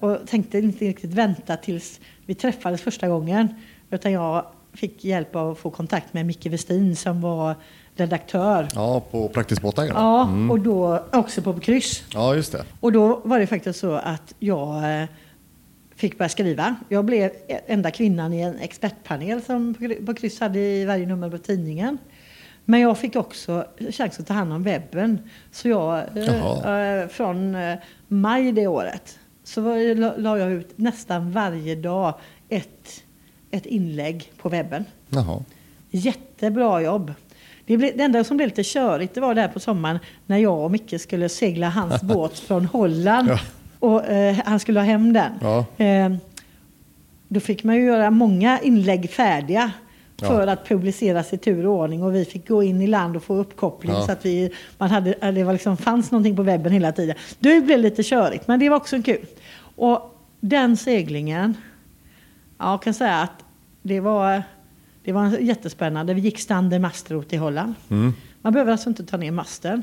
och 0.00 0.26
tänkte 0.26 0.58
inte 0.58 0.84
riktigt 0.84 1.14
vänta 1.14 1.56
tills 1.56 2.00
vi 2.26 2.34
träffades 2.34 2.80
första 2.80 3.08
gången. 3.08 3.48
Utan 3.90 4.12
jag 4.12 4.46
fick 4.72 5.04
hjälp 5.04 5.36
av 5.36 5.50
att 5.50 5.58
få 5.58 5.70
kontakt 5.70 6.14
med 6.14 6.26
Micke 6.26 6.46
Westin 6.46 6.96
som 6.96 7.20
var 7.20 7.54
redaktör. 7.94 8.68
ja, 8.74 9.00
på 9.10 9.28
Praktiskt 9.28 9.62
båtägare. 9.62 9.98
Ja, 9.98 10.28
och 10.50 10.60
då 10.60 11.04
också 11.12 11.42
på 11.42 11.60
kryss. 11.60 12.04
Ja, 12.14 12.34
just 12.34 12.52
det. 12.52 12.64
Och 12.80 12.92
då 12.92 13.20
var 13.24 13.38
det 13.38 13.46
faktiskt 13.46 13.78
så 13.78 13.92
att 13.92 14.34
jag 14.38 15.00
eh, 15.00 15.08
fick 15.96 16.18
börja 16.18 16.28
skriva. 16.28 16.76
Jag 16.88 17.04
blev 17.04 17.30
enda 17.66 17.90
kvinnan 17.90 18.32
i 18.32 18.40
en 18.40 18.58
expertpanel 18.58 19.42
som 19.42 19.74
på 20.06 20.14
kryss 20.14 20.40
hade 20.40 20.58
i 20.58 20.84
varje 20.84 21.06
nummer 21.06 21.30
på 21.30 21.38
tidningen. 21.38 21.98
Men 22.64 22.80
jag 22.80 22.98
fick 22.98 23.16
också 23.16 23.66
chans 23.90 24.20
att 24.20 24.26
ta 24.26 24.34
hand 24.34 24.52
om 24.52 24.62
webben. 24.62 25.18
Så 25.52 25.68
jag, 25.68 26.02
eh, 26.16 27.00
eh, 27.00 27.08
från 27.08 27.54
eh, 27.54 27.78
maj 28.08 28.52
det 28.52 28.66
året, 28.66 29.18
så 29.46 29.60
var, 29.60 29.94
la, 29.94 30.14
la 30.16 30.38
jag 30.38 30.52
ut 30.52 30.78
nästan 30.78 31.30
varje 31.30 31.74
dag 31.74 32.14
ett, 32.48 33.04
ett 33.50 33.66
inlägg 33.66 34.32
på 34.42 34.48
webben. 34.48 34.84
Jaha. 35.08 35.42
Jättebra 35.90 36.80
jobb. 36.82 37.12
Det, 37.66 37.76
blev, 37.76 37.96
det 37.96 38.02
enda 38.02 38.24
som 38.24 38.36
blev 38.36 38.48
lite 38.48 38.62
körigt 38.64 39.14
det 39.14 39.20
var 39.20 39.34
där 39.34 39.48
på 39.48 39.60
sommaren 39.60 39.98
när 40.26 40.38
jag 40.38 40.64
och 40.64 40.70
Micke 40.70 41.00
skulle 41.00 41.28
segla 41.28 41.68
hans 41.68 42.02
båt 42.02 42.38
från 42.38 42.64
Holland. 42.64 43.28
Ja. 43.28 43.38
Och 43.78 44.06
eh, 44.06 44.36
han 44.44 44.60
skulle 44.60 44.80
ha 44.80 44.84
hem 44.84 45.12
den. 45.12 45.32
Ja. 45.40 45.84
Eh, 45.84 46.12
då 47.28 47.40
fick 47.40 47.64
man 47.64 47.76
ju 47.76 47.84
göra 47.84 48.10
många 48.10 48.60
inlägg 48.60 49.10
färdiga 49.10 49.72
Ja. 50.20 50.26
för 50.28 50.46
att 50.46 50.68
publiceras 50.68 51.32
i 51.32 51.38
tur 51.38 51.66
och 51.66 51.74
ordning. 51.74 52.02
Och 52.02 52.14
vi 52.14 52.24
fick 52.24 52.48
gå 52.48 52.62
in 52.62 52.80
i 52.80 52.86
land 52.86 53.16
och 53.16 53.22
få 53.22 53.34
uppkoppling 53.36 53.92
Ja. 53.94 54.06
så 54.06 54.12
att 54.12 54.24
vi, 54.26 54.50
man 54.78 54.90
hade, 54.90 55.12
eh, 55.12 55.32
det 55.32 55.44
var 55.44 55.52
liksom, 55.52 55.76
fanns 55.76 56.10
någonting 56.10 56.36
på 56.36 56.42
webben 56.42 56.72
hela 56.72 56.92
tiden. 56.92 57.16
Det 57.38 57.60
blev 57.60 57.78
lite 57.78 58.02
körigt, 58.02 58.48
men 58.48 58.60
det 58.60 58.68
var 58.68 58.76
också 58.76 59.02
kul. 59.02 59.26
Och 59.76 60.18
den 60.40 60.76
seglingen, 60.76 61.54
ja, 62.58 62.70
jag 62.70 62.82
kan 62.82 62.94
säga 62.94 63.16
att 63.20 63.44
det 63.82 64.00
var, 64.00 64.42
det 65.04 65.12
var 65.12 65.38
jättespännande. 65.38 66.14
Vi 66.14 66.20
gick 66.20 66.38
Stander 66.38 66.78
Mastrot 66.78 67.32
i 67.32 67.36
Holland. 67.36 67.74
Mm. 67.90 68.12
Man 68.42 68.52
behöver 68.52 68.72
alltså 68.72 68.88
inte 68.88 69.04
ta 69.04 69.16
ner 69.16 69.30
masten. 69.30 69.82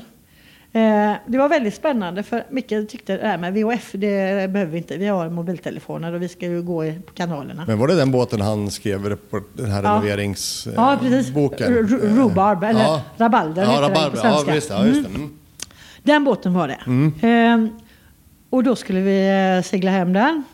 Eh, 0.76 1.12
det 1.26 1.38
var 1.38 1.48
väldigt 1.48 1.74
spännande 1.74 2.22
för 2.22 2.44
Micke 2.50 2.68
tyckte 2.88 3.16
det 3.16 3.26
här 3.26 3.38
med 3.38 3.54
VHF, 3.54 3.92
det 3.92 4.50
behöver 4.50 4.66
vi 4.72 4.78
inte. 4.78 4.96
Vi 4.96 5.06
har 5.06 5.28
mobiltelefoner 5.30 6.12
och 6.12 6.22
vi 6.22 6.28
ska 6.28 6.46
ju 6.46 6.62
gå 6.62 6.82
på 7.06 7.12
kanalerna. 7.14 7.64
Men 7.66 7.78
var 7.78 7.88
det 7.88 7.94
den 7.94 8.10
båten 8.10 8.40
han 8.40 8.70
skrev 8.70 9.16
på 9.30 9.40
den 9.52 9.70
här 9.70 9.82
Ja. 9.82 9.90
renoveringsboken? 9.90 10.74
Ja, 10.82 10.96
precis. 11.00 11.30
R- 11.36 11.98
Rhubarb, 12.02 12.64
eller 12.64 13.00
rabalder 13.18 13.62
ja, 13.62 13.70
heter 13.70 13.82
den 13.82 13.90
rabarber. 13.90 14.10
på 14.20 14.26
Ja, 14.26 14.32
svenska. 14.32 14.52
visst, 14.54 14.70
ja, 14.70 14.86
just 14.86 15.02
det. 15.08 15.14
Mm. 15.14 15.30
Den 16.02 16.24
båten 16.24 16.54
var 16.54 16.68
det. 16.68 16.78
Ehm, 17.26 17.68
och 18.50 18.64
då 18.64 18.76
skulle 18.76 19.00
vi 19.00 19.28
eh, 19.56 19.62
segla 19.68 19.90
hem 19.90 20.12
den. 20.12 20.44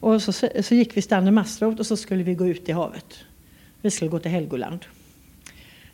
Och 0.00 0.22
så, 0.22 0.32
så 0.32 0.74
gick 0.74 0.96
vi 0.96 1.02
Stander 1.02 1.32
Mastrot 1.32 1.80
och 1.80 1.86
så 1.86 1.96
skulle 1.96 2.22
vi 2.22 2.34
gå 2.34 2.46
ut 2.46 2.68
i 2.68 2.72
havet. 2.72 3.14
Vi 3.82 3.90
skulle 3.90 4.10
gå 4.10 4.18
till 4.18 4.30
Helgoland. 4.30 4.80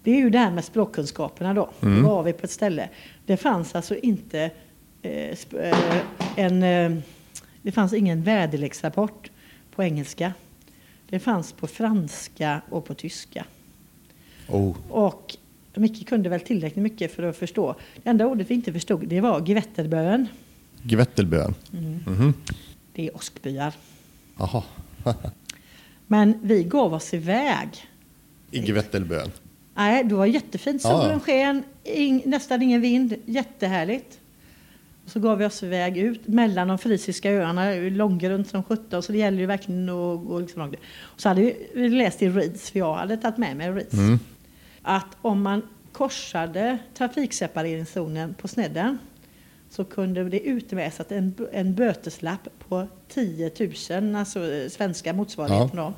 Det 0.05 0.11
är 0.11 0.17
ju 0.17 0.31
det 0.31 0.39
här 0.39 0.51
med 0.51 0.65
språkkunskaperna 0.65 1.55
då. 1.55 1.71
Då 1.81 1.89
var 1.89 2.23
vi 2.23 2.33
på 2.33 2.45
ett 2.45 2.51
ställe. 2.51 2.89
Det 3.27 3.37
fanns 3.37 3.75
alltså 3.75 3.97
inte 3.97 4.51
eh, 5.03 5.37
eh, 5.61 6.03
en... 6.37 6.63
Eh, 6.63 7.01
det 7.63 7.73
fanns 7.73 7.93
ingen 7.93 8.23
väderleksrapport 8.23 9.31
på 9.75 9.83
engelska. 9.83 10.33
Det 11.09 11.19
fanns 11.19 11.53
på 11.53 11.67
franska 11.67 12.61
och 12.71 12.85
på 12.85 12.95
tyska. 12.95 13.45
Oh. 14.49 14.77
Och 14.89 15.37
Micke 15.75 16.09
kunde 16.09 16.29
väl 16.29 16.41
tillräckligt 16.41 16.83
mycket 16.83 17.13
för 17.13 17.23
att 17.23 17.37
förstå. 17.37 17.75
Det 18.03 18.11
enda 18.11 18.27
ordet 18.27 18.51
vi 18.51 18.55
inte 18.55 18.73
förstod 18.73 19.09
det 19.09 19.21
var 19.21 19.49
Gevetterbön. 19.49 20.27
Gvettelbön. 20.83 21.55
Mhm. 21.71 22.35
Det 22.93 23.07
är 23.09 23.17
åskbyar. 23.17 23.75
Jaha. 24.39 24.63
Men 26.07 26.39
vi 26.43 26.65
gav 26.65 26.95
oss 26.95 27.15
iväg. 27.15 27.69
I 28.51 28.59
Gvettelbön. 28.59 29.31
Nej, 29.75 30.05
det 30.05 30.15
var 30.15 30.27
jättefint. 30.27 30.85
Ja. 30.85 30.91
Solen 30.91 31.21
sken, 31.21 31.65
ing, 31.85 32.23
nästan 32.27 32.63
ingen 32.63 32.81
vind. 32.81 33.15
Jättehärligt. 33.25 34.21
Och 35.05 35.11
så 35.11 35.21
gav 35.21 35.39
vi 35.39 35.45
oss 35.45 35.63
iväg 35.63 35.97
ut 35.99 36.27
mellan 36.29 36.69
de 36.69 36.79
frisiska 36.79 37.31
öarna, 37.31 37.71
långgrunt 37.75 38.49
som 38.49 38.63
sjutton. 38.63 39.03
Så 39.03 39.13
det 39.13 39.19
gäller 39.19 39.39
ju 39.39 39.47
verkligen 39.47 39.89
att 39.89 40.25
gå 40.25 40.39
liksom 40.39 40.61
långt. 40.63 40.75
Och 41.01 41.21
så 41.21 41.29
hade 41.29 41.41
vi 41.41 41.71
vi 41.75 41.89
läst 41.89 42.23
i 42.23 42.29
Reeds, 42.29 42.71
för 42.71 42.79
jag 42.79 42.95
hade 42.95 43.17
tagit 43.17 43.39
med 43.39 43.57
mig 43.57 43.71
Reeds. 43.71 43.95
Att 44.83 45.17
om 45.23 45.43
man 45.43 45.63
korsade 45.93 46.79
trafiksepareringszonen 46.95 48.35
på 48.35 48.49
snedden 48.49 48.99
så 49.71 49.85
kunde 49.85 50.25
det 50.25 50.41
utmäsas 50.41 51.07
en, 51.11 51.35
en 51.53 51.75
böteslapp 51.75 52.49
på 52.69 52.87
10 53.09 53.51
000, 53.91 54.15
alltså 54.15 54.53
eh, 54.53 54.69
svenska 54.69 55.13
motsvarigheten 55.13 55.77
då, 55.77 55.93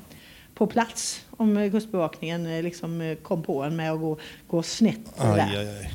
på 0.53 0.67
plats. 0.67 1.25
Om 1.37 1.57
eh, 1.57 1.71
Kustbevakningen 1.71 2.45
eh, 2.45 2.63
liksom 2.63 3.01
eh, 3.01 3.15
kom 3.15 3.43
på 3.43 3.63
en 3.63 3.75
med 3.75 3.91
att 3.91 3.99
gå, 3.99 4.17
gå 4.47 4.63
snett. 4.63 4.99
Aj, 5.17 5.35
där. 5.35 5.59
aj, 5.59 5.67
aj. 5.67 5.91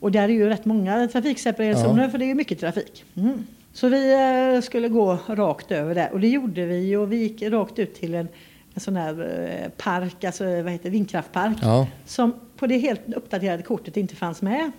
Och 0.00 0.12
där 0.12 0.22
är 0.22 0.28
ju 0.28 0.48
rätt 0.48 0.64
många 0.64 1.08
trafiksepareringszoner 1.08 2.08
för 2.08 2.18
det 2.18 2.24
är 2.24 2.26
ju 2.26 2.34
mycket 2.34 2.60
trafik. 2.60 3.04
Mm. 3.16 3.46
Så 3.72 3.88
vi 3.88 4.60
skulle 4.64 4.88
gå 4.88 5.18
rakt 5.26 5.72
över 5.72 5.94
där 5.94 6.12
och 6.12 6.20
det 6.20 6.28
gjorde 6.28 6.66
vi 6.66 6.96
och 6.96 7.12
vi 7.12 7.16
gick 7.16 7.42
rakt 7.42 7.78
ut 7.78 7.94
till 7.94 8.14
en, 8.14 8.28
en 8.74 8.80
sån 8.80 8.96
här 8.96 9.70
park, 9.76 10.24
alltså 10.24 10.44
vad 10.44 10.72
heter 10.72 10.84
det, 10.84 10.90
vindkraftpark. 10.90 11.56
Ja. 11.62 11.86
Som 12.06 12.34
på 12.56 12.66
det 12.66 12.78
helt 12.78 13.14
uppdaterade 13.14 13.62
kortet 13.62 13.96
inte 13.96 14.16
fanns 14.16 14.42
med. 14.42 14.72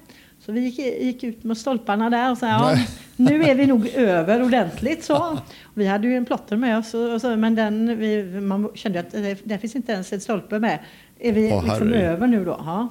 Så 0.46 0.52
vi 0.52 0.60
gick, 0.60 0.80
gick 0.80 1.24
ut 1.24 1.44
med 1.44 1.58
stolparna 1.58 2.10
där 2.10 2.32
och 2.32 2.38
sa 2.38 2.48
ja, 2.48 2.86
nu 3.16 3.44
är 3.44 3.56
vi 3.56 3.66
nog 3.66 3.88
över 3.88 4.44
ordentligt 4.44 5.04
så. 5.04 5.40
Vi 5.74 5.88
hade 5.88 6.08
ju 6.08 6.18
en 6.18 6.26
plotter 6.26 6.58
med 6.58 6.78
oss 6.78 6.94
och, 6.94 7.22
så, 7.22 7.36
men 7.36 7.56
den, 7.56 8.00
vi, 8.00 8.24
man 8.42 8.70
kände 8.74 9.00
att 9.00 9.12
det, 9.12 9.46
där 9.46 9.58
finns 9.58 9.76
inte 9.76 9.92
ens 9.92 10.14
en 10.14 10.22
stolpe 10.22 10.60
med. 10.60 10.80
Är 11.20 11.32
vi 11.32 11.52
Åh, 11.52 11.64
liksom 11.66 11.94
över 11.94 12.28
nu 12.28 12.46
då? 12.46 12.62
Ja. 12.66 12.88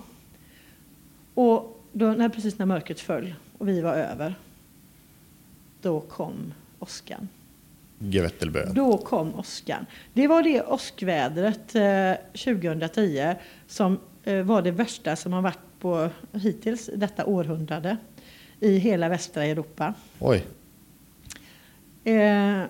Och 1.34 1.84
då, 1.92 2.07
när, 2.07 2.28
precis 2.28 2.59
när 2.59 2.66
mörkret 2.66 3.01
föll 3.01 3.34
och 3.59 3.68
vi 3.68 3.80
var 3.80 3.94
över, 3.94 4.34
då 5.82 6.01
kom 6.01 6.55
åskan. 6.78 7.28
Gevettelbö. 7.98 8.72
Då 8.72 8.98
kom 8.98 9.34
åskan. 9.34 9.86
Det 10.12 10.26
var 10.26 10.42
det 10.42 10.62
åskvädret 10.62 11.74
eh, 11.74 12.42
2010 12.44 13.34
som 13.66 13.98
eh, 14.24 14.42
var 14.42 14.62
det 14.62 14.70
värsta 14.70 15.16
som 15.16 15.32
har 15.32 15.42
varit 15.42 15.69
på 15.80 16.08
hittills 16.32 16.90
detta 16.96 17.26
århundrade 17.26 17.96
i 18.60 18.76
hela 18.78 19.08
västra 19.08 19.44
Europa. 19.44 19.94
Oj. 20.18 20.44
Eh, 22.04 22.62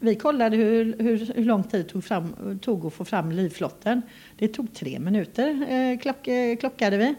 vi 0.00 0.14
kollade 0.14 0.56
hur, 0.56 0.96
hur, 0.98 1.32
hur 1.34 1.44
lång 1.44 1.62
tid 1.64 1.80
det 1.80 1.88
tog, 1.88 2.04
fram, 2.04 2.58
tog 2.62 2.86
att 2.86 2.92
få 2.92 3.04
fram 3.04 3.32
livflotten. 3.32 4.02
Det 4.38 4.48
tog 4.48 4.74
tre 4.74 4.98
minuter 4.98 5.66
eh, 5.70 5.98
klock, 5.98 6.28
eh, 6.28 6.56
klockade 6.56 6.96
vi. 6.96 7.14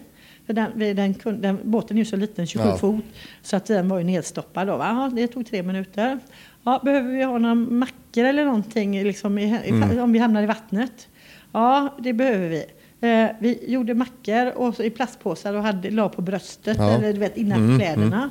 För 0.46 0.54
den, 0.54 0.72
vi- 0.76 0.94
den, 0.94 1.16
den, 1.42 1.60
båten 1.64 1.98
är 1.98 2.02
ju 2.02 2.06
så 2.06 2.16
liten, 2.16 2.48
27 2.48 2.68
Ja. 2.70 2.78
fot, 2.78 3.04
så 3.42 3.56
att 3.56 3.66
den 3.66 3.90
var 3.90 3.98
ju 3.98 4.04
nedstoppad. 4.04 4.68
Då, 4.68 4.78
va? 4.78 4.86
Ja, 4.88 5.16
det 5.22 5.28
tog 5.28 5.46
tre 5.46 5.64
minuter. 5.64 6.20
Ja, 6.64 6.82
behöver 6.84 7.12
vi 7.12 7.24
ha 7.24 7.38
några 7.38 7.56
mackor 7.56 8.24
eller 8.24 8.46
någonting 8.46 9.04
liksom 9.04 9.38
i, 9.38 9.62
i, 9.66 10.00
om 10.00 10.14
vi 10.14 10.20
hamnar 10.20 10.44
i 10.44 10.46
vattnet? 10.46 11.08
Ja, 11.52 11.94
det 12.00 12.14
behöver 12.14 12.50
vi. 12.50 12.66
Eh, 13.04 13.30
vi 13.40 13.60
gjorde 13.72 13.94
mackor 13.94 14.52
och 14.56 14.80
i 14.80 14.90
plastpåsar 14.90 15.54
och 15.54 15.64
hade, 15.64 15.92
la 15.92 16.10
på 16.10 16.22
bröstet, 16.22 16.78
Ja. 16.78 16.90
eller 16.92 17.14
du 17.14 17.20
vet, 17.20 17.38
innanför 17.38 17.64
Mm, 17.66 17.80
kläderna. 17.80 18.30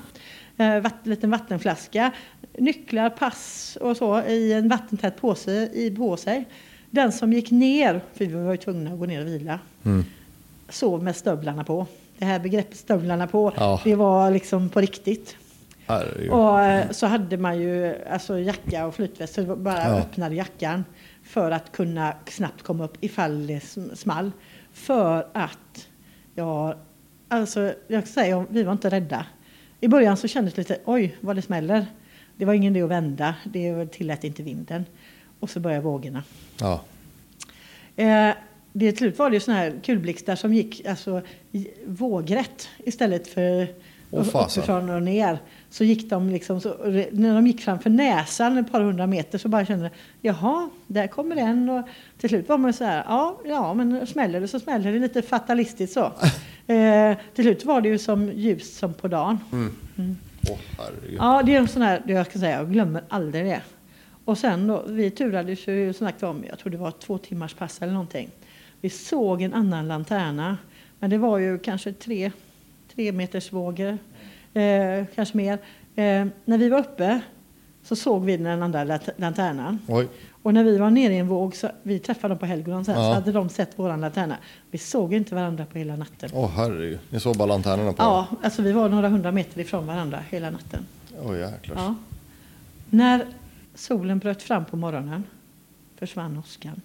Eh, 0.57 0.81
vatt, 0.81 0.95
liten 1.03 1.31
vattenflaska, 1.31 2.11
nycklar, 2.59 3.11
pass 3.11 3.79
och 3.81 3.97
så 3.97 4.23
i 4.23 4.53
en 4.53 4.69
vattentät 4.69 5.21
påse 5.21 5.53
i, 5.73 5.95
på 5.97 6.17
sig. 6.17 6.45
Den 6.91 7.13
som 7.13 7.33
gick 7.33 7.51
ner, 7.51 8.01
för 8.15 8.25
vi 8.27 8.35
var 8.35 8.51
ju 8.51 8.57
tvungna 8.57 8.93
att 8.93 8.99
gå 8.99 9.07
ner 9.07 9.21
och 9.21 9.27
vila, 9.27 9.59
Mm. 9.85 10.05
sov 10.69 11.03
med 11.03 11.17
stövlarna 11.17 11.65
på. 11.65 11.87
Det 12.19 12.25
här 12.25 12.39
begreppet 12.39 12.77
stövlarna 12.77 13.27
på, 13.27 13.53
Ja. 13.57 13.81
det 13.85 13.95
var 13.95 14.31
liksom 14.31 14.69
på 14.69 14.81
riktigt. 14.81 15.37
Och 16.31 16.61
eh, 16.61 16.91
så 16.91 17.07
hade 17.07 17.37
man 17.37 17.59
ju 17.61 17.95
alltså 18.13 18.39
jacka 18.39 18.87
och 18.87 18.95
flytväst, 18.95 19.35
så 19.35 19.57
bara 19.57 19.79
Ja. 19.79 19.97
öppnade 19.99 20.35
jackan 20.35 20.85
för 21.25 21.51
att 21.51 21.73
kunna 21.73 22.15
snabbt 22.29 22.63
komma 22.63 22.85
upp 22.85 22.97
ifall 23.01 23.47
det 23.47 23.59
sm- 23.59 23.95
small. 23.95 24.31
För 24.73 25.27
att, 25.33 25.89
ja, 26.35 26.77
alltså 27.29 27.75
jag 27.89 28.09
säga, 28.09 28.47
vi 28.51 28.63
var 28.63 28.73
inte 28.73 28.91
rädda. 28.91 29.27
I 29.81 29.89
början 29.89 30.17
så 30.17 30.29
kändes 30.29 30.55
det 30.55 30.61
lite, 30.61 30.79
oj 30.85 31.17
vad 31.21 31.37
det 31.37 31.43
smäller. 31.43 31.87
Det 32.37 32.45
var 32.45 32.55
ingen 32.55 32.77
idé 32.77 32.85
att 32.85 32.91
vända, 32.91 33.35
det 33.45 33.87
tillät 33.87 34.25
inte 34.25 34.43
vinden. 34.43 34.85
Och 35.41 35.51
så 35.51 35.61
började 35.61 35.83
vågorna. 35.83 36.23
Ja. 36.61 36.85
Eh, 37.97 38.35
det 38.73 38.91
till 38.91 38.99
slut 38.99 39.19
var 39.19 39.31
det 39.31 39.37
ju 39.37 39.41
såna 39.41 39.57
här 39.57 39.81
kulblixtar 39.85 40.37
som 40.37 40.55
gick 40.55 40.87
alltså, 40.87 41.23
vågrätt 41.87 42.69
istället 42.79 43.29
för 43.29 43.67
fasen. 44.11 44.63
uppifrån 44.63 44.91
och 44.91 45.03
ner. 45.03 45.39
Så 45.73 45.85
gick 45.85 46.11
de 46.11 46.31
liksom, 46.31 46.61
så, 46.61 46.69
när 47.13 47.35
de 47.35 47.47
gick 47.47 47.61
framför 47.61 47.91
näsan 47.91 48.59
ett 48.59 48.73
par 48.73 48.81
hundra 48.81 49.07
meter 49.07 49.39
så 49.39 49.49
bara 49.49 49.67
kände 49.67 49.91
jaha, 50.21 50.71
där 50.87 51.07
kommer 51.07 51.37
en. 51.37 51.69
Och 51.69 51.89
till 52.19 52.29
slut 52.29 52.49
var 52.49 52.59
man 52.59 52.73
så 52.73 52.85
här, 52.85 53.05
ja, 53.09 53.41
ja 53.45 53.75
men 53.75 54.07
smäller 54.07 54.41
det 54.41 54.49
så 54.49 54.61
smäller 54.61 54.93
det 54.93 54.99
lite 54.99 55.23
fatalistiskt 55.23 55.95
så. 55.95 56.05
eh, 56.73 57.17
till 57.35 57.45
slut 57.45 57.65
var 57.65 57.81
det 57.81 57.89
ju 57.89 57.99
som 57.99 58.33
ljus 58.33 58.79
som 58.79 58.95
på 58.95 59.09
dagen. 59.09 59.39
Åh, 60.51 60.57
herregud. 60.79 61.19
Ja, 61.19 61.43
det 61.47 61.55
är 61.55 61.59
en 61.59 61.69
sån 61.69 61.83
här, 61.83 62.03
jag 62.07 62.27
ska 62.27 62.39
säga, 62.39 62.57
jag 62.57 62.73
glömmer 62.73 63.03
aldrig 63.09 63.45
det. 63.45 63.61
Och 64.25 64.39
sen 64.39 64.67
då, 64.67 64.85
vi 64.87 65.11
turades 65.11 65.67
ju 65.69 65.93
som 65.93 66.07
sagt 66.07 66.23
om, 66.23 66.45
jag 66.49 66.59
tror 66.59 66.71
det 66.71 66.79
var 66.79 66.91
två 66.91 67.19
timmars 67.19 67.55
pass 67.55 67.83
eller 67.83 67.93
någonting. 67.93 68.31
Vi 68.81 68.91
såg 68.91 69.43
en 69.43 69.55
annan 69.55 69.89
lanterna, 69.89 70.59
men 70.99 71.11
det 71.11 71.19
var 71.19 71.39
ju 71.39 71.59
kanske 71.59 71.93
tre, 71.93 72.33
tre 72.95 73.13
meters 73.13 73.53
vågor, 73.53 73.99
eh, 74.55 75.05
kanske 75.15 75.37
mer. 75.37 75.53
Eh, 75.97 76.27
när 76.45 76.59
vi 76.59 76.69
var 76.69 76.79
uppe 76.79 77.21
så 77.85 77.97
såg 77.97 78.25
vi 78.25 78.37
den 78.37 78.63
andra 78.63 78.85
lanternan. 79.17 79.79
Oj. 79.89 80.09
Och 80.43 80.55
när 80.55 80.65
vi 80.65 80.79
var 80.79 80.91
nere 80.91 81.13
i 81.15 81.19
en 81.19 81.29
våg, 81.29 81.57
så, 81.57 81.71
vi 81.83 81.99
träffade 81.99 82.35
dem 82.35 82.39
på 82.39 82.47
Helgoland 82.47 82.87
sen, 82.87 82.95
Ja. 82.95 83.09
så 83.09 83.15
hade 83.15 83.33
de 83.33 83.49
sett 83.49 83.79
våran 83.79 84.01
lanterna. 84.01 84.37
Vi 84.71 84.79
såg 84.79 85.15
inte 85.15 85.35
varandra 85.35 85.67
på 85.73 85.79
hela 85.79 85.97
natten. 85.97 86.31
Åh, 86.35 86.51
herregud. 86.57 86.99
Ni 87.11 87.21
såg 87.21 87.37
bara 87.37 87.47
lanternorna 87.47 87.93
på 87.93 88.03
Ja, 88.03 88.27
alltså 88.43 88.63
vi 88.63 88.73
var 88.73 88.89
några 88.89 89.09
hundra 89.09 89.33
meter 89.33 89.61
ifrån 89.61 89.87
varandra 89.87 90.19
hela 90.31 90.51
natten. 90.51 90.87
Åh, 91.23 91.39
jäklar. 91.39 91.77
Ja. 91.77 91.95
När 92.91 93.27
solen 93.75 94.19
bröt 94.19 94.43
fram 94.43 94.65
på 94.65 94.77
morgonen 94.77 95.25
försvann 95.99 96.39
åskan. 96.39 96.81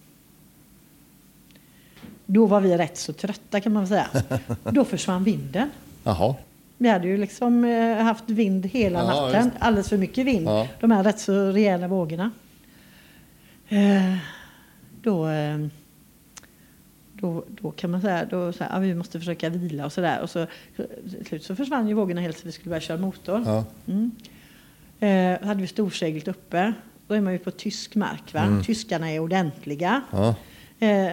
Då 2.25 2.45
var 2.45 2.61
vi 2.61 2.77
rätt 2.77 2.97
så 2.97 3.13
trötta 3.13 3.59
kan 3.61 3.73
man 3.73 3.87
säga. 3.87 4.07
Då 4.63 4.85
försvann 4.85 5.23
vinden. 5.23 5.69
Jaha. 6.03 6.35
Vi 6.77 6.89
hade 6.89 7.07
ju 7.07 7.17
liksom 7.17 7.63
eh, 7.65 7.97
haft 7.97 8.29
vind 8.29 8.65
hela 8.65 9.03
natten. 9.03 9.45
just 9.45 9.55
Alldeles 9.59 9.89
för 9.89 9.97
mycket 9.97 10.25
vind. 10.25 10.49
De 10.79 10.91
här 10.91 11.03
rätt 11.03 11.19
så 11.19 11.51
rejäla 11.51 11.87
vågorna. 11.87 12.31
Eh, 13.69 14.15
då, 15.01 15.27
eh, 15.27 15.57
då, 17.13 17.43
då 17.47 17.71
kan 17.71 17.91
man 17.91 18.01
säga 18.01 18.25
då 18.25 18.53
så 18.53 18.63
här, 18.63 18.71
ja, 18.73 18.79
vi 18.79 18.95
måste 18.95 19.19
försöka 19.19 19.49
vila 19.49 19.85
och 19.85 19.93
sådär. 19.93 20.21
Och 20.21 20.29
så, 20.29 20.47
till 20.75 21.25
slut 21.25 21.43
så 21.43 21.55
försvann 21.55 21.87
ju 21.87 21.93
vågorna 21.93 22.21
helt 22.21 22.37
så 22.37 22.45
vi 22.45 22.51
skulle 22.51 22.69
börja 22.69 22.81
köra 22.81 22.97
motor. 22.97 23.43
Ja. 23.45 23.65
Mm. 23.87 24.11
Eh, 24.99 25.47
hade 25.47 25.61
vi 25.61 25.67
storseglet 25.67 26.27
uppe. 26.27 26.73
Då 27.07 27.13
är 27.13 27.21
man 27.21 27.33
ju 27.33 27.39
på 27.39 27.51
tysk 27.51 27.95
mark. 27.95 28.33
Va? 28.33 28.39
Mm. 28.39 28.63
Tyskarna 28.63 29.11
är 29.11 29.19
ordentliga. 29.19 30.01
Ja. 30.11 30.35
Eh, 30.87 31.11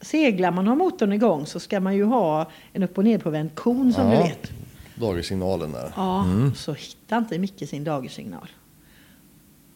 seglar 0.00 0.50
man 0.50 0.64
och 0.66 0.70
har 0.70 0.76
motorn 0.76 1.12
igång 1.12 1.46
så 1.46 1.60
ska 1.60 1.80
man 1.80 1.96
ju 1.96 2.04
ha 2.04 2.50
en 2.72 2.82
upp 2.82 2.98
och 2.98 3.04
nedpåvänd 3.04 3.54
kon 3.54 3.92
som 3.92 4.10
Ja. 4.10 4.10
du 4.10 4.16
vet. 4.16 4.50
Dagersignalen 4.96 5.72
där. 5.72 5.92
Ja, 5.96 6.24
så 6.56 6.72
hittade 6.72 7.18
inte 7.18 7.38
Micke 7.38 7.68
sin 7.68 7.84
dagersignal. 7.84 8.48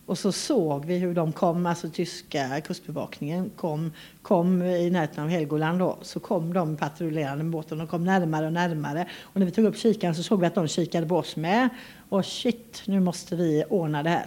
Och 0.07 0.19
så 0.19 0.33
såg 0.33 0.85
vi 0.85 0.99
hur 0.99 1.15
de 1.15 1.33
kom, 1.33 1.67
alltså 1.67 1.89
tyska 1.91 2.61
kustbevakningen 2.61 3.51
kom, 3.57 3.93
kom 4.23 4.63
i 4.63 4.91
närheten 4.91 5.25
av 5.25 5.31
Helgoland 5.31 5.79
då. 5.79 5.99
Så 6.03 6.21
kom 6.21 6.53
de 6.53 6.77
patrullerande 6.77 7.45
med 7.45 7.53
båten 7.53 7.81
och 7.81 7.89
kom 7.89 8.05
närmare 8.05 8.47
och 8.47 8.53
närmare. 8.53 9.07
Och 9.23 9.37
när 9.41 9.47
vi 9.47 9.53
tog 9.53 9.65
upp 9.65 9.77
kikaren 9.79 10.15
så 10.15 10.23
såg 10.23 10.41
vi 10.41 10.47
att 10.47 10.55
de 10.55 10.69
kikade 10.69 11.07
på 11.07 11.17
oss 11.17 11.37
med. 11.37 11.69
Och 12.09 12.25
shit, 12.27 12.83
nu 12.87 13.01
måste 13.01 13.37
vi 13.37 13.65
ordna 13.69 14.03
det 14.03 14.11
här. 14.11 14.27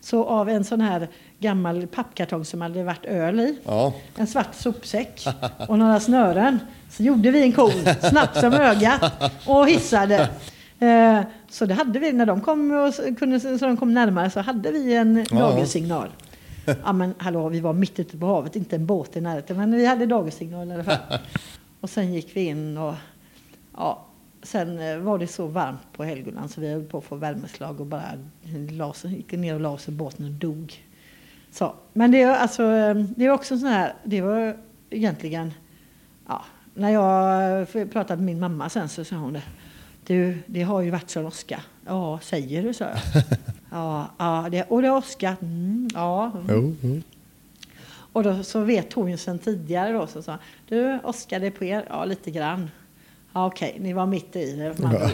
Så 0.00 0.24
av 0.24 0.48
en 0.48 0.64
sån 0.64 0.80
här 0.80 1.08
gammal 1.38 1.86
pappkartong 1.86 2.44
som 2.44 2.60
hade 2.60 2.84
varit 2.84 3.04
öl 3.04 3.40
i, 3.40 3.58
Ja. 3.64 3.94
en 4.16 4.26
svart 4.26 4.54
sopsäck 4.54 5.26
och 5.68 5.78
några 5.78 6.00
snören. 6.00 6.58
Så 6.96 7.02
gjorde 7.02 7.30
vi 7.30 7.42
en 7.42 7.52
kon, 7.52 7.70
snabbt 8.10 8.40
som 8.40 8.52
ögat, 8.52 9.32
och 9.46 9.68
hissade. 9.68 10.28
Eh, 10.78 11.20
Så 11.48 11.66
det 11.66 11.74
hade 11.74 11.98
vi, 11.98 12.12
när 12.12 12.26
de 12.26 12.40
kom, 12.40 12.70
och 12.70 13.18
kunde, 13.18 13.40
så 13.40 13.66
de 13.66 13.76
kom 13.76 13.94
närmare 13.94 14.30
så 14.30 14.40
hade 14.40 14.70
vi 14.72 14.94
en 14.94 15.26
Ja. 15.30 15.38
dagersignal. 15.38 16.08
Ja 16.84 16.92
men 16.92 17.14
hallå, 17.18 17.48
vi 17.48 17.60
var 17.60 17.72
mitt 17.72 18.00
ute 18.00 18.16
på 18.18 18.26
havet, 18.26 18.56
inte 18.56 18.76
en 18.76 18.86
båt 18.86 19.16
i 19.16 19.20
närheten, 19.20 19.56
men 19.56 19.72
vi 19.72 19.86
hade 19.86 20.06
dagersignal 20.06 20.68
i 20.68 20.74
alla 20.74 20.84
fall. 20.84 20.96
Och 21.80 21.90
sen 21.90 22.12
gick 22.14 22.36
vi 22.36 22.40
in 22.44 22.76
och 22.78 22.94
ja, 23.76 24.04
sen 24.42 24.78
eh, 24.78 24.96
var 24.98 25.18
det 25.18 25.26
så 25.26 25.46
varmt 25.46 25.92
på 25.92 26.04
Helgoland 26.04 26.50
så 26.50 26.60
vi 26.60 26.72
höll 26.72 26.82
på 26.84 26.98
att 26.98 27.04
få 27.04 27.16
värmeslag 27.16 27.80
och 27.80 27.86
bara 27.86 28.02
la 28.70 28.86
oss, 28.86 29.04
gick 29.04 29.32
ner 29.32 29.54
och 29.54 29.60
la 29.60 29.68
oss 29.70 29.88
i 29.88 29.90
båten 29.92 30.24
och 30.24 30.30
dog. 30.30 30.74
Så, 31.52 31.74
men 31.92 32.10
det 32.10 32.22
är 32.22 32.36
alltså, 32.36 32.62
eh, 32.62 32.94
det 32.94 33.24
är 33.24 33.30
också 33.30 33.58
så 33.58 33.66
här, 33.66 33.94
det 34.04 34.20
var 34.20 34.56
egentligen, 34.90 35.52
ja, 36.28 36.44
när 36.76 36.90
jag 36.90 37.90
pratade 37.90 38.16
med 38.16 38.26
min 38.26 38.40
mamma 38.40 38.68
sen 38.68 38.88
så 38.88 39.04
sa 39.04 39.16
hon 39.16 39.32
det. 39.32 39.42
Du, 40.06 40.38
det 40.46 40.62
har 40.62 40.80
ju 40.80 40.90
varit 40.90 41.10
sån 41.10 41.26
åska. 41.26 41.60
Ja, 41.86 42.18
säger 42.22 42.62
du, 42.62 42.74
sa 42.74 42.84
jag. 42.84 43.22
Ja, 43.70 44.10
ja 44.18 44.48
det, 44.50 44.62
och 44.62 44.82
det 44.82 44.88
har 44.88 44.98
åskat. 44.98 45.42
Mm, 45.42 45.88
ja. 45.94 46.32
mm. 46.34 46.46
Jo, 46.48 46.76
jo. 46.80 47.00
Och 48.12 48.22
då 48.22 48.42
så 48.42 48.60
vet 48.60 48.92
hon 48.92 49.10
ju 49.10 49.16
sen 49.16 49.38
tidigare 49.38 49.92
då 49.92 50.06
så 50.06 50.22
sa 50.22 50.38
du 50.68 50.98
åskade 51.04 51.50
på 51.50 51.64
er? 51.64 51.84
Ja, 51.88 52.04
lite 52.04 52.30
grann. 52.30 52.70
Ja, 53.32 53.46
okej, 53.46 53.76
ni 53.80 53.92
var 53.92 54.06
mitt 54.06 54.36
i 54.36 54.56
det 54.56 54.74
Ja. 54.82 55.10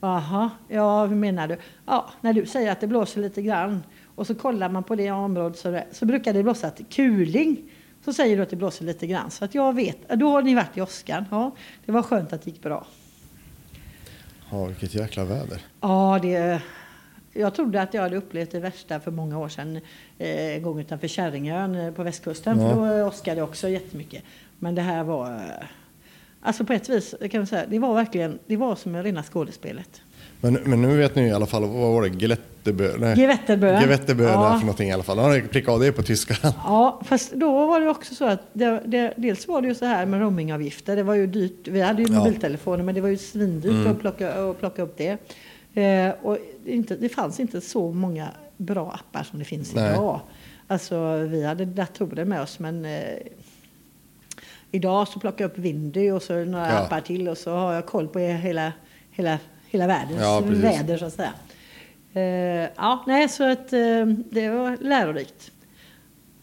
Jaha, 0.00 0.50
ja 0.68 1.06
hur 1.06 1.16
menar 1.16 1.48
du? 1.48 1.56
Ja, 1.86 2.10
när 2.20 2.32
du 2.32 2.46
säger 2.46 2.72
att 2.72 2.80
det 2.80 2.86
blåser 2.86 3.20
lite 3.20 3.42
grann 3.42 3.82
och 4.14 4.26
så 4.26 4.34
kollar 4.34 4.68
man 4.68 4.84
på 4.84 4.94
det 4.94 5.10
området 5.10 5.58
så, 5.58 5.70
det, 5.70 5.86
så 5.92 6.06
brukar 6.06 6.32
det 6.32 6.42
blåsa 6.42 6.70
till 6.70 6.84
kuling. 6.84 7.70
Så 8.08 8.12
säger 8.12 8.36
du 8.36 8.42
att 8.42 8.50
det 8.50 8.56
blåser 8.56 8.84
lite 8.84 9.06
grann. 9.06 9.30
Så 9.30 9.44
att 9.44 9.54
jag 9.54 9.74
vet, 9.74 10.08
då 10.08 10.30
har 10.30 10.42
ni 10.42 10.54
varit 10.54 10.76
i 10.76 10.80
åskan. 10.80 11.24
Ja, 11.30 11.50
det 11.86 11.92
var 11.92 12.02
skönt 12.02 12.32
att 12.32 12.42
det 12.42 12.50
gick 12.50 12.62
bra. 12.62 12.86
Ja, 14.50 14.64
vilket 14.64 14.94
jäkla 14.94 15.24
väder. 15.24 15.60
Ja, 15.80 16.18
det, 16.22 16.60
jag 17.32 17.54
trodde 17.54 17.82
att 17.82 17.94
jag 17.94 18.02
hade 18.02 18.16
upplevt 18.16 18.50
det 18.50 18.60
värsta 18.60 19.00
för 19.00 19.10
många 19.10 19.38
år 19.38 19.48
sedan. 19.48 19.76
Eh, 20.18 20.56
en 20.56 20.62
gång 20.62 20.80
utanför 20.80 21.08
Kärringön 21.08 21.74
eh, 21.74 21.92
på 21.92 22.02
västkusten. 22.02 22.60
Ja. 22.60 22.74
För 22.74 22.98
då 22.98 23.06
åskade 23.06 23.36
det 23.36 23.42
också 23.42 23.68
jättemycket. 23.68 24.22
Men 24.58 24.74
det 24.74 24.82
här 24.82 25.04
var... 25.04 25.34
eh, 25.34 25.66
Alltså 26.42 26.64
på 26.64 26.72
ett 26.72 26.88
vis 26.88 27.14
kan 27.30 27.40
man 27.40 27.46
säga, 27.46 27.66
det 27.68 27.78
var 27.78 27.94
verkligen, 27.94 28.38
det 28.46 28.56
var 28.56 28.76
som 28.76 29.02
rena 29.02 29.22
skådespelet. 29.22 30.02
Men, 30.40 30.54
men 30.54 30.82
nu 30.82 30.96
vet 30.96 31.14
ni 31.14 31.22
i 31.22 31.32
alla 31.32 31.46
fall, 31.46 31.62
vad 31.62 31.92
var 31.92 32.02
det? 32.02 32.08
Gelettebö? 32.20 32.57
Nej. 32.72 33.18
Gewetterbö. 33.20 33.80
Gewetterbö 33.80 34.24
Ja. 34.24 34.52
för 34.54 34.60
någonting 34.66 34.88
i 34.88 34.92
alla 34.92 35.02
fall. 35.02 35.18
Han 35.18 35.30
har 35.30 35.40
prickat 35.40 35.74
av 35.74 35.80
det 35.80 35.92
på 35.92 36.02
tyska. 36.02 36.34
Ja, 36.64 37.00
fast 37.04 37.32
då 37.32 37.66
var 37.66 37.80
det 37.80 37.88
också 37.88 38.14
så 38.14 38.24
att 38.24 38.40
det, 38.52 38.82
det, 38.86 39.14
dels 39.16 39.48
var 39.48 39.62
det 39.62 39.68
ju 39.68 39.74
så 39.74 39.84
här 39.84 40.06
med 40.06 40.20
roamingavgifter. 40.20 40.96
Det 40.96 41.02
var 41.02 41.14
ju 41.14 41.26
dyrt. 41.26 41.68
Vi 41.68 41.80
hade 41.80 42.02
ju 42.02 42.08
Ja. 42.08 42.12
Mm. 42.14 42.24
mobiltelefoner 42.24 42.84
men 42.84 42.94
det 42.94 43.00
var 43.00 43.08
ju 43.08 43.16
svindyrt 43.18 43.86
att, 43.86 44.00
plocka, 44.00 44.32
att 44.32 44.58
plocka 44.58 44.82
upp 44.82 44.96
det. 44.98 45.18
Eh, 45.82 46.14
och 46.22 46.38
inte, 46.64 46.96
det 46.96 47.08
fanns 47.08 47.40
inte 47.40 47.60
så 47.60 47.92
många 47.92 48.28
bra 48.56 48.90
appar 48.92 49.22
som 49.22 49.38
det 49.38 49.44
finns 49.44 49.74
Nej. 49.74 49.92
idag. 49.92 50.20
Alltså 50.66 51.16
vi 51.16 51.44
hade 51.44 51.64
datorer 51.64 52.24
med 52.24 52.40
oss 52.42 52.58
men 52.58 52.84
eh, 52.84 53.00
idag 54.70 55.08
så 55.08 55.20
plockar 55.20 55.44
jag 55.44 55.50
upp 55.50 55.58
Windy 55.58 56.10
och 56.10 56.22
så 56.22 56.44
några 56.44 56.68
Ja. 56.68 56.78
appar 56.78 57.00
till 57.00 57.28
och 57.28 57.38
så 57.38 57.50
har 57.56 57.72
jag 57.72 57.86
koll 57.86 58.08
på 58.08 58.18
hela, 58.18 58.72
hela, 59.10 59.38
hela 59.70 59.86
världens 59.86 60.20
Ja, 60.20 60.40
väder 60.46 60.98
så 60.98 61.04
att 61.04 61.12
säga. 61.12 61.32
Eh, 62.18 62.70
ja, 62.76 63.04
nej, 63.06 63.28
så 63.28 63.52
att 63.52 63.72
eh, 63.72 64.06
det 64.30 64.48
var 64.48 64.76
lärorikt. 64.80 65.50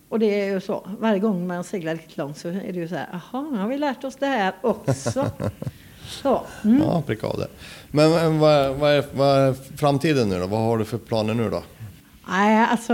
Och 0.09 0.19
det 0.19 0.41
är 0.41 0.53
ju 0.53 0.61
så, 0.61 0.87
varje 0.99 1.19
gång 1.19 1.47
man 1.47 1.63
seglar 1.63 1.93
riktigt 1.93 2.17
långt 2.17 2.37
så 2.37 2.47
är 2.47 2.73
det 2.73 2.79
ju 2.79 2.87
så 2.87 2.95
här, 2.95 3.07
jaha, 3.11 3.41
nu 3.51 3.57
har 3.57 3.67
vi 3.67 3.77
lärt 3.77 4.03
oss 4.03 4.15
det 4.15 4.25
här 4.25 4.53
också. 4.61 5.31
så, 6.07 6.41
mm. 6.63 6.81
Ja, 6.81 7.01
pricka 7.01 7.27
av 7.27 7.37
det. 7.37 7.47
Men 7.91 8.39
vad, 8.39 8.75
vad, 8.75 8.91
är, 8.91 9.05
vad 9.13 9.37
är 9.37 9.53
framtiden 9.53 10.29
nu 10.29 10.39
då? 10.39 10.47
Vad 10.47 10.59
har 10.59 10.77
du 10.77 10.85
för 10.85 10.97
planer 10.97 11.33
nu 11.33 11.49
då? 11.49 11.63
Nej, 12.29 12.67
alltså 12.71 12.93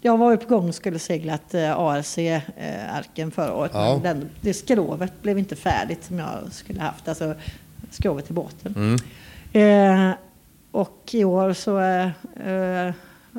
jag 0.00 0.18
var 0.18 0.30
ju 0.30 0.36
på 0.36 0.48
gång 0.48 0.68
och 0.68 0.74
skulle 0.74 0.98
seglat 0.98 1.54
eh, 1.54 1.78
ARC-arken 1.78 3.30
förra 3.30 3.54
året. 3.54 3.70
Ja. 3.74 3.92
Men 3.92 4.02
den, 4.02 4.28
det 4.40 4.54
skrovet 4.54 5.22
blev 5.22 5.38
inte 5.38 5.56
färdigt 5.56 6.04
som 6.04 6.18
jag 6.18 6.28
skulle 6.50 6.80
haft, 6.80 7.08
alltså 7.08 7.34
skrovet 7.90 8.24
till 8.24 8.34
båten. 8.34 8.74
Mm. 8.76 8.98
Eh, 9.52 10.14
och 10.72 11.10
i 11.12 11.24
år 11.24 11.52
så 11.52 11.78
eh, 11.78 12.10
eh, 12.48 12.94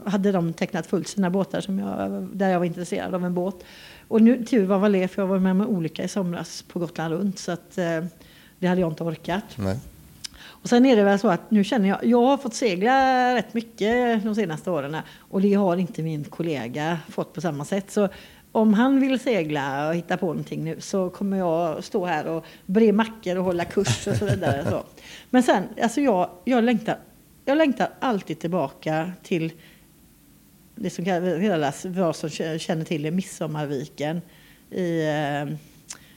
hade 0.05 0.31
de 0.31 0.53
tecknat 0.53 0.87
fullt 0.87 1.07
sina 1.07 1.29
båtar 1.29 1.61
som 1.61 1.79
jag, 1.79 2.27
där 2.33 2.49
jag 2.49 2.59
var 2.59 2.65
intresserad 2.65 3.15
av 3.15 3.25
en 3.25 3.33
båt. 3.33 3.63
Och 4.07 4.21
nu 4.21 4.45
tur 4.45 4.65
var 4.65 4.79
väl 4.79 4.91
det, 4.91 5.07
för 5.07 5.21
jag 5.21 5.27
var 5.27 5.39
med 5.39 5.51
om 5.51 5.61
en 5.61 5.67
olycka 5.67 6.03
i 6.03 6.07
somras 6.07 6.61
på 6.61 6.79
Gotland 6.79 7.13
runt. 7.13 7.39
Så 7.39 7.51
att, 7.51 7.77
eh, 7.77 8.03
det 8.59 8.67
hade 8.67 8.81
jag 8.81 8.91
inte 8.91 9.03
orkat. 9.03 9.43
Nej. 9.55 9.79
Och 10.45 10.69
sen 10.69 10.85
är 10.85 10.95
det 10.95 11.03
väl 11.03 11.19
så 11.19 11.27
att 11.27 11.51
nu 11.51 11.63
känner 11.63 11.89
jag, 11.89 12.05
jag 12.05 12.21
har 12.21 12.37
fått 12.37 12.53
segla 12.53 13.35
rätt 13.35 13.53
mycket 13.53 14.23
de 14.23 14.35
senaste 14.35 14.71
åren 14.71 14.97
och 15.17 15.41
det 15.41 15.53
har 15.53 15.77
inte 15.77 16.03
min 16.03 16.23
kollega 16.23 16.99
fått 17.09 17.33
på 17.33 17.41
samma 17.41 17.65
sätt. 17.65 17.91
Så 17.91 18.09
om 18.51 18.73
han 18.73 18.99
vill 18.99 19.19
segla 19.19 19.87
och 19.87 19.95
hitta 19.95 20.17
på 20.17 20.25
någonting 20.25 20.63
nu 20.63 20.81
så 20.81 21.09
kommer 21.09 21.37
jag 21.37 21.83
stå 21.83 22.05
här 22.05 22.27
och 22.27 22.45
bre 22.65 22.91
mackor 22.91 23.37
och 23.37 23.43
hålla 23.43 23.65
kurs 23.65 24.07
och 24.07 24.15
så 24.15 24.25
vidare. 24.25 24.65
Så. 24.69 24.83
Men 25.29 25.43
sen, 25.43 25.63
alltså 25.81 26.01
jag, 26.01 26.29
jag, 26.43 26.63
längtar, 26.63 26.97
jag 27.45 27.57
längtar 27.57 27.89
alltid 27.99 28.39
tillbaka 28.39 29.11
till 29.23 29.51
det 30.75 30.89
som 30.89 31.05
kallas, 31.05 31.85
vad 31.85 32.15
som 32.15 32.29
känner 32.59 32.83
till 32.85 33.01
det, 33.01 33.11
Midsommarviken 33.11 34.21
i, 34.71 35.05
eh, 35.07 35.55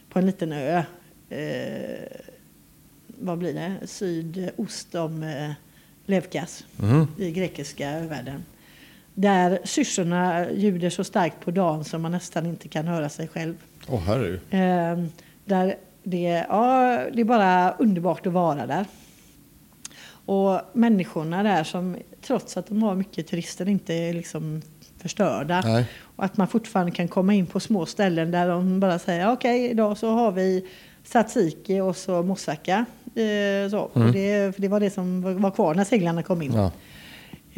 på 0.08 0.18
en 0.18 0.26
liten 0.26 0.52
ö. 0.52 0.82
Eh, 1.30 2.06
vad 3.20 3.38
blir 3.38 3.54
det? 3.54 3.86
Sydost 3.86 4.94
om 4.94 5.22
eh, 5.22 5.50
Levkas 6.06 6.64
Mhm. 6.76 7.06
i 7.18 7.30
grekiska 7.30 8.00
världen. 8.00 8.44
Där 9.14 9.58
syrsorna 9.64 10.50
ljuder 10.52 10.90
så 10.90 11.04
starkt 11.04 11.40
på 11.44 11.50
dagen 11.50 11.84
som 11.84 12.02
man 12.02 12.12
nästan 12.12 12.46
inte 12.46 12.68
kan 12.68 12.86
höra 12.86 13.08
sig 13.08 13.28
själv. 13.28 13.54
Åh 13.88 14.00
herregud. 14.06 14.40
Eh, 14.50 15.04
där 15.44 15.76
det, 16.02 16.46
ja, 16.48 16.98
det 17.12 17.20
är 17.20 17.24
bara 17.24 17.70
underbart 17.78 18.26
att 18.26 18.32
vara 18.32 18.66
där. 18.66 18.84
Och 20.26 20.60
människorna 20.72 21.42
där 21.42 21.64
som 21.64 21.96
trots 22.22 22.56
att 22.56 22.66
de 22.66 22.82
har 22.82 22.94
mycket 22.94 23.26
turister 23.26 23.68
inte 23.68 23.94
är 23.94 24.12
liksom 24.12 24.62
förstörda. 24.98 25.60
Nej. 25.64 25.86
Och 26.16 26.24
att 26.24 26.36
man 26.36 26.48
fortfarande 26.48 26.92
kan 26.92 27.08
komma 27.08 27.34
in 27.34 27.46
på 27.46 27.60
små 27.60 27.86
ställen 27.86 28.30
där 28.30 28.48
de 28.48 28.80
bara 28.80 28.98
säger 28.98 29.32
okej 29.32 29.70
idag 29.70 29.98
så 29.98 30.10
har 30.10 30.32
vi 30.32 30.66
tzatziki 31.04 31.80
och 31.80 31.96
så 31.96 32.22
moussaka. 32.22 32.84
Eh, 33.14 33.70
så. 33.70 33.78
Och 33.78 34.12
det, 34.12 34.54
för 34.54 34.62
det 34.62 34.68
var 34.68 34.80
det 34.80 34.90
som 34.90 35.22
var- 35.22 35.32
var 35.32 35.50
kvar 35.50 35.74
när 35.74 35.84
seglarna 35.84 36.22
kom 36.22 36.42
in. 36.42 36.52
Ja. 36.54 36.70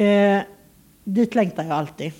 Eh, 0.05 0.41
dit 1.03 1.35
längtar 1.35 1.63
jag 1.63 1.71
alltid. 1.71 2.11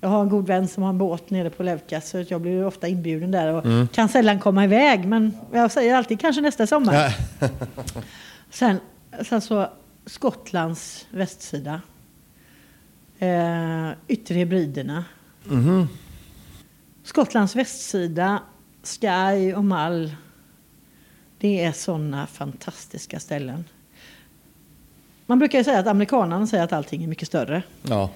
Jag 0.00 0.08
har 0.08 0.22
en 0.22 0.28
god 0.28 0.46
vän 0.46 0.68
som 0.68 0.82
har 0.82 0.90
en 0.90 0.98
båt 0.98 1.30
nere 1.30 1.50
på 1.50 1.62
Levkas 1.62 2.08
så 2.10 2.24
jag 2.28 2.40
blir 2.40 2.66
ofta 2.66 2.88
inbjuden 2.88 3.30
där 3.30 3.52
och 3.54 3.92
kan 3.92 4.08
sällan 4.08 4.38
komma 4.40 4.64
iväg. 4.64 5.04
Men 5.06 5.36
jag 5.52 5.70
säger 5.72 5.94
alltid 5.94 6.20
kanske 6.20 6.42
nästa 6.42 6.66
sommar. 6.66 7.16
Sen, 8.50 8.76
sen 9.22 9.40
så 9.40 9.70
Skottlands 10.06 11.06
västsida. 11.10 11.80
Eh, 13.18 13.90
Yttre 14.08 14.34
Hebriderna. 14.34 15.04
Mhm. 15.44 15.88
Skottlands 17.02 17.56
västsida, 17.56 18.42
Skye 18.82 19.54
och 19.54 19.64
Mall. 19.64 20.14
Det 21.38 21.64
är 21.64 21.72
sådana 21.72 22.26
fantastiska 22.26 23.20
ställen. 23.20 23.64
Man 25.26 25.38
brukar 25.38 25.58
ju 25.58 25.64
säga 25.64 25.78
att 25.78 25.86
amerikanerna 25.86 26.46
säger 26.46 26.64
att 26.64 26.72
allting 26.72 27.04
är 27.04 27.08
mycket 27.08 27.28
större. 27.28 27.62
ja. 27.82 28.10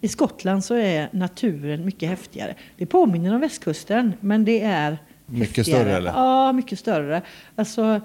I 0.00 0.08
Skottland 0.08 0.64
så 0.64 0.74
är 0.74 1.08
naturen 1.12 1.84
mycket 1.84 2.08
häftigare. 2.08 2.54
Det 2.76 2.86
påminner 2.86 3.34
om 3.34 3.40
västkusten, 3.40 4.12
men 4.20 4.44
det 4.44 4.60
är 4.62 4.98
Mycket 5.26 5.56
häftigare. 5.56 5.80
större, 5.82 5.96
eller? 5.96 6.10
Ja, 6.10 6.52
mycket 6.52 6.78
större. 6.78 7.22
Alltså, 7.56 8.00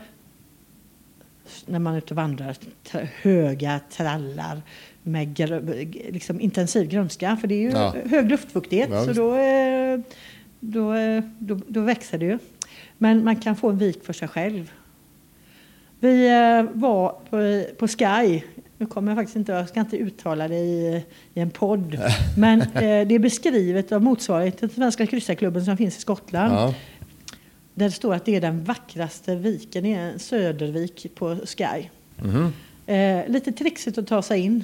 när 1.65 1.79
man 1.79 1.93
är 1.93 1.97
ute 1.97 2.13
och 2.13 2.15
vandrar, 2.15 2.55
höga 3.21 3.79
trallar 3.91 4.61
med 5.03 5.27
gr- 5.37 6.11
liksom 6.11 6.41
intensiv 6.41 6.87
grönska, 6.89 7.37
för 7.41 7.47
det 7.47 7.55
är 7.55 7.59
ju 7.61 7.69
Ja. 7.71 7.95
hög 8.09 8.29
luftfuktighet, 8.29 8.89
Ja, 8.91 9.05
så 9.05 9.13
då, 9.13 9.35
eh, 9.35 9.99
då, 10.59 10.93
eh, 10.93 11.23
då, 11.39 11.59
då 11.67 11.81
växer 11.81 12.17
det 12.17 12.25
ju. 12.25 12.39
Men 12.97 13.23
man 13.23 13.35
kan 13.35 13.55
få 13.55 13.69
en 13.69 13.77
vik 13.77 14.03
för 14.05 14.13
sig 14.13 14.27
själv. 14.27 14.71
Vi 15.99 16.27
eh, 16.29 16.63
var 16.79 17.09
på, 17.29 17.63
på 17.79 17.87
Sky. 17.87 18.41
Nu 18.77 18.85
kommer 18.85 19.11
jag 19.11 19.17
faktiskt 19.17 19.35
inte, 19.35 19.51
jag 19.51 19.69
ska 19.69 19.79
inte 19.79 19.97
uttala 19.97 20.47
det 20.47 20.55
i, 20.57 21.03
i 21.33 21.39
en 21.39 21.49
podd. 21.49 21.97
Men 22.37 22.61
eh, 22.61 22.67
det 23.07 23.15
är 23.15 23.19
beskrivet 23.19 23.91
av 23.91 24.01
motsvarigheten 24.01 24.69
till 24.69 24.75
Svenska 24.75 25.05
kryssarklubben 25.05 25.65
som 25.65 25.77
finns 25.77 25.97
i 25.97 26.01
Skottland. 26.01 26.53
ja. 26.53 26.73
Där 27.79 27.85
det 27.85 27.91
står 27.91 28.13
att 28.13 28.25
det 28.25 28.35
är 28.35 28.41
den 28.41 28.63
vackraste 28.63 29.35
viken, 29.35 29.83
det 29.83 29.93
är 29.93 29.99
en 29.99 30.19
södervik 30.19 31.07
på 31.15 31.35
Sky. 31.45 31.89
Mhm. 32.23 32.53
Eh, 32.85 33.27
lite 33.27 33.51
trixigt 33.51 33.97
att 33.97 34.07
ta 34.07 34.21
sig 34.21 34.39
in. 34.39 34.63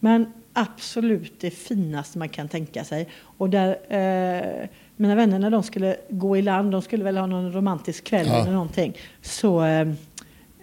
Men 0.00 0.32
absolut 0.52 1.40
det 1.40 1.50
finaste 1.50 2.18
man 2.18 2.28
kan 2.28 2.48
tänka 2.48 2.84
sig. 2.84 3.08
Och 3.22 3.50
där 3.50 3.68
eh, 3.88 4.68
mina 4.96 5.14
vänner 5.14 5.38
när 5.38 5.50
de 5.50 5.62
skulle 5.62 5.96
gå 6.08 6.36
i 6.36 6.42
land, 6.42 6.72
de 6.72 6.82
skulle 6.82 7.04
väl 7.04 7.16
ha 7.16 7.26
någon 7.26 7.52
romantisk 7.52 8.04
kväll 8.04 8.26
Ja. 8.26 8.42
eller 8.42 8.52
någonting. 8.52 8.96
Så 9.22 9.64
eh, 9.64 9.88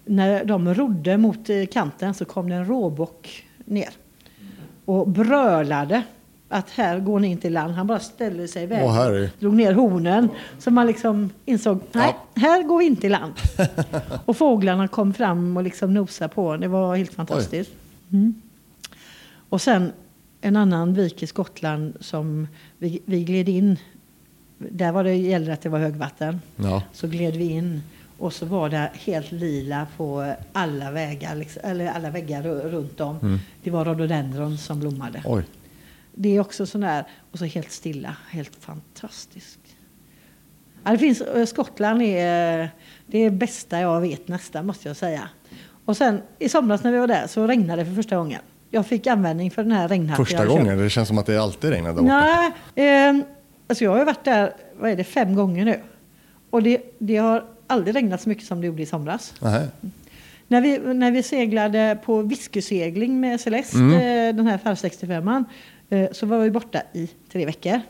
när 0.06 0.46
de 0.46 0.74
rodde 0.74 1.18
mot 1.18 1.50
eh, 1.50 1.66
kanten 1.66 2.14
så 2.14 2.26
kom 2.26 2.50
det 2.50 2.56
en 2.56 2.66
råbock 2.66 3.44
ner. 3.66 3.90
Och 4.86 5.08
brölade 5.08 6.04
att 6.50 6.70
här 6.70 7.00
går 7.00 7.20
ni 7.20 7.28
inte 7.28 7.48
i 7.48 7.50
land. 7.50 7.74
Han 7.74 7.88
bara 7.88 8.00
ställde 8.00 8.48
sig 8.48 8.64
i 8.64 8.66
vägen. 8.66 8.86
Åh, 8.86 8.94
herre. 8.94 9.30
drog 9.40 9.54
ner 9.54 9.74
hornen. 9.74 10.30
Så 10.60 10.72
man 10.72 10.88
liksom 10.88 11.30
insåg, 11.46 11.80
nej, 11.92 12.16
här 12.36 12.64
går 12.64 12.78
vi 12.80 12.86
inte 12.86 13.08
i 13.08 13.10
land. 13.10 13.34
och 14.26 14.38
fåglarna 14.38 14.88
kom 14.88 15.14
fram 15.14 15.58
och 15.58 15.64
liksom 15.64 15.94
nosade 15.94 16.34
på. 16.34 16.58
Det 16.58 16.68
var 16.68 16.96
helt 16.96 17.14
fantastiskt. 17.14 17.72
Mm. 18.12 18.42
Och 19.50 19.62
sen 19.62 19.92
en 20.42 20.56
annan 20.56 20.94
vik 20.94 21.24
i 21.24 21.28
Skottland 21.28 21.94
som 22.00 22.48
vi, 22.78 23.02
vi 23.06 23.24
gled 23.24 23.50
in. 23.50 23.78
Där 24.58 24.92
var 24.92 25.04
det, 25.04 25.16
gällde 25.16 25.54
att 25.54 25.62
det 25.62 25.70
var 25.70 25.80
högvatten. 25.80 26.42
Ja. 26.56 26.84
Så 26.94 27.08
gled 27.08 27.36
vi 27.36 27.46
in 27.46 27.82
och 28.18 28.34
så 28.34 28.46
var 28.46 28.70
det 28.70 28.92
helt 28.94 29.32
lila 29.32 29.88
på 29.98 30.34
alla 30.54 30.92
vägar, 30.92 31.36
liksom, 31.36 31.62
eller 31.66 31.88
alla 31.88 32.10
väggar 32.10 32.44
ru- 32.44 32.70
runt 32.70 33.02
om. 33.02 33.40
Det 33.64 33.72
var 33.72 33.86
rhododendron 33.86 34.58
som 34.58 34.80
blommade. 34.80 35.22
Oj. 35.26 35.44
Det 36.20 36.36
är 36.36 36.40
också 36.40 36.66
sån 36.66 36.82
där, 36.82 37.06
och 37.32 37.40
så 37.40 37.46
helt 37.46 37.72
stilla, 37.72 38.16
helt 38.30 38.56
fantastiskt. 38.60 39.60
Ja, 40.84 40.92
det 40.92 40.98
finns, 40.98 41.22
eh, 41.22 41.46
Skottland 41.46 42.02
är 42.02 42.60
eh, 42.62 42.68
det 43.08 43.18
är 43.18 43.30
bästa 43.30 43.80
jag 43.80 44.02
vet 44.02 44.28
nästan, 44.28 44.66
måste 44.66 44.88
jag 44.88 44.98
säga. 44.98 45.30
Och 45.86 45.98
sen 45.98 46.22
i 46.40 46.50
somras 46.50 46.84
när 46.84 46.92
vi 46.92 46.98
var 46.98 47.08
där 47.08 47.28
så 47.28 47.48
regnade 47.48 47.82
det 47.82 47.86
för 47.86 47.96
första 47.96 48.18
gången. 48.18 48.42
Jag 48.72 48.86
fick 48.86 49.08
användning 49.08 49.52
för 49.52 49.64
den 49.64 49.72
här 49.72 49.88
regnhatten 49.88 50.26
Första 50.26 50.46
gången? 50.46 50.78
Det 50.78 50.90
känns 50.90 51.08
som 51.08 51.18
att 51.18 51.26
det 51.26 51.38
alltid 51.42 51.70
regnar 51.70 51.94
där 51.94 52.02
borta. 52.02 52.52
Nej, 52.76 53.10
eh, 53.10 53.24
alltså 53.68 53.84
jag 53.84 53.92
har 53.92 53.98
ju 54.00 54.06
varit 54.06 54.24
där 54.26 54.54
vad 54.80 54.92
är 54.92 54.96
det, 54.96 55.04
fem 55.04 55.36
gånger 55.36 55.66
nu. 55.66 55.80
Och 56.50 56.64
det, 56.64 56.82
det 57.00 57.18
har 57.18 57.46
aldrig 57.68 57.96
regnat 57.96 58.22
så 58.22 58.30
mycket 58.30 58.46
som 58.46 58.62
det 58.62 58.68
gjorde 58.68 58.82
i 58.82 58.86
somras. 58.86 59.34
Nähä. 59.42 59.68
När 60.48 60.62
vi, 60.62 60.78
när 60.94 61.12
vi 61.12 61.24
seglade 61.24 61.98
på 62.06 62.22
whiskysegling 62.22 63.20
med 63.20 63.42
Celeste, 63.42 63.78
Mm. 63.78 63.94
eh, 63.94 64.36
den 64.36 64.48
här 64.48 64.58
FR 64.58 64.76
65 64.76 65.28
eh, 65.28 65.42
så 66.12 66.26
var 66.26 66.40
vi 66.40 66.52
borta 66.52 66.82
i 66.94 67.10
tre 67.32 67.46
veckor. 67.46 67.82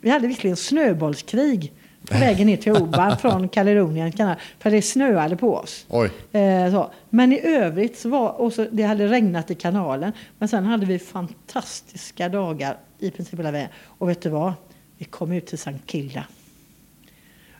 Vi 0.00 0.10
hade 0.10 0.26
visserligen 0.26 0.56
snöbollskrig 0.56 1.72
på 2.08 2.18
vägen 2.18 2.46
ner 2.46 2.56
till 2.56 2.72
Oban 2.82 3.18
från 3.18 3.48
Caledonien 3.48 4.12
kanal, 4.12 4.36
för 4.58 4.70
det 4.70 4.82
snöade 4.82 5.36
på 5.36 5.54
oss. 5.54 5.86
Eh. 6.32 6.86
Men 7.10 7.32
i 7.32 7.40
övrigt 7.40 7.98
så 7.98 8.08
var, 8.08 8.28
och 8.40 8.52
så, 8.52 8.66
det 8.70 8.82
hade 8.82 9.08
regnat 9.08 9.50
i 9.50 9.54
kanalen. 9.54 10.12
Men 10.38 10.48
sen 10.48 10.64
hade 10.64 10.86
vi 10.86 10.98
fantastiska 10.98 12.28
dagar 12.28 12.76
i 12.98 13.10
princip 13.10 13.38
hela 13.38 13.50
vägen. 13.50 13.70
Och 13.84 14.08
vet 14.08 14.22
du 14.22 14.28
vad? 14.28 14.52
Vi 14.98 15.04
kom 15.04 15.32
ut 15.32 15.46
till 15.46 15.54
St. 15.54 15.78
Kilda. 15.86 16.24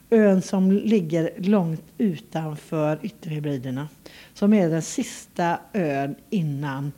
Ön 0.09 0.41
som 0.41 0.71
ligger 0.71 1.31
långt 1.37 1.83
utanför 1.97 2.99
Ytterhebriderna. 3.01 3.87
Som 4.33 4.53
är 4.53 4.69
den 4.69 4.81
sista 4.81 5.59
ön 5.73 6.15
innan 6.29 6.91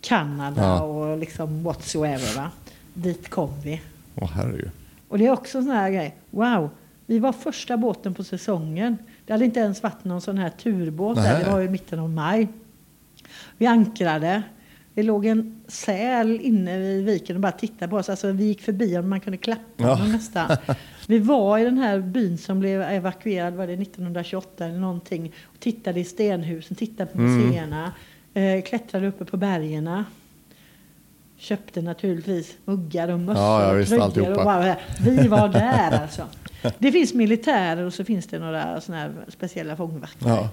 Kanada 0.00 0.62
Ja. 0.62 0.82
och 0.82 1.18
liksom 1.18 1.62
whatsoever. 1.62 2.36
Va? 2.36 2.50
Dit 2.94 3.28
kom 3.28 3.50
vi. 3.64 3.80
Åh 4.14 4.30
herregud. 4.34 4.70
Och 5.08 5.18
det 5.18 5.26
är 5.26 5.30
också 5.32 5.58
en 5.58 5.64
sån 5.64 5.74
här 5.74 5.90
grej. 5.90 6.14
Wow, 6.30 6.70
vi 7.06 7.18
var 7.18 7.32
första 7.32 7.76
båten 7.76 8.14
på 8.14 8.24
säsongen. 8.24 8.96
Det 9.26 9.32
hade 9.32 9.44
inte 9.44 9.60
ens 9.60 9.82
varit 9.82 10.04
någon 10.04 10.20
sån 10.20 10.38
här 10.38 10.50
turbåt 10.50 11.16
där. 11.16 11.44
Det 11.44 11.50
var 11.50 11.60
i 11.60 11.68
mitten 11.68 11.98
av 11.98 12.10
maj. 12.10 12.48
Vi 13.58 13.66
ankrade. 13.66 14.42
Det 14.94 15.02
låg 15.02 15.26
en 15.26 15.60
säl 15.68 16.40
inne 16.40 16.78
vid 16.78 17.04
viken 17.04 17.36
och 17.36 17.42
bara 17.42 17.52
tittade 17.52 17.90
på 17.90 17.96
oss. 17.96 18.08
Alltså, 18.08 18.32
vi 18.32 18.44
gick 18.44 18.62
förbi 18.62 18.98
och 18.98 19.04
man 19.04 19.20
kunde 19.20 19.36
klappa 19.36 19.62
Ja. 19.76 19.94
honom 19.94 20.12
nästan. 20.12 20.56
Vi 21.06 21.18
var 21.18 21.58
i 21.58 21.64
den 21.64 21.78
här 21.78 21.98
byn 22.00 22.38
som 22.38 22.60
blev 22.60 22.82
evakuerad, 22.82 23.54
var 23.54 23.66
det 23.66 23.72
1928 23.72 24.64
eller 24.66 24.78
någonting. 24.78 25.32
Och 25.44 25.60
tittade 25.60 26.00
i 26.00 26.04
stenhusen, 26.04 26.76
tittade 26.76 27.10
på 27.12 27.18
Mm. 27.18 27.40
Eh, 28.38 28.62
klättrade 28.62 29.06
uppe 29.08 29.24
på 29.24 29.36
bergen. 29.36 30.04
Köpte 31.36 31.82
naturligtvis 31.82 32.56
muggar 32.64 33.08
och 33.08 33.20
mössor 33.20 33.42
Ja, 33.42 33.62
ja, 33.62 33.70
och 33.72 33.78
visst, 33.78 33.88
tröjor. 33.90 34.04
alltihopa. 34.04 34.38
Och 34.38 34.44
bara, 34.44 34.76
vi 35.00 35.28
var 35.28 35.48
där 35.52 36.00
alltså. 36.02 36.22
Det 36.78 36.92
finns 36.92 37.14
militärer 37.14 37.84
och 37.84 37.94
så 37.94 38.04
finns 38.04 38.26
det 38.26 38.38
några 38.38 38.80
såna 38.80 38.98
här 38.98 39.12
speciella 39.28 39.76
fångvaktare. 39.76 40.30
Ja, 40.34 40.48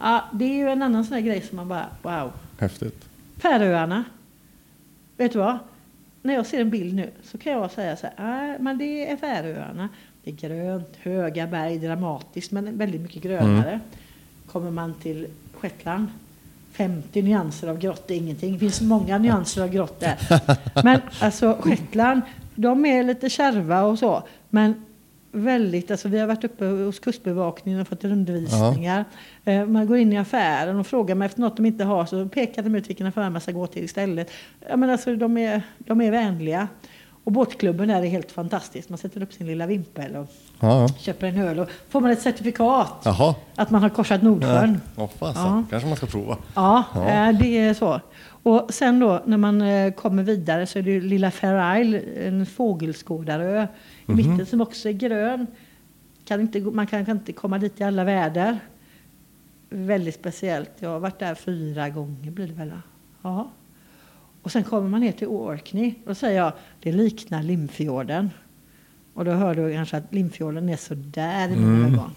Ja, 0.00 0.24
det 0.32 0.44
är 0.44 0.54
ju 0.56 0.68
en 0.68 0.82
annan 0.82 1.04
sån 1.04 1.14
här 1.14 1.20
grej 1.20 1.40
som 1.40 1.56
man 1.56 1.68
bara, 1.68 1.86
wow. 2.02 2.32
häftigt. 2.58 3.04
Färöarna. 3.36 4.04
Vet 5.16 5.32
du 5.32 5.38
vad? 5.38 5.58
När 6.22 6.34
jag 6.34 6.46
ser 6.46 6.60
en 6.60 6.70
bild 6.70 6.94
nu 6.94 7.10
så 7.24 7.38
kan 7.38 7.52
jag 7.52 7.70
säga 7.70 7.96
så 7.96 8.06
här, 8.16 8.38
"Nej, 8.48 8.56
men 8.60 8.78
det 8.78 9.10
är 9.10 9.16
Färöarna. 9.16 9.88
Det 10.24 10.30
är 10.30 10.34
grönt, 10.34 10.96
höga 11.02 11.46
berg, 11.46 11.78
dramatiskt 11.78 12.50
men 12.52 12.78
väldigt 12.78 13.00
mycket 13.00 13.22
grönare. 13.22 13.80
Kommer 14.52 14.70
man 14.70 14.94
till 14.94 15.26
Shetland, 15.60 16.06
50 16.74 17.22
nyanser 17.22 17.68
av 17.68 17.78
grått 17.78 18.10
är 18.10 18.14
ingenting. 18.14 18.52
Det 18.52 18.58
finns 18.58 18.80
många 18.80 19.18
nyanser 19.18 19.62
av 19.62 19.68
grått 19.68 20.00
där. 20.00 20.16
Men 20.84 21.00
alltså 21.20 21.58
Shetland, 21.60 22.20
de 22.54 22.86
är 22.86 23.02
lite 23.02 23.30
kärva 23.30 23.82
och 23.82 23.98
så. 23.98 24.22
Men 24.50 24.84
väldigt, 25.32 25.90
alltså 25.90 26.08
vi 26.08 26.18
har 26.18 26.26
varit 26.26 26.44
uppe 26.44 26.64
hos 26.64 26.98
Kustbevakningen 26.98 27.80
och 27.80 27.88
fått 27.88 28.04
undervisningar. 28.04 29.04
Eh, 29.44 29.66
Man 29.66 29.86
går 29.86 29.96
in 29.98 30.12
i 30.12 30.18
affären 30.18 30.76
och 30.78 30.86
frågar 30.86 31.14
mig 31.14 31.26
efter 31.26 31.40
något 31.40 31.56
de 31.56 31.66
inte 31.66 31.84
har 31.84 32.06
så 32.06 32.28
pekar 32.28 32.62
de 32.62 32.74
ut 32.74 32.88
vilken 32.88 33.06
affär 33.06 33.30
man 33.30 33.40
ska 33.40 33.52
gå 33.52 33.66
till 33.66 33.84
istället. 33.84 34.30
Ja, 34.68 34.76
men 34.76 34.90
alltså, 34.90 35.16
de, 35.16 35.36
är, 35.38 35.62
de 35.78 36.00
är 36.00 36.10
vänliga. 36.10 36.68
Och 37.24 37.32
båtklubben 37.32 37.88
där 37.88 38.02
är 38.02 38.06
helt 38.06 38.32
fantastisk. 38.32 38.88
Man 38.88 38.98
sätter 38.98 39.22
upp 39.22 39.32
sin 39.32 39.46
lilla 39.46 39.66
vimpel 39.66 40.16
och 40.16 40.26
Ja, 40.60 40.80
ja. 40.80 40.88
köper 40.88 41.26
en 41.26 41.38
öl 41.38 41.58
och 41.58 41.68
får 41.88 42.00
man 42.00 42.10
ett 42.10 42.22
certifikat 42.22 42.88
Jaha. 43.04 43.34
att 43.56 43.70
man 43.70 43.82
har 43.82 43.88
korsat 43.88 44.22
Nordsjön. 44.22 44.80
Åh 44.96 45.08
fasen, 45.18 45.42
Ja. 45.42 45.64
kanske 45.70 45.88
man 45.88 45.96
ska 45.96 46.06
prova. 46.06 46.36
Ja, 46.54 46.84
Ja. 46.94 47.08
eh, 47.08 47.38
det 47.38 47.58
är 47.58 47.74
så. 47.74 48.00
Och 48.42 48.66
sen 48.74 48.98
då 49.00 49.22
när 49.26 49.36
man 49.36 49.62
eh, 49.62 49.92
kommer 49.92 50.22
vidare 50.22 50.66
så 50.66 50.78
är 50.78 50.82
det 50.82 51.00
lilla 51.00 51.30
Fair 51.30 51.80
Isle, 51.80 52.00
en 52.00 52.46
fågelskådarö 52.46 53.62
i 53.62 53.66
Mhm. 54.06 54.16
mitten 54.16 54.46
som 54.46 54.60
också 54.60 54.88
är 54.88 54.92
grön. 54.92 55.46
Kan 56.24 56.40
inte, 56.40 56.60
man 56.60 56.86
kan 56.86 57.10
inte 57.10 57.32
komma 57.32 57.58
dit 57.58 57.80
i 57.80 57.84
alla 57.84 58.04
väder. 58.04 58.58
Väldigt 59.70 60.14
speciellt. 60.14 60.70
Jag 60.78 60.90
har 60.90 60.98
varit 61.00 61.18
där 61.18 61.34
fyra 61.34 61.88
gånger 61.88 62.30
blir 62.30 62.46
det 62.46 62.52
väl? 62.54 62.72
Ja. 63.22 63.50
Och 64.44 64.52
sen 64.52 64.64
kommer 64.64 64.88
man 64.88 65.00
ner 65.00 65.12
till 65.12 65.26
Orkney. 65.28 65.94
Då 66.06 66.14
säger 66.14 66.38
jag, 66.38 66.52
det 66.80 66.92
liknar 66.92 67.42
Limfjorden. 67.42 68.30
Och 69.14 69.24
då 69.24 69.30
hör 69.30 69.54
du 69.54 69.72
kanske 69.72 69.96
att 69.96 70.14
Limfjorden 70.14 70.68
är 70.68 70.76
så 70.76 70.94
där 70.94 71.48
i 71.48 71.56
mina 71.56 71.86
ögon. 71.88 72.10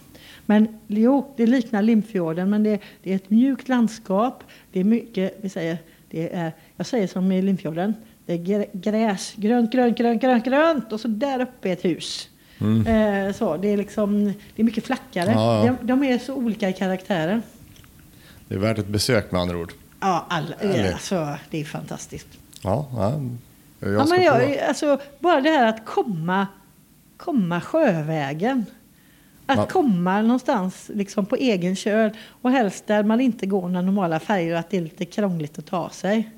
Men 0.46 0.68
jo, 0.88 1.34
det 1.38 1.46
liknar 1.48 1.82
Limfjorden, 1.82 2.50
men 2.50 2.64
det, 2.64 2.80
det 3.04 3.12
är 3.12 3.16
ett 3.16 3.30
mjukt 3.30 3.70
landskap. 3.70 4.44
Det 4.72 4.80
är 4.80 4.84
mycket, 4.84 5.38
vi 5.42 5.50
säger, 5.50 5.78
det 6.10 6.34
är, 6.36 6.52
jag 6.78 6.86
säger 6.86 7.08
som 7.08 7.32
i 7.32 7.42
Limfjorden, 7.42 7.94
det 8.26 8.34
är 8.34 8.38
grä- 8.38 8.70
gräs, 8.74 9.34
grönt, 9.36 9.72
grönt, 9.74 9.98
grönt, 9.98 10.22
grönt, 10.22 10.46
grönt 10.46 10.94
och 10.94 11.00
så 11.00 11.08
där 11.08 11.42
uppe 11.42 11.72
ett 11.72 11.86
hus. 11.86 12.30
Eh, 12.88 13.34
så, 13.34 13.58
det 13.58 13.68
är 13.68 13.78
liksom, 13.78 14.24
det 14.26 14.62
är 14.62 14.64
mycket 14.64 14.86
flackare. 14.86 15.32
Ja, 15.32 15.66
ja. 15.66 15.76
De, 15.82 15.88
de 15.88 16.04
är 16.04 16.18
så 16.18 16.34
olika 16.36 16.70
i 16.70 16.74
karaktären. 16.74 17.42
Det 18.48 18.56
är 18.56 18.60
värt 18.60 18.78
ett 18.78 18.88
besök 18.88 19.32
med 19.32 19.42
andra 19.42 19.58
ord. 19.58 19.74
Ja, 20.00 20.26
Härligt. 20.30 20.94
alltså, 20.94 21.38
det 21.50 21.62
är 21.62 21.66
fantastiskt. 21.66 22.28
Ja, 22.62 22.88
ja. 22.96 23.12
Jag 23.80 23.94
Ja, 23.94 24.06
men 24.10 24.22
jag, 24.24 24.58
alltså, 24.58 25.00
bara 25.20 25.42
det 25.42 25.50
här 25.50 25.68
att 25.68 25.86
komma, 25.86 26.48
komma 27.18 27.62
sjövägen. 27.62 28.66
Att 29.46 29.58
Ja. 29.58 29.66
komma 29.66 30.22
någonstans 30.22 30.92
liksom 30.94 31.26
på 31.26 31.36
egen 31.36 31.76
köl 31.76 32.12
och 32.42 32.52
helst 32.52 32.88
där 32.88 33.04
man 33.04 33.22
inte 33.22 33.46
går 33.46 33.62
några 33.62 33.82
normala 33.82 34.20
färger 34.20 34.54
och 34.54 34.60
att 34.60 34.70
det 34.70 34.78
är 34.78 34.82
lite 34.82 35.06
krångligt 35.06 35.60
att 35.60 35.66
ta 35.66 35.90
sig. 35.90 36.30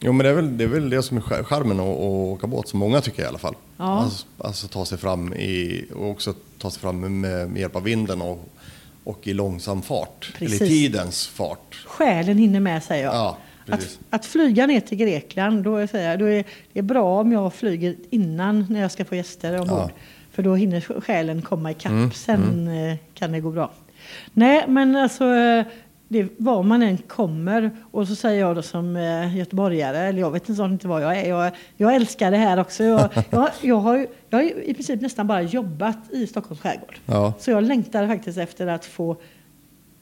Jo 0.00 0.12
men 0.12 0.24
det 0.24 0.30
är 0.30 0.34
väl 0.34 0.58
det, 0.58 0.64
är 0.64 0.68
väl 0.68 0.90
det 0.90 1.02
som 1.02 1.16
är 1.16 1.20
charmen 1.20 1.80
att 1.80 1.86
att 1.86 1.96
åka 1.98 2.46
båt, 2.46 2.68
som 2.68 2.78
många 2.78 3.00
tycker 3.00 3.22
i 3.22 3.26
alla 3.26 3.38
fall. 3.38 3.54
Ja. 3.76 3.84
Alltså, 4.00 4.26
alltså 4.38 4.68
ta 4.68 4.84
sig 4.84 4.98
fram 4.98 5.34
i, 5.34 5.84
och 5.96 6.10
också 6.10 6.34
ta 6.58 6.70
sig 6.70 6.80
fram 6.80 7.00
med, 7.20 7.50
med 7.50 7.60
hjälp 7.60 7.76
av 7.76 7.82
vinden 7.82 8.22
och, 8.22 8.48
och 9.04 9.26
i 9.26 9.32
långsam 9.34 9.82
fart. 9.82 10.32
Precis. 10.34 10.60
Eller 10.60 10.70
i 10.70 10.74
tidens 10.74 11.26
fart. 11.26 11.84
Själen 11.86 12.38
hinner 12.38 12.60
med 12.60 12.82
säger 12.82 13.04
jag. 13.04 13.14
Ja, 13.14 13.38
att, 13.68 13.98
att 14.10 14.26
flyga 14.26 14.66
ner 14.66 14.80
till 14.80 14.98
Grekland, 14.98 15.64
då, 15.64 15.86
säger 15.86 16.10
jag, 16.10 16.18
då 16.18 16.24
är 16.24 16.44
det 16.72 16.78
är 16.78 16.82
bra 16.82 17.20
om 17.20 17.32
jag 17.32 17.54
flyger 17.54 17.96
innan 18.10 18.66
när 18.70 18.80
jag 18.80 18.90
ska 18.90 19.04
få 19.04 19.14
gäster 19.14 19.60
ombord. 19.60 19.78
Ja. 19.78 19.90
För 20.32 20.42
då 20.42 20.54
hinner 20.54 21.00
själen 21.00 21.42
komma 21.42 21.70
ikapp. 21.70 21.92
Mm, 21.92 22.12
Sen 22.12 22.68
eh, 22.68 22.96
kan 23.14 23.32
det 23.32 23.40
gå 23.40 23.50
bra. 23.50 23.70
Nej, 24.32 24.64
men 24.68 24.96
alltså 24.96 25.24
eh, 25.24 25.64
det, 26.08 26.28
var 26.36 26.62
man 26.62 26.82
än 26.82 26.96
kommer 26.98 27.70
och 27.90 28.08
så 28.08 28.14
säger 28.14 28.40
jag 28.40 28.56
då 28.56 28.62
som 28.62 28.96
eh, 28.96 29.36
göteborgare, 29.36 29.98
eller 29.98 30.20
jag 30.20 30.30
vet 30.30 30.48
inte, 30.48 30.62
inte 30.62 30.88
vad 30.88 31.02
jag 31.02 31.16
är. 31.18 31.28
Jag, 31.28 31.52
jag 31.76 31.94
älskar 31.94 32.30
det 32.30 32.36
här 32.36 32.60
också. 32.60 32.84
Jag, 32.84 33.08
jag, 33.30 33.50
jag, 33.62 33.76
har, 33.76 34.06
jag 34.30 34.38
har 34.38 34.44
i 34.62 34.74
princip 34.74 35.00
nästan 35.00 35.26
bara 35.26 35.42
jobbat 35.42 35.98
i 36.12 36.26
Stockholms 36.26 36.60
skärgård. 36.60 36.98
Ja. 37.06 37.32
Så 37.38 37.50
jag 37.50 37.64
längtar 37.64 38.06
faktiskt 38.06 38.38
efter 38.38 38.66
att 38.66 38.84
få 38.84 39.16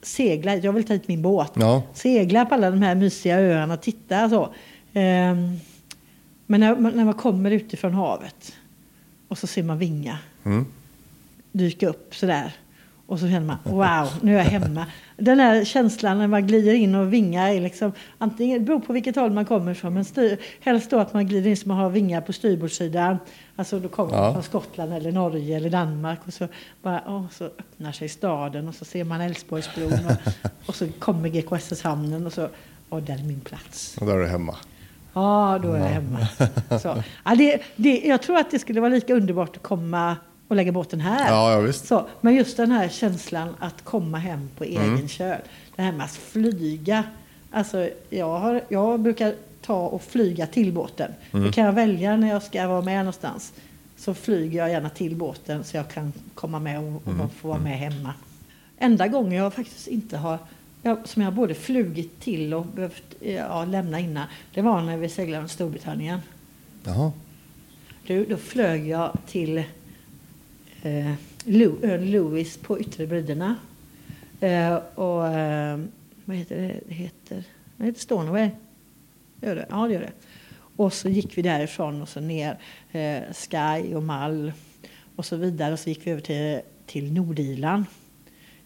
segla. 0.02 0.56
Jag 0.56 0.72
vill 0.72 0.84
ta 0.84 0.92
hit 0.92 1.08
min 1.08 1.22
båt. 1.22 1.52
Ja. 1.54 1.82
Segla 1.94 2.44
på 2.44 2.54
alla 2.54 2.70
de 2.70 2.82
här 2.82 2.94
mysiga 2.94 3.40
öarna 3.40 3.74
och 3.74 3.80
titta 3.82 4.28
så. 4.30 4.54
Ehm, 4.92 5.56
men 6.46 6.60
när, 6.60 6.76
när 6.76 7.04
man 7.04 7.14
kommer 7.14 7.50
utifrån 7.50 7.94
havet 7.94 8.52
och 9.28 9.38
så 9.38 9.46
ser 9.46 9.62
man 9.62 9.78
vinga 9.78 10.18
Mm. 10.44 10.66
dyka 11.52 11.88
upp 11.88 12.14
sådär. 12.14 12.52
Och 13.08 13.18
så 13.20 13.26
känner 13.28 13.40
man, 13.46 13.56
wow, 13.64 14.08
nu 14.22 14.32
är 14.34 14.38
jag 14.38 14.44
hemma. 14.44 14.86
Den 15.16 15.40
här 15.40 15.64
känslan 15.64 16.18
när 16.18 16.26
man 16.26 16.46
glider 16.46 16.72
in 16.74 16.94
och 16.94 17.12
vingar 17.12 17.48
är 17.48 17.60
liksom, 17.60 17.92
antingen, 18.18 18.58
det 18.58 18.64
beror 18.64 18.80
på 18.80 18.92
vilket 18.92 19.16
håll 19.16 19.30
man 19.30 19.44
kommer 19.44 19.72
ifrån, 19.72 19.94
men 19.94 20.04
styr, 20.04 20.38
helst 20.60 20.90
då 20.90 20.98
att 20.98 21.14
man 21.14 21.26
glider 21.26 21.50
in 21.50 21.56
så 21.56 21.68
man 21.68 21.76
har 21.76 21.90
vingar 21.90 22.20
på 22.20 22.32
styrbordssidan. 22.32 23.18
Alltså 23.56 23.78
då 23.78 23.88
kommer 23.88 24.10
man 24.12 24.22
Ja. 24.24 24.32
från 24.32 24.42
Skottland 24.42 24.92
eller 24.92 25.12
Norge 25.12 25.56
eller 25.56 25.70
Danmark 25.70 26.18
och 26.26 26.32
så 26.34 26.48
bara, 26.82 27.02
åh, 27.06 27.24
så 27.32 27.44
öppnar 27.44 27.92
sig 27.92 28.08
staden 28.08 28.68
och 28.68 28.74
så 28.74 28.84
ser 28.84 29.04
man 29.04 29.20
Älvsborgsbron 29.20 29.92
och, 29.92 30.32
och 30.68 30.74
så 30.74 30.88
kommer 30.98 31.28
GKSS-hamnen 31.28 32.26
och 32.26 32.32
så, 32.32 32.48
åh, 32.90 33.00
där 33.02 33.14
är 33.14 33.24
min 33.24 33.40
plats. 33.40 33.96
Och 34.00 34.06
där 34.06 34.14
är 34.14 34.18
du 34.20 34.26
hemma. 34.28 34.56
Ja, 35.14 35.58
då 35.62 35.72
är 35.72 35.78
jag 35.78 35.86
hemma. 35.86 36.28
Så. 36.82 37.02
Ja, 37.24 37.34
det, 37.34 37.60
det, 37.76 38.00
jag 38.04 38.22
tror 38.22 38.38
att 38.38 38.50
det 38.50 38.58
skulle 38.58 38.80
vara 38.80 38.90
lika 38.90 39.14
underbart 39.14 39.56
att 39.56 39.62
komma 39.62 40.16
och 40.48 40.56
lägga 40.56 40.72
båten 40.72 41.00
här. 41.00 41.30
Ja, 41.30 41.52
ja 41.52 41.60
visst. 41.60 41.86
Så, 41.86 42.06
men 42.20 42.34
just 42.34 42.56
den 42.56 42.70
här 42.70 42.88
känslan 42.88 43.56
att 43.58 43.84
komma 43.84 44.18
hem 44.18 44.48
på 44.58 44.64
egen 44.64 45.08
köl. 45.08 45.40
Det 45.76 45.82
här 45.82 45.92
med 45.92 46.04
att 46.04 46.16
flyga. 46.16 47.04
Alltså, 47.50 47.88
jag, 48.10 48.38
har, 48.38 48.62
jag 48.68 49.00
brukar 49.00 49.34
ta 49.62 49.86
och 49.86 50.02
flyga 50.02 50.46
till 50.46 50.72
båten. 50.72 51.12
Då 51.30 51.52
kan 51.52 51.64
jag 51.64 51.72
välja 51.72 52.16
när 52.16 52.28
jag 52.28 52.42
ska 52.42 52.68
vara 52.68 52.82
med 52.82 52.98
någonstans. 52.98 53.52
Så 53.96 54.14
flyger 54.14 54.58
jag 54.58 54.70
gärna 54.70 54.88
till 54.88 55.16
båten 55.16 55.64
så 55.64 55.76
jag 55.76 55.88
kan 55.88 56.12
komma 56.34 56.58
med 56.58 56.78
och, 56.78 56.94
och 56.94 57.32
få 57.40 57.48
vara 57.48 57.58
med 57.58 57.78
hemma. 57.78 58.14
Enda 58.78 59.08
gången 59.08 59.32
jag 59.32 59.54
faktiskt 59.54 59.88
inte 59.88 60.16
har 60.16 60.38
jag, 60.82 61.08
som 61.08 61.22
jag 61.22 61.32
både 61.32 61.54
flugit 61.54 62.20
till 62.20 62.54
och 62.54 62.66
behövt 62.66 63.14
ja, 63.20 63.64
lämna 63.64 64.00
innan. 64.00 64.26
Det 64.54 64.62
var 64.62 64.82
när 64.82 64.96
vi 64.96 65.08
seglade 65.08 65.40
med 65.42 65.50
Storbritannien. 65.50 66.20
Jaha. 66.84 67.12
Då, 68.06 68.24
då 68.28 68.36
flög 68.36 68.88
jag 68.88 69.16
till 69.26 69.64
eh, 70.82 71.14
ön 71.46 71.82
eh, 71.82 72.00
Lewis 72.00 72.56
på 72.56 72.80
Yttre 72.80 73.06
Bryderna. 73.06 73.56
Eh, 74.40 74.74
och, 74.76 75.26
eh, 75.26 75.80
vad 76.24 76.36
heter 76.36 76.56
det? 76.56 76.80
Det 76.88 76.94
heter, 76.94 77.44
det 77.76 77.84
heter 77.84 78.00
Stornoway. 78.00 78.50
Gör 79.40 79.54
det? 79.56 79.66
Ja, 79.70 79.86
det 79.86 79.94
gör 79.94 80.00
det. 80.00 80.12
Och 80.76 80.92
så 80.92 81.08
gick 81.08 81.38
vi 81.38 81.42
därifrån 81.42 82.02
och 82.02 82.08
så 82.08 82.20
ner 82.20 82.58
eh, 82.92 83.22
Sky 83.32 83.94
och 83.94 84.02
Mall 84.02 84.52
och 85.16 85.24
så 85.24 85.36
vidare. 85.36 85.72
Och 85.72 85.78
så 85.78 85.88
gick 85.88 86.06
vi 86.06 86.10
över 86.10 86.20
till, 86.20 86.60
till 86.86 87.12
Nordirland. 87.12 87.84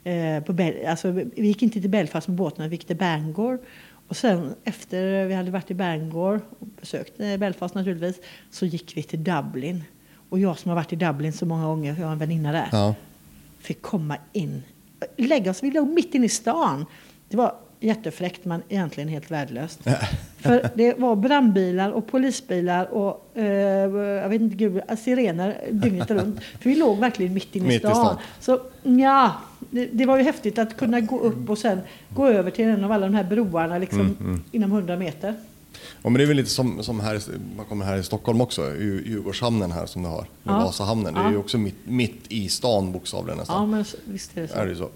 Eh, 0.04 0.42
på 0.42 0.52
Bel 0.52 0.86
alltså, 0.86 1.11
vi 1.11 1.46
gick 1.46 1.62
inte 1.62 1.80
till 1.80 1.90
Belfast 1.90 2.28
med 2.28 2.36
båten, 2.36 2.70
vi 2.70 2.76
gick 2.76 2.86
till 2.86 2.96
Bangor. 2.96 3.58
Och 4.08 4.16
sen 4.16 4.54
efter 4.64 5.26
vi 5.26 5.34
hade 5.34 5.50
varit 5.50 5.70
i 5.70 5.74
Bangor 5.74 6.40
och 6.58 6.66
besökt 6.80 7.20
eh, 7.20 7.36
Belfast 7.36 7.74
naturligtvis, 7.74 8.20
så 8.50 8.66
gick 8.66 8.96
vi 8.96 9.02
till 9.02 9.24
Dublin. 9.24 9.84
Och 10.30 10.38
jag 10.38 10.58
som 10.58 10.68
har 10.68 10.76
varit 10.76 10.92
i 10.92 10.96
Dublin 10.96 11.32
så 11.32 11.46
många 11.46 11.66
gånger, 11.66 11.96
jag 11.98 12.06
har 12.06 12.12
en 12.12 12.18
väninna 12.18 12.52
där, 12.52 12.68
Ja. 12.72 12.94
fick 13.60 13.82
komma 13.82 14.16
in. 14.32 14.62
Lägga 15.16 15.50
oss, 15.50 15.62
vi 15.62 15.70
låg 15.70 15.88
mitt 15.88 16.14
inne 16.14 16.26
i 16.26 16.28
stan. 16.28 16.86
Det 17.28 17.36
var 17.36 17.54
jättefräckt 17.80 18.44
men 18.44 18.62
egentligen 18.68 19.08
helt 19.08 19.30
värdelöst. 19.30 19.80
För 20.38 20.70
det 20.74 20.98
var 20.98 21.16
brandbilar 21.16 21.90
och 21.90 22.06
polisbilar 22.06 22.84
och 22.94 23.30
eh, 23.38 23.44
jag 24.22 24.28
vet 24.28 24.40
inte, 24.40 24.56
gud, 24.56 24.82
sirener 24.98 25.56
dygnet 25.70 26.10
runt. 26.10 26.40
För 26.42 26.70
vi 26.70 26.74
låg 26.76 26.98
verkligen 26.98 27.34
mitt 27.34 27.56
inne 27.56 27.74
i 27.74 27.78
stan. 27.78 27.94
stan. 27.94 28.16
Så 28.40 28.60
ja, 28.82 29.32
det, 29.70 29.86
det 29.92 30.06
var 30.06 30.16
ju 30.16 30.22
häftigt 30.22 30.58
att 30.58 30.76
kunna 30.76 31.00
gå 31.00 31.18
upp 31.20 31.50
och 31.50 31.58
sen 31.58 31.80
gå 32.08 32.26
över 32.26 32.50
till 32.50 32.64
en 32.64 32.84
av 32.84 32.92
alla 32.92 33.06
de 33.06 33.14
här 33.14 33.24
broarna 33.24 33.78
liksom, 33.78 34.16
Mm, 34.20 34.42
inom 34.52 34.72
100 34.72 34.96
meter. 34.96 35.34
Ja, 36.02 36.10
men 36.10 36.14
det 36.14 36.22
är 36.22 36.26
väl 36.26 36.36
lite 36.36 36.50
som, 36.50 36.82
som 36.82 37.00
här, 37.00 37.20
man 37.56 37.66
kommer 37.66 37.84
här 37.84 37.96
i 37.96 38.02
Stockholm 38.02 38.40
också, 38.40 38.62
Dju- 38.62 39.08
Djurgårdshamnen 39.08 39.72
här 39.72 39.86
som 39.86 40.02
du 40.02 40.08
har, 40.08 40.26
Ja. 40.42 40.52
Vasahamnen. 40.58 41.14
Det 41.14 41.20
är 41.20 41.24
Ja. 41.24 41.30
ju 41.30 41.36
också 41.36 41.58
mitt, 41.58 41.76
mitt 41.84 42.20
i 42.28 42.48
stan 42.48 42.92
bokstavligen 42.92 43.36
Ja, 43.38 43.42
nästan. 43.42 43.70
men 43.70 43.84
så- 43.84 43.96
visst 44.04 44.36
är 44.36 44.42
det 44.42 44.48
så. 44.48 44.54
Är 44.54 44.66
det 44.66 44.76
så? 44.76 44.88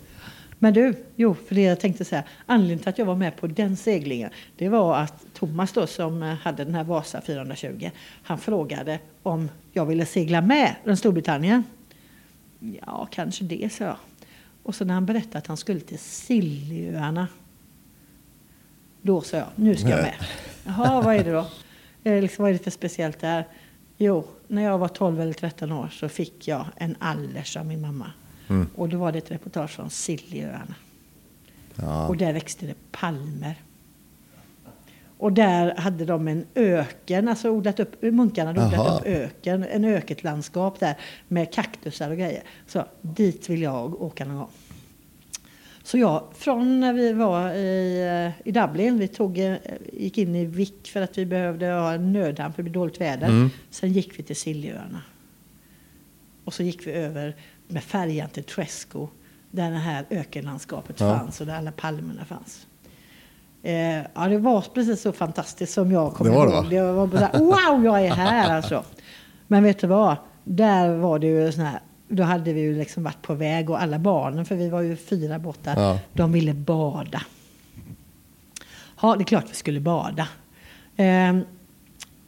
Men 0.59 0.75
du, 0.75 0.95
jo, 1.17 1.37
för 1.49 1.55
det 1.55 1.61
jag 1.63 1.81
tänkte 1.81 2.05
säga. 2.05 2.23
Anledningen 2.47 2.79
till 2.79 2.89
att 2.89 2.99
jag 2.99 3.07
var 3.07 3.17
med 3.17 3.37
på 3.37 3.47
den 3.47 3.77
seglingen, 3.77 4.31
det 4.57 4.69
var 4.69 4.97
att 4.99 5.25
Thomas 5.35 5.73
då 5.73 5.87
som 5.87 6.23
eh, 6.23 6.35
hade 6.35 6.65
den 6.65 6.75
här 6.75 6.85
Vasa 6.85 7.21
420, 7.21 7.91
han 8.23 8.39
frågade 8.39 8.99
om 9.23 9.49
jag 9.73 9.87
ville 9.87 10.07
segla 10.07 10.41
med 10.41 10.75
den 10.85 10.97
Storbritannien. 10.97 11.65
Ja, 12.87 13.09
kanske 13.11 13.45
det, 13.45 13.73
sa 13.73 13.85
jag. 13.85 13.97
Och 14.63 14.75
så 14.75 14.85
när 14.85 14.95
han 14.95 15.07
berättade 15.07 15.39
att 15.39 15.47
han 15.47 15.57
skulle 15.57 15.81
till 15.81 15.99
Scillyöarna, 15.99 17.29
då 19.05 19.21
sa 19.21 19.37
jag, 19.37 19.47
nu 19.55 19.77
ska 19.77 19.89
jag 19.89 20.03
med. 20.03 20.15
Jaha, 20.67 21.03
vad 21.03 21.15
är 21.17 21.25
det 21.25 21.33
då? 21.33 21.47
Eh, 22.05 22.23
liksom, 22.23 22.43
vad 22.43 22.51
är 22.51 22.53
det 22.53 22.65
för 22.65 22.71
speciellt 22.71 23.21
där? 23.21 23.45
Jo, 23.97 24.25
när 24.49 24.63
jag 24.63 24.79
var 24.79 24.89
12 24.89 25.21
eller 25.21 25.33
13 25.33 25.73
år 25.73 25.89
så 25.89 26.09
fick 26.09 26.49
jag 26.49 26.67
en 26.77 26.97
allers 26.99 27.57
av 27.57 27.67
min 27.67 27.81
mamma. 27.81 28.11
Mm. 28.49 28.67
Och 28.75 28.89
då 28.89 28.99
var 28.99 29.13
det 29.13 29.19
ett 29.19 29.31
reportage 29.31 29.71
från 29.71 29.91
Scillyöarna. 29.91 30.75
Ja. 31.75 32.09
Och 32.09 32.17
där 32.17 32.33
växte 32.33 32.67
det 32.67 32.75
palmer. 32.93 33.55
Och 35.19 35.33
där 35.33 35.77
hade 35.77 36.05
de 36.05 36.29
en 36.29 36.47
öken, 36.55 37.29
alltså 37.29 37.51
odlat 37.51 37.81
upp, 37.81 38.03
munkarna 38.03 38.51
hade 38.51 38.67
odlat 38.67 38.87
Jaha. 38.87 38.99
upp 38.99 39.07
öken, 39.07 39.65
en 39.65 39.85
öketlandskap 39.85 40.81
där 40.81 40.95
med 41.29 41.53
kaktusar 41.53 42.11
och 42.11 42.17
grejer. 42.17 42.43
Så 42.67 42.85
dit 43.01 43.49
vill 43.51 43.63
jag 43.63 44.03
åka 44.03 44.25
någon 44.25 44.37
gång. 44.37 44.51
Så 45.87 45.99
jag, 45.99 46.23
från 46.35 46.81
när 46.81 46.93
vi 46.93 47.13
var 47.13 47.51
i, 47.53 48.01
eh, 48.43 48.49
i 48.49 48.53
Dublin, 48.53 48.99
vi 48.99 49.09
tog, 49.09 49.39
eh, 49.39 49.57
gick 49.93 50.19
in 50.19 50.35
i 50.35 50.45
Wick 50.47 50.89
för 50.89 51.01
att 51.03 51.19
vi 51.19 51.27
behövde 51.27 51.67
ha 51.67 51.93
en 51.93 52.13
nödhamn 52.13 52.55
för 52.55 52.63
det 52.63 52.71
blev 52.71 52.73
dåligt 52.83 53.01
väder. 53.01 53.27
Mm. 53.27 53.51
Sen 53.71 53.93
gick 53.93 54.19
vi 54.19 54.23
till 54.23 54.37
Scillyöarna. 54.37 55.03
Och 56.45 56.55
så 56.55 56.63
gick 56.63 56.87
vi 56.87 56.93
över 56.93 57.37
med 57.69 57.83
färjan 57.85 58.29
till 58.29 58.45
Tresco 58.45 59.09
där 59.51 59.71
det 59.71 59.77
här 59.77 60.05
ökenlandskapet 60.11 61.01
Ja. 61.01 61.19
fanns 61.19 61.41
och 61.41 61.47
där 61.47 61.57
alla 61.57 61.73
palmerna 61.73 62.25
fanns. 62.25 62.67
Eh, 63.63 63.97
ja, 64.15 64.29
det 64.29 64.39
var 64.39 64.61
precis 64.75 65.01
så 65.01 65.13
fantastiskt 65.13 65.73
som 65.73 65.93
jag 65.93 66.13
kommer 66.15 66.31
Det 66.31 66.37
var 66.37 66.47
det, 66.47 66.53
ihåg. 66.53 66.65
va? 66.65 66.71
Det 66.71 66.93
var 66.93 67.07
bara 67.07 67.19
så 67.33 67.39
här, 67.39 67.73
wow, 67.75 67.85
jag 67.85 68.07
är 68.07 68.11
här 68.11 68.57
alltså. 68.57 68.85
Men 69.47 69.63
vet 69.63 69.79
du 69.79 69.87
vad? 69.87 70.17
Där 70.45 70.97
var 70.97 71.19
det 71.19 71.27
ju 71.27 71.53
sån 71.53 71.65
här, 71.65 71.81
då 72.15 72.23
hade 72.23 72.53
vi 72.53 72.61
ju 72.61 72.79
liksom 72.79 73.03
varit 73.03 73.23
på 73.23 73.35
väg 73.35 73.71
och 73.71 73.83
alla 73.83 73.99
barnen, 73.99 74.45
för 74.45 74.57
vi 74.57 74.69
var 74.69 74.81
ju 74.81 74.97
fyra 74.97 75.39
borta, 75.39 75.73
Ja. 75.77 75.99
de 76.13 76.33
ville 76.33 76.55
bada. 76.55 77.23
Ja, 79.03 79.17
det 79.17 79.23
är 79.23 79.25
klart 79.25 79.45
vi 79.51 79.55
skulle 79.55 79.81
bada. 79.81 80.29
Eh, 80.97 81.39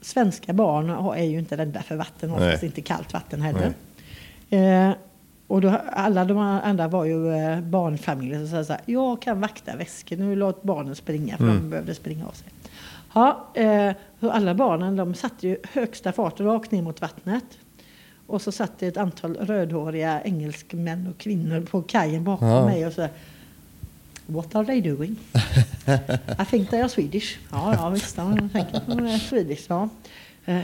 svenska 0.01 0.53
barn 0.53 0.91
är 0.91 1.24
ju 1.24 1.39
inte 1.39 1.57
rädda 1.57 1.82
för 1.82 1.97
vatten, 1.97 2.30
oftast 2.30 2.62
inte 2.62 2.80
kallt 2.80 3.12
vatten 3.12 3.43
heller. 3.43 3.72
Eh, 4.51 4.95
och 5.47 5.61
då, 5.61 5.80
alla 5.93 6.24
de 6.24 6.39
andra 6.39 6.89
var 6.89 7.05
ju 7.05 7.32
eh, 7.34 7.61
barnfamiljer 7.61 8.39
som 8.39 8.49
sa 8.49 8.64
så 8.64 8.72
här, 8.72 8.82
jag 8.87 9.22
kan 9.22 9.41
vakta 9.41 9.76
väskor, 9.76 10.16
nu 10.16 10.37
låt 10.37 10.62
barnen 10.62 10.97
springa 10.97 11.37
för 11.37 11.45
Mm. 11.45 11.57
de 11.57 11.70
behövde 11.70 11.95
springa 11.95 12.26
av 12.26 12.32
sig. 12.32 12.49
Ja, 13.14 13.47
eh, 13.55 13.93
alla 14.20 14.55
barnen 14.55 14.97
de 14.97 15.14
satte 15.14 15.49
ju 15.49 15.57
högsta 15.72 16.12
fart 16.12 16.41
rakt 16.41 16.70
ner 16.70 16.82
mot 16.82 17.01
vattnet. 17.01 17.45
Och 18.27 18.43
så 18.43 18.53
satt 18.53 18.79
det 18.79 18.87
ett 18.87 18.97
antal 18.97 19.35
rödhåriga 19.37 20.22
engelskmän 20.22 21.07
och 21.07 21.18
kvinnor 21.18 21.61
på 21.61 21.83
kajen 21.83 22.24
bakom 22.24 22.49
Ja. 22.49 22.64
mig 22.66 22.87
och 22.87 22.93
så 22.93 23.09
What 24.27 24.55
are 24.55 24.64
they 24.66 24.81
doing? 24.81 25.16
I 26.43 26.45
think 26.51 26.70
they 26.70 26.81
are 26.81 26.89
Swedish. 26.89 27.39
Ja, 27.51 27.74
ja 27.74 27.89
visst, 27.89 28.16
de 28.16 28.49
tänker 28.49 28.77
att 28.77 28.87
de 28.87 28.99
är 29.07 29.18
Swedish. 29.18 29.64
Ja. 29.68 29.89
Eh, 30.45 30.61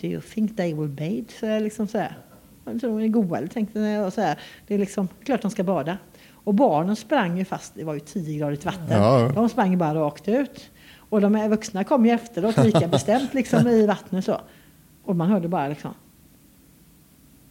Do 0.00 0.06
you 0.08 0.20
think 0.20 0.56
they 0.56 0.74
will 0.74 0.88
bathe? 0.88 1.24
Så 1.40 1.46
jag 1.46 1.62
liksom 1.62 1.88
så 1.88 1.98
här. 1.98 2.16
Jag 2.64 2.80
tror 2.80 2.98
de 2.98 3.04
är 3.04 3.08
goa, 3.08 3.46
tänkte 3.46 3.80
jag. 3.80 4.12
Så 4.12 4.20
här. 4.20 4.38
Det 4.66 4.74
är 4.74 4.78
liksom 4.78 5.08
klart 5.24 5.42
de 5.42 5.50
ska 5.50 5.62
bada. 5.64 5.98
Och 6.44 6.54
barnen 6.54 6.96
sprang 6.96 7.38
ju 7.38 7.44
fast, 7.44 7.74
det 7.74 7.84
var 7.84 7.94
ju 7.94 8.00
10 8.00 8.38
gradigt 8.38 8.64
vatten. 8.64 9.02
Ja. 9.02 9.32
De 9.34 9.48
sprang 9.48 9.70
ju 9.70 9.76
bara 9.76 9.94
rakt 9.94 10.28
ut. 10.28 10.70
Och 10.96 11.20
de 11.20 11.48
vuxna 11.50 11.84
kom 11.84 12.06
ju 12.06 12.12
efteråt 12.12 12.56
lika 12.64 12.88
bestämt 12.88 13.34
liksom 13.34 13.68
i 13.68 13.86
vattnet 13.86 14.24
så. 14.24 14.40
Och 15.04 15.16
man 15.16 15.28
hörde 15.30 15.48
bara 15.48 15.68
liksom 15.68 15.94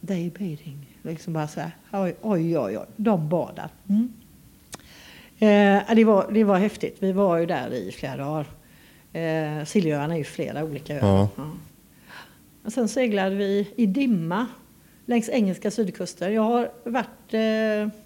They 0.06 0.30
bathing. 0.30 0.98
Liksom 1.02 1.32
bara 1.32 1.48
så 1.48 1.60
här, 1.60 1.70
oj, 1.92 2.14
oj, 2.22 2.58
oj, 2.58 2.78
oj. 2.78 2.86
de 2.96 3.28
badar. 3.28 3.68
Mm. 3.88 4.12
Eh, 5.38 5.94
det, 5.94 6.04
var, 6.04 6.32
det 6.32 6.44
var 6.44 6.58
häftigt. 6.58 6.96
Vi 6.98 7.12
var 7.12 7.38
ju 7.38 7.46
där 7.46 7.72
i 7.74 7.92
flera 7.92 8.16
dagar. 8.16 8.46
Eh, 9.12 9.64
Siljöarna 9.64 10.14
är 10.14 10.18
ju 10.18 10.24
flera 10.24 10.64
olika 10.64 10.94
öar. 10.94 11.00
Ja. 11.02 11.28
Ja. 11.36 11.50
Och 12.64 12.72
sen 12.72 12.88
seglade 12.88 13.36
vi 13.36 13.68
i 13.76 13.86
dimma 13.86 14.46
längs 15.06 15.28
engelska 15.28 15.70
sydkusten. 15.70 16.34
Jag 16.34 16.42
har 16.42 16.70
varit, 16.84 17.34
eh, 17.34 18.00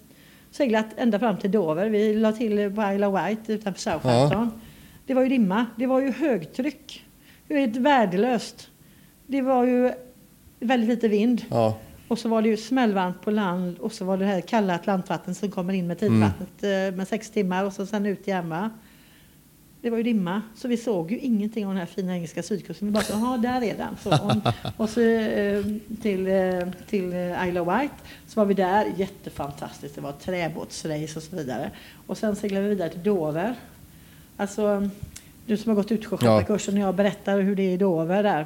seglat 0.51 0.85
ända 0.97 1.19
fram 1.19 1.37
till 1.37 1.51
Dover. 1.51 1.89
Vi 1.89 2.13
la 2.13 2.31
till 2.31 2.75
på 2.75 2.91
Isle 2.93 3.07
of 3.07 3.25
Wight 3.25 3.49
utanför 3.49 3.81
Southampton. 3.81 4.51
Det 5.05 5.13
var 5.13 5.23
ju 5.23 5.29
dimma. 5.29 5.65
Det 5.75 5.85
var 5.85 6.01
ju 6.01 6.11
högtryck. 6.11 7.05
Det 7.47 7.53
var 7.53 7.61
helt 7.61 7.75
värdelöst. 7.75 8.69
Det 9.27 9.41
var 9.41 9.65
ju 9.65 9.91
väldigt 10.59 10.89
lite 10.89 11.07
vind. 11.07 11.45
Ja. 11.49 11.77
Och 12.07 12.19
så 12.19 12.29
var 12.29 12.41
det 12.41 12.49
ju 12.49 12.57
smällvarmt 12.57 13.21
på 13.21 13.31
land 13.31 13.77
och 13.77 13.91
så 13.91 14.05
var 14.05 14.17
det 14.17 14.25
här 14.25 14.41
kalla 14.41 14.75
Atlantvatten 14.75 15.35
som 15.35 15.51
kommer 15.51 15.73
in 15.73 15.87
med 15.87 15.99
tidvattnet 15.99 16.63
eh, 16.63 16.97
med 16.97 17.07
sex 17.07 17.29
timmar 17.29 17.63
och 17.63 17.73
så 17.73 17.85
sen 17.85 18.05
ut 18.05 18.27
igen 18.27 18.49
va. 18.49 18.69
Det 19.81 19.89
var 19.89 19.97
ju 19.97 20.03
dimma, 20.03 20.41
så 20.55 20.67
vi 20.67 20.77
såg 20.77 21.11
ju 21.11 21.19
ingenting 21.19 21.65
av 21.65 21.71
den 21.71 21.79
här 21.79 21.85
fina 21.85 22.13
engelska 22.13 22.43
sydkusten. 22.43 22.87
Vi 22.87 22.93
bara 22.93 23.03
jaha, 23.09 23.37
där 23.37 23.63
är 23.63 23.77
den. 23.77 23.97
Så, 24.03 24.09
och, 24.09 24.53
och 24.77 24.89
så 24.89 25.01
eh, 25.01 25.65
till, 26.01 26.27
eh, 26.27 26.67
till 26.89 27.13
Isle 27.47 27.59
of 27.59 27.67
Wight, 27.67 27.91
så 28.27 28.39
var 28.39 28.45
vi 28.45 28.53
där, 28.53 28.93
jättefantastiskt. 28.97 29.95
Det 29.95 30.01
var 30.01 30.11
träbåtsrace 30.11 31.19
och 31.19 31.23
så 31.23 31.35
vidare. 31.35 31.71
Och 32.07 32.17
sen 32.17 32.35
seglade 32.35 32.63
vi 32.63 32.69
vidare 32.69 32.89
till 32.89 33.03
Dover. 33.03 33.55
Alltså, 34.37 34.89
du 35.45 35.57
som 35.57 35.69
har 35.69 35.75
gått 35.75 35.91
utsjöskötarkursen 35.91 36.73
och 36.73 36.79
jag 36.79 36.95
berättar 36.95 37.39
hur 37.39 37.55
det 37.55 37.63
är 37.63 37.73
i 37.73 37.77
Dover 37.77 38.23
där. 38.23 38.45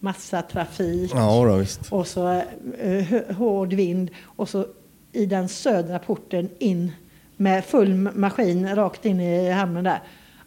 Massa 0.00 0.42
trafik. 0.42 1.10
Ja, 1.14 1.44
då. 1.90 1.96
Och 1.96 2.06
så 2.06 2.42
eh, 2.78 3.36
hård 3.36 3.72
vind 3.72 4.10
och 4.24 4.48
så 4.48 4.66
i 5.12 5.26
den 5.26 5.48
södra 5.48 5.98
porten 5.98 6.48
in 6.58 6.92
med 7.36 7.64
full 7.64 7.94
maskin 7.94 8.74
rakt 8.76 9.04
in 9.04 9.20
i 9.20 9.50
hamnen 9.50 9.84
där. 9.84 10.00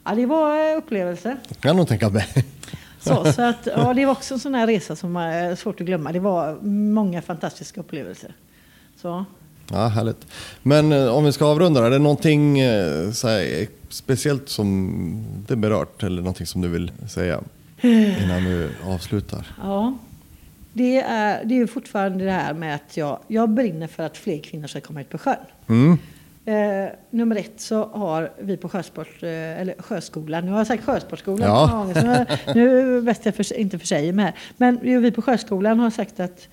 Ja, 0.03 0.15
det 0.15 0.25
var 0.25 0.71
eh, 0.71 0.77
upplevelse. 0.77 1.37
Det 1.47 1.61
kan 1.61 1.75
nog 1.75 1.87
tänka 1.87 2.09
mig. 2.09 2.25
Så, 3.01 3.33
så 3.33 3.41
att, 3.41 3.67
ja, 3.75 3.93
det 3.93 4.05
var 4.05 4.11
också 4.11 4.33
en 4.33 4.39
sån 4.39 4.55
här 4.55 4.67
resa 4.67 4.95
som 4.95 5.15
är 5.15 5.55
svårt 5.55 5.81
att 5.81 5.87
glömma. 5.87 6.11
Det 6.11 6.19
var 6.19 6.57
många 6.65 7.21
fantastiska 7.21 7.79
upplevelser. 7.79 8.35
Så. 9.01 9.25
Ja, 9.71 9.87
härligt. 9.87 10.27
Men 10.63 10.91
eh, 10.91 11.07
om 11.07 11.23
vi 11.23 11.31
ska 11.31 11.45
avrunda, 11.45 11.85
är 11.85 11.89
det 11.89 11.99
någonting 11.99 12.59
eh, 12.59 13.11
så 13.11 13.27
här, 13.27 13.67
speciellt 13.89 14.49
som 14.49 15.23
det 15.47 15.55
berört 15.55 16.03
eller 16.03 16.21
någonting 16.21 16.47
som 16.47 16.61
du 16.61 16.67
vill 16.67 16.91
säga 17.09 17.39
innan 17.83 18.43
du 18.43 18.69
avslutar? 18.85 19.47
Ja, 19.61 19.97
det 20.73 21.01
är, 21.01 21.45
det 21.45 21.59
är 21.59 21.67
fortfarande 21.67 22.25
det 22.25 22.31
här 22.31 22.53
med 22.53 22.75
att 22.75 22.97
jag, 22.97 23.19
jag 23.27 23.49
brinner 23.49 23.87
för 23.87 24.03
att 24.03 24.17
fler 24.17 24.39
kvinnor 24.39 24.67
ska 24.67 24.81
komma 24.81 25.01
ut 25.01 25.09
på 25.09 25.17
sjön. 25.17 25.35
Mm. 25.67 25.97
Eh, 26.45 26.89
nummer 27.09 27.35
ett 27.35 27.61
så 27.61 27.85
har 27.87 28.31
vi 28.39 28.57
på 28.57 28.69
sjösport, 28.69 29.23
eh, 29.23 29.29
eller 29.61 29.81
sjöskolan, 29.81 30.45
nu 30.45 30.51
har 30.51 30.57
jag 30.57 30.67
sagt 30.67 30.83
sjösportskolan 30.83 31.49
Ja. 31.49 31.67
gånger, 31.73 32.03
nu, 32.03 32.53
nu 32.55 32.97
är 32.97 33.01
bäst 33.01 33.25
jag 33.25 33.35
för, 33.35 33.57
inte 33.59 33.79
försäger 33.79 34.13
mig 34.13 34.25
här. 34.25 34.33
Men 34.57 34.79
ju 34.83 34.99
vi 34.99 35.11
på 35.11 35.21
sjöskolan 35.21 35.79
har 35.79 35.89
sagt 35.89 36.19
att 36.19 36.47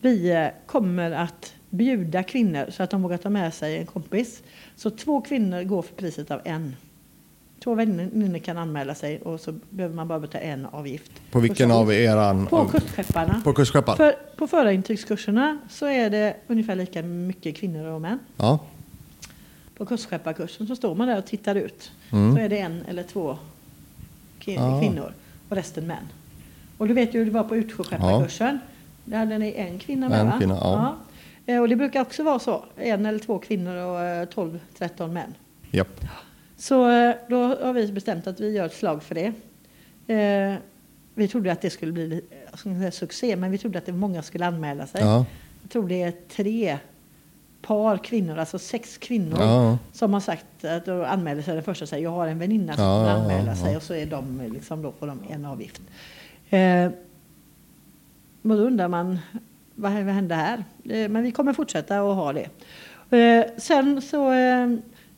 vi 0.00 0.30
eh, 0.30 0.46
kommer 0.66 1.10
att 1.10 1.54
bjuda 1.70 2.22
kvinnor 2.22 2.66
så 2.70 2.82
att 2.82 2.90
de 2.90 3.02
vågar 3.02 3.16
ta 3.16 3.30
med 3.30 3.54
sig 3.54 3.78
en 3.78 3.86
kompis. 3.86 4.42
Så 4.76 4.90
två 4.90 5.20
kvinnor 5.20 5.62
går 5.62 5.82
för 5.82 5.94
priset 5.94 6.30
av 6.30 6.40
en. 6.44 6.76
Två 7.64 7.74
väninnor 7.74 8.38
kan 8.38 8.58
anmäla 8.58 8.94
sig 8.94 9.20
och 9.20 9.40
så 9.40 9.52
behöver 9.70 9.94
man 9.96 10.08
bara 10.08 10.20
betala 10.20 10.44
en 10.44 10.66
avgift. 10.66 11.12
På 11.30 11.40
vilken 11.40 11.70
av 11.70 11.92
eran? 11.92 12.46
På 12.46 12.56
av, 12.56 12.64
på 12.64 12.70
kustskepparna? 12.70 13.42
För, 13.96 14.14
på 14.36 14.46
förarintygskurserna 14.46 15.58
så 15.70 15.86
är 15.86 16.10
det 16.10 16.36
ungefär 16.46 16.74
lika 16.74 17.02
mycket 17.02 17.56
kvinnor 17.56 17.84
och 17.86 18.00
män. 18.00 18.18
Ja. 18.36 18.58
På 19.76 19.86
kustskepparkursen 19.86 20.66
så 20.66 20.76
står 20.76 20.94
man 20.94 21.08
där 21.08 21.18
och 21.18 21.26
tittar 21.26 21.54
ut. 21.54 21.92
Mm. 22.10 22.34
Så 22.34 22.40
är 22.40 22.48
det 22.48 22.58
en 22.58 22.82
eller 22.88 23.02
två 23.02 23.36
ki- 24.40 24.54
Ja. 24.54 24.80
kvinnor 24.80 25.12
och 25.48 25.56
resten 25.56 25.86
män. 25.86 26.08
Och 26.78 26.88
du 26.88 26.94
vet 26.94 27.14
ju 27.14 27.18
hur 27.18 27.24
det 27.26 27.30
var 27.32 27.44
på 27.44 27.56
utsjöskepparkursen. 27.56 28.58
Där 29.04 29.18
hade 29.18 29.38
ni 29.38 29.52
en 29.56 29.78
kvinna 29.78 30.08
med 30.08 30.20
En 30.20 30.26
va? 30.26 30.34
kvinna, 30.38 30.54
ja. 30.54 30.96
Ja. 31.46 31.54
Eh, 31.54 31.60
Och 31.60 31.68
det 31.68 31.76
brukar 31.76 32.00
också 32.00 32.22
vara 32.22 32.38
så. 32.38 32.64
En 32.76 33.06
eller 33.06 33.18
två 33.18 33.38
kvinnor 33.38 33.76
och 33.76 34.00
eh, 34.00 34.26
12-13 34.26 35.12
män. 35.12 35.34
Japp. 35.70 36.00
Så 36.58 36.90
eh, 36.90 37.14
då 37.28 37.42
har 37.46 37.72
vi 37.72 37.92
bestämt 37.92 38.26
att 38.26 38.40
vi 38.40 38.50
gör 38.50 38.66
ett 38.66 38.74
slag 38.74 39.02
för 39.02 39.14
det. 39.14 39.32
Eh, 40.14 40.54
Vi 41.14 41.28
trodde 41.28 41.52
att 41.52 41.60
det 41.60 41.70
skulle 41.70 41.92
bli 41.92 42.22
säga 42.62 42.90
succé, 42.90 43.36
men 43.36 43.50
vi 43.50 43.58
trodde 43.58 43.78
att 43.78 43.86
det 43.86 43.92
många 43.92 44.22
skulle 44.22 44.46
anmäla 44.46 44.86
sig. 44.86 45.00
Ja. 45.00 45.24
Jag 45.62 45.70
tror 45.70 45.88
det 45.88 46.02
är 46.02 46.12
tre 46.28 46.78
par 47.62 47.96
kvinnor, 47.98 48.38
alltså 48.38 48.58
sex 48.58 48.98
kvinnor, 48.98 49.38
Ja. 49.40 49.78
som 49.92 50.12
har 50.12 50.20
sagt 50.20 50.64
att 50.64 50.84
de 50.86 51.04
anmäler 51.04 51.42
sig 51.42 51.54
den 51.54 51.62
första 51.62 51.86
säger 51.86 52.04
jag 52.04 52.10
har 52.10 52.26
en 52.26 52.38
väninna 52.38 52.74
som 52.74 52.84
Ja, 52.84 53.32
ja, 53.46 53.54
sig 53.54 53.76
och 53.76 53.82
så 53.82 53.94
är 53.94 54.06
de 54.06 54.42
liksom 54.52 54.82
då 54.82 54.92
får 54.92 55.06
de 55.06 55.20
en 55.30 55.44
avgift. 55.44 55.80
Eh, 56.50 56.86
och 58.42 58.48
då 58.56 58.62
undrar 58.62 58.88
man 58.88 59.18
vad, 59.74 59.92
vad 59.92 60.14
hände 60.14 60.34
här? 60.34 60.64
Eh, 60.84 61.08
men 61.08 61.22
vi 61.22 61.30
kommer 61.32 61.52
fortsätta 61.52 61.98
att 62.00 62.16
ha 62.16 62.32
det. 62.32 62.48
Eh, 63.18 63.46
sen 63.58 64.02
så 64.02 64.32
eh, 64.32 64.68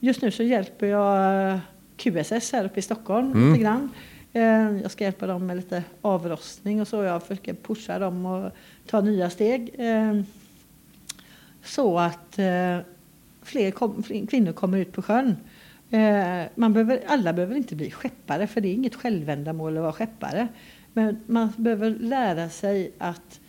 just 0.01 0.23
nu 0.23 0.31
så 0.31 0.43
hjälper 0.43 0.87
jag 0.87 1.61
QSS 1.97 2.53
här 2.53 2.65
uppe 2.65 2.79
i 2.79 2.83
Stockholm 2.83 3.33
Mm. 3.33 3.49
lite 3.53 3.63
grann. 3.63 3.89
Eh, 4.33 4.43
jag 4.83 4.91
ska 4.91 5.05
hjälpa 5.05 5.27
dem 5.27 5.47
med 5.47 5.57
lite 5.57 5.83
avrostning 6.03 6.81
och 6.81 6.89
så. 6.89 7.03
Jag 7.03 7.23
försöker 7.23 7.55
pusha 7.55 7.99
dem 7.99 8.27
och 8.27 8.53
ta 8.87 9.01
nya 9.01 9.31
steg. 9.31 9.75
Eh, 9.79 10.21
så 11.65 11.99
att 11.99 12.39
eh, 12.39 12.79
fler, 13.43 13.71
kom, 13.71 14.03
fler 14.03 14.27
kvinnor 14.27 14.53
kommer 14.53 14.79
ut 14.79 14.93
på 14.93 15.03
sjön. 15.03 15.37
Eh, 15.91 16.43
man 16.55 16.73
behöver, 16.73 17.01
alla 17.07 17.33
behöver 17.33 17.55
inte 17.57 17.75
bli 17.77 17.91
skeppare, 17.91 18.47
för 18.47 18.61
det 18.61 18.69
är 18.69 18.75
inget 18.75 18.95
självändamål 18.95 19.77
att 19.77 19.83
vara 19.83 19.93
skeppare. 19.93 20.49
Men 20.93 21.21
man 21.27 21.53
behöver 21.57 21.91
lära 21.91 22.49
sig 22.51 22.91
att 22.99 23.41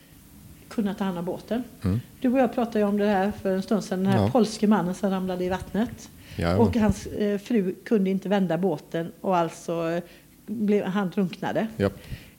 kunna 0.69 0.93
ta 0.93 1.03
hand 1.03 1.17
om 1.17 1.25
båten. 1.25 1.63
Mm. 1.83 1.99
Du 2.21 2.29
och 2.33 2.39
jag 2.39 2.53
pratade 2.53 2.79
ju 2.79 2.85
om 2.85 2.97
det 2.97 3.05
här 3.07 3.31
för 3.31 3.55
en 3.55 3.61
stund 3.61 3.83
sedan, 3.83 4.03
den 4.03 4.13
här 4.13 4.21
Ja. 4.21 4.29
polske 4.31 4.67
mannen 4.67 4.95
som 4.95 5.09
ramlade 5.09 5.43
i 5.43 5.49
vattnet. 5.49 6.09
Ja. 6.35 6.57
Och 6.57 6.75
hans 6.75 7.05
eh, 7.05 7.37
fru 7.37 7.75
kunde 7.85 8.09
inte 8.09 8.29
vända 8.29 8.57
båten 8.57 9.11
och 9.21 9.37
alltså 9.37 9.89
eh, 9.89 10.03
blev, 10.45 10.85
han 10.85 11.09
drunknade. 11.09 11.67
Japp. 11.77 11.93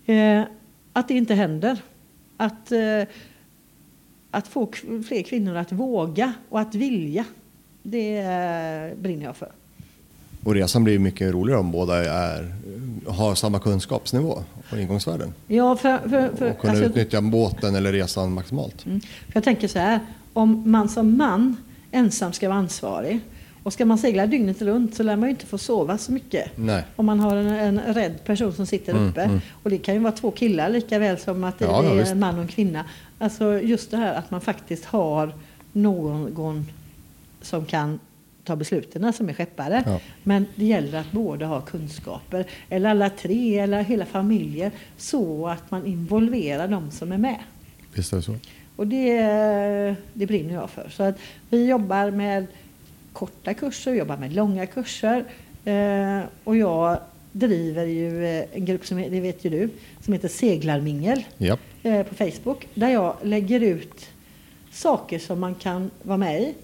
Eh, 0.07 0.43
att 0.93 1.09
det 1.09 1.15
inte 1.15 1.35
händer. 1.35 1.79
Att, 2.37 2.73
eh, 2.73 3.03
att 4.31 4.49
få 4.49 4.73
fler 5.09 5.23
kvinnor 5.23 5.57
att 5.57 5.73
våga 5.73 6.33
och 6.49 6.61
att 6.61 6.75
vilja. 6.75 7.25
Det 7.83 8.19
eh, 8.19 8.99
brinner 9.03 9.25
jag 9.25 9.37
för. 9.37 9.49
Och 10.45 10.55
resan 10.55 10.85
blir 10.85 10.99
mycket 10.99 11.33
roligare 11.33 11.61
om 11.61 11.71
båda 11.71 12.05
är, 12.05 12.55
har 13.07 13.35
samma 13.35 13.59
kunskapsnivå 13.59 14.39
och 14.71 14.79
ingångsvärden. 14.79 15.35
Ja, 15.47 15.77
för, 15.77 15.99
för, 15.99 16.37
för, 16.37 16.51
Och 16.51 16.59
kunna 16.59 16.73
alltså, 16.73 16.87
utnyttja 16.87 17.21
båten 17.21 17.75
eller 17.75 17.93
resan 17.93 18.33
maximalt. 18.33 18.87
mm, 18.87 19.01
för 19.01 19.33
jag 19.35 19.45
tänker 19.45 19.69
så 19.69 19.79
här. 19.79 20.01
Om 20.33 20.71
man 20.71 20.89
som 20.89 21.17
man 21.17 21.57
ensam 21.91 22.33
ska 22.33 22.49
vara 22.49 22.59
ansvarig 22.59 23.21
och 23.63 23.73
ska 23.73 23.85
man 23.85 23.99
segla 23.99 24.27
dygnet 24.27 24.63
runt 24.63 24.95
så 24.95 25.03
lär 25.03 25.17
man 25.17 25.29
ju 25.29 25.31
inte 25.31 25.47
få 25.47 25.59
sova 25.59 25.99
så 25.99 26.13
mycket. 26.13 26.51
Nej. 26.57 26.85
Om 26.97 27.07
man 27.07 27.21
har 27.21 27.37
en, 27.37 27.79
en 27.79 27.95
rädd 27.95 28.25
person 28.25 28.53
som 28.53 28.67
sitter 28.67 28.93
Mm, 28.93 29.09
uppe. 29.09 29.23
mm. 29.23 29.41
Och 29.63 29.71
det 29.71 29.79
kan 29.79 29.95
ju 29.95 30.01
vara 30.01 30.13
två 30.13 30.31
killar 30.31 30.69
lika 30.69 30.99
väl 30.99 31.19
som 31.19 31.45
att 31.45 31.59
det 31.59 31.65
Ja, 31.65 31.85
ja, 31.85 31.91
är 31.91 31.95
visst. 31.97 32.13
en 32.13 32.19
man 32.21 32.35
och 32.35 32.43
en 32.43 32.49
kvinna. 32.49 32.85
Alltså 33.19 33.61
just 33.61 33.91
det 33.91 33.97
här 33.97 34.15
att 34.15 34.31
man 34.31 34.41
faktiskt 34.41 34.85
har 34.85 35.33
någon 35.73 36.67
som 37.43 37.65
kan 37.65 37.99
ta 38.45 38.57
besluten 38.57 39.13
som 39.13 39.29
är 39.29 39.33
skeppare. 39.35 39.83
Ja. 39.87 40.01
Men 40.23 40.47
det 40.55 40.65
gäller 40.65 40.99
att 41.01 41.13
båda 41.13 41.47
har 41.47 41.61
kunskaper, 41.61 42.45
eller 42.69 42.91
alla 42.91 43.11
tre, 43.11 43.59
eller 43.59 43.83
hela 43.83 44.07
familjer, 44.07 44.71
så 44.97 45.47
att 45.49 45.71
man 45.71 45.87
involverar 45.87 46.69
de 46.69 46.91
som 46.91 47.13
är 47.13 47.19
med. 47.19 47.39
Visst 47.95 48.13
är 48.13 48.17
det 48.17 48.23
så. 48.23 48.35
Och 48.77 48.87
det, 48.87 49.95
det 50.13 50.27
brinner 50.27 50.55
jag 50.55 50.71
för. 50.71 50.89
Så 50.89 51.03
att 51.03 51.19
vi 51.51 51.67
jobbar 51.67 52.11
med 52.11 52.47
korta 53.13 53.55
kurser, 53.55 53.93
vi 53.93 53.99
jobbar 53.99 54.17
med 54.17 54.33
långa 54.33 54.67
kurser. 54.67 55.25
Eh, 55.65 56.21
och 56.45 56.57
jag 56.57 56.99
driver 57.33 57.85
ju 57.85 58.27
eh, 58.27 58.45
en 58.53 58.65
grupp, 58.65 58.87
som, 58.87 58.97
det 58.97 59.21
vet 59.21 59.45
ju 59.45 59.51
du, 59.51 59.69
som 60.01 60.13
heter 60.13 60.29
Seglarmingel 60.29 61.25
Japp. 61.39 61.61
eh, 61.83 62.03
på 62.03 62.15
Facebook. 62.15 62.69
Där 62.75 62.89
jag 62.89 63.17
lägger 63.23 63.61
ut 63.61 64.07
saker 64.73 65.19
som 65.19 65.41
man 65.41 65.55
kan 65.55 65.91
vara 66.03 66.19
med 66.19 66.43
i. 66.43 66.55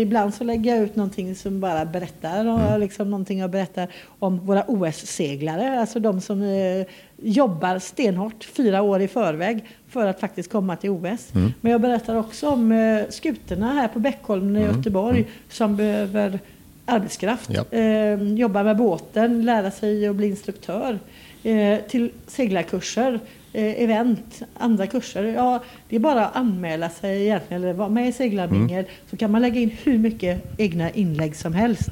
Ibland 0.00 0.34
så 0.34 0.44
lägger 0.44 0.74
jag 0.74 0.84
ut 0.84 0.96
någonting 0.96 1.34
som 1.34 1.60
bara 1.60 1.84
berättar, 1.84 2.46
och 2.46 2.80
liksom 2.80 3.10
någonting 3.10 3.38
jag 3.38 3.50
berättar 3.50 3.88
om 4.18 4.46
våra 4.46 4.64
OS-seglare. 4.66 5.80
Alltså 5.80 6.00
de 6.00 6.20
som 6.20 6.42
eh, 6.42 6.86
jobbar 7.16 7.78
stenhårt 7.78 8.44
fyra 8.44 8.82
år 8.82 9.00
i 9.00 9.08
förväg 9.08 9.64
för 9.88 10.06
att 10.06 10.20
faktiskt 10.20 10.52
komma 10.52 10.76
till 10.76 10.90
OS. 10.90 11.34
Mm. 11.34 11.52
Men 11.60 11.72
jag 11.72 11.80
berättar 11.80 12.14
också 12.14 12.48
om 12.48 12.72
eh, 12.72 13.02
skutorna 13.08 13.72
här 13.72 13.88
på 13.88 13.98
Bäckholmen 13.98 14.56
i 14.56 14.60
Mm. 14.62 14.76
Göteborg 14.76 15.24
som 15.48 15.76
behöver 15.76 16.38
arbetskraft. 16.84 17.50
Ja. 17.52 17.78
Eh, 17.78 18.22
jobba 18.22 18.62
med 18.62 18.76
båten, 18.76 19.44
lära 19.44 19.70
sig 19.70 20.08
att 20.08 20.16
bli 20.16 20.26
instruktör. 20.26 20.98
Eh, 21.42 21.78
till 21.88 22.10
seglarkurser, 22.26 23.20
event, 23.56 24.42
andra 24.54 24.86
kurser. 24.86 25.24
Ja, 25.24 25.62
det 25.88 25.96
är 25.96 26.00
bara 26.00 26.26
att 26.26 26.36
anmäla 26.36 26.90
sig 26.90 27.22
egentligen, 27.22 27.62
eller 27.62 27.72
vara 27.72 27.88
med 27.88 28.08
i 28.08 28.12
seglarmingel. 28.12 28.84
Så 29.10 29.16
kan 29.16 29.30
man 29.30 29.42
lägga 29.42 29.60
in 29.60 29.70
hur 29.82 29.98
mycket 29.98 30.58
egna 30.58 30.90
inlägg 30.90 31.36
som 31.36 31.52
helst. 31.52 31.90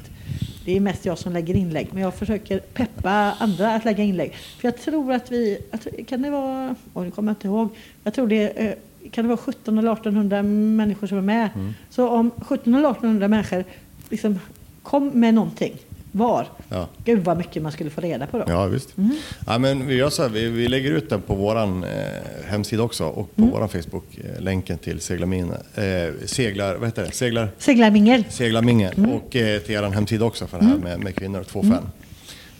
Det 0.65 0.75
är 0.75 0.79
mest 0.79 1.05
jag 1.05 1.17
som 1.17 1.33
lägger 1.33 1.53
inlägg, 1.55 1.87
men 1.91 2.03
jag 2.03 2.15
försöker 2.15 2.59
peppa 2.59 3.11
andra 3.39 3.75
att 3.75 3.85
lägga 3.85 4.03
inlägg. 4.03 4.33
För 4.33 4.67
jag 4.67 4.77
tror 4.77 5.13
att 5.13 5.31
vi, 5.31 5.57
kan 6.07 6.21
det 6.21 6.29
vara, 6.29 6.75
oj, 6.93 7.05
nu 7.05 7.11
kommer 7.11 7.31
jag 7.31 7.35
inte 7.35 7.47
ihåg, 7.47 7.69
jag 8.03 8.13
tror 8.13 8.27
det 8.27 8.49
eh, 8.49 8.73
kan 9.11 9.23
det 9.23 9.29
vara 9.29 9.37
17 9.37 9.77
eller 9.77 9.93
1800 9.93 10.43
människor 10.43 11.07
som 11.07 11.17
är 11.17 11.21
med. 11.21 11.49
Så 11.89 12.09
om 12.09 12.31
17 12.41 12.75
eller 12.75 12.91
1800 12.91 13.27
människor 13.27 13.63
liksom 14.09 14.39
kom 14.83 15.07
med 15.07 15.33
någonting 15.33 15.73
var, 16.17 16.47
Ja. 16.69 16.87
gud 17.05 17.23
vad 17.23 17.37
mycket 17.37 17.63
man 17.63 17.71
skulle 17.71 17.89
få 17.89 18.01
reda 18.01 18.27
på 18.27 18.37
då. 18.37 18.45
Ja, 18.47 18.65
visst. 18.65 18.97
Mm. 18.97 19.15
Ja, 19.47 19.57
men 19.57 19.87
vi, 19.87 19.95
gör 19.95 20.09
så 20.09 20.21
här, 20.21 20.29
vi, 20.29 20.49
vi 20.49 20.67
lägger 20.67 20.91
ut 20.91 21.09
den 21.09 21.21
på 21.21 21.35
vår 21.35 21.55
eh, 21.57 21.65
hemsida 22.45 22.83
också 22.83 23.05
och 23.05 23.35
på 23.35 23.41
Mm. 23.41 23.53
vår 23.53 23.67
Facebook, 23.67 24.05
eh, 24.17 24.41
länken 24.41 24.77
till 24.77 24.99
seglarmine, 24.99 25.53
eh, 25.75 26.13
seglar, 26.25 26.75
vad 26.75 26.87
heter 26.87 27.03
det? 27.05 27.11
Seglar, 27.11 27.49
Seglarmingel. 27.57 28.23
seglarmingel 28.29 28.93
Mm. 28.97 29.11
och 29.11 29.35
eh, 29.35 29.59
till 29.61 29.75
er 29.75 29.83
hemsida 29.83 30.25
också 30.25 30.47
för 30.47 30.59
det 30.59 30.65
här 30.65 30.77
med, 30.77 30.99
med 30.99 31.15
kvinnor, 31.15 31.43
två 31.43 31.61
fem. 31.61 31.83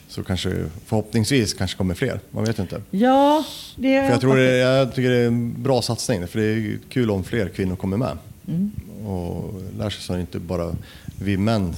Så 0.08 0.24
kanske 0.24 0.66
förhoppningsvis 0.86 1.54
kanske 1.54 1.78
kommer 1.78 1.94
fler, 1.96 2.20
man 2.32 2.46
vet 2.46 2.60
inte. 2.60 2.82
Ja, 2.92 3.44
det 3.76 4.02
För 4.06 4.12
jag, 4.12 4.22
tror 4.22 4.36
det, 4.36 4.58
jag 4.58 4.96
tycker 4.96 5.10
det 5.10 5.18
är 5.18 5.28
en 5.28 5.64
bra 5.64 5.82
satsning, 5.82 6.28
för 6.28 6.40
det 6.40 6.46
är 6.46 6.78
kul 6.90 7.12
om 7.12 7.24
fler 7.24 7.48
kvinnor 7.50 7.76
kommer 7.76 7.98
med. 7.98 8.18
Mm. 8.48 8.72
Och 9.08 9.54
lär 9.78 9.90
sig 9.90 10.02
så 10.04 10.14
att 10.14 10.20
inte 10.20 10.40
bara 10.40 10.76
vi 11.22 11.38
män 11.38 11.74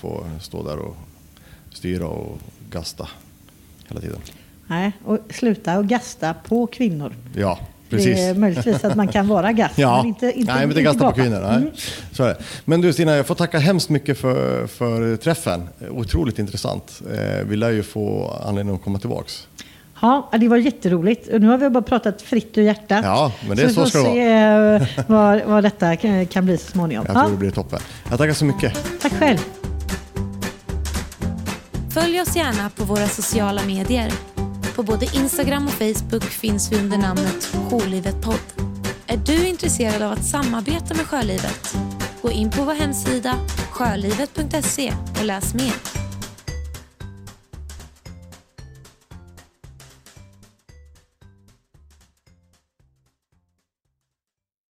får 0.00 0.24
stå 0.40 0.62
där 0.62 0.76
och 0.78 0.96
styra 1.82 2.06
och 2.06 2.38
gasta 2.70 3.08
hela 3.88 4.00
tiden. 4.00 4.18
Nej, 4.66 4.92
och 5.04 5.18
sluta 5.30 5.78
och 5.78 5.86
gasta 5.86 6.34
på 6.34 6.66
kvinnor. 6.66 7.12
Ja, 7.36 7.58
precis. 7.90 8.16
Det 8.16 8.22
är 8.22 8.34
möjligtvis 8.34 8.84
att 8.84 8.94
man 8.96 9.08
kan 9.08 9.28
vara 9.28 9.52
gast, 9.52 9.74
Ja, 9.78 9.96
men 9.96 10.06
inte, 10.06 10.26
inte, 10.26 10.52
nej, 10.52 10.60
men 10.60 10.70
inte 10.70 10.82
gasta 10.82 11.10
på 11.10 11.16
kvinnor. 11.16 11.40
Nej. 11.40 11.56
Mm. 11.56 11.70
Så 12.12 12.22
är 12.24 12.28
det. 12.28 12.42
Men 12.64 12.80
du 12.80 12.92
Stina, 12.92 13.16
jag 13.16 13.26
får 13.26 13.34
tacka 13.34 13.58
hemskt 13.58 13.88
mycket 13.88 14.18
för, 14.18 14.66
för 14.66 15.16
träffen. 15.16 15.68
Otroligt 15.90 16.38
intressant. 16.38 17.02
Eh, 17.12 17.44
vi 17.46 17.56
lär 17.56 17.70
ju 17.70 17.82
få 17.82 18.36
anledning 18.46 18.74
att 18.74 18.82
komma 18.82 18.98
tillbaks. 18.98 19.46
Ja, 20.02 20.30
det 20.40 20.48
var 20.48 20.56
jätteroligt. 20.56 21.28
Nu 21.32 21.46
har 21.48 21.58
vi 21.58 21.70
bara 21.70 21.82
pratat 21.82 22.22
fritt 22.22 22.58
ur 22.58 22.62
hjärtat. 22.62 23.00
Ja, 23.04 23.32
men 23.48 23.56
det 23.56 23.62
är 23.62 23.66
vi 23.66 23.74
så 23.74 23.80
får 23.80 23.88
ska 23.88 23.98
det 23.98 24.04
se 24.04 24.96
eh, 25.02 25.04
vad, 25.06 25.42
vad 25.44 25.64
detta 25.64 25.96
kan, 25.96 26.26
kan 26.26 26.44
bli 26.44 26.58
så 26.58 26.70
småningom. 26.70 27.04
Jag 27.08 27.16
Ja, 27.16 27.20
tror 27.20 27.30
det 27.32 27.38
blir 27.38 27.50
toppen. 27.50 27.80
Jag 28.10 28.18
tackar 28.18 28.32
så 28.32 28.44
mycket. 28.44 28.78
tack 29.00 29.12
själv. 29.12 29.38
Följ 31.94 32.20
oss 32.20 32.36
gärna 32.36 32.70
på 32.70 32.84
våra 32.84 33.06
sociala 33.06 33.62
medier. 33.66 34.12
På 34.74 34.82
både 34.82 35.06
Instagram 35.14 35.66
och 35.66 35.72
Facebook 35.72 36.24
finns 36.24 36.72
vi 36.72 36.76
under 36.76 36.98
namnet 36.98 37.54
Jourlivet 37.70 38.22
Podd. 38.22 38.66
Är 39.06 39.16
du 39.16 39.46
intresserad 39.46 40.02
av 40.02 40.12
att 40.12 40.24
samarbeta 40.24 40.94
med 40.94 41.06
Sjölivet? 41.06 41.76
Gå 42.22 42.30
in 42.30 42.50
på 42.50 42.64
vår 42.64 42.74
hemsida 42.74 43.34
sjölivet.se 43.70 44.92
och 45.18 45.24
läs 45.24 45.54
mer. 45.54 46.01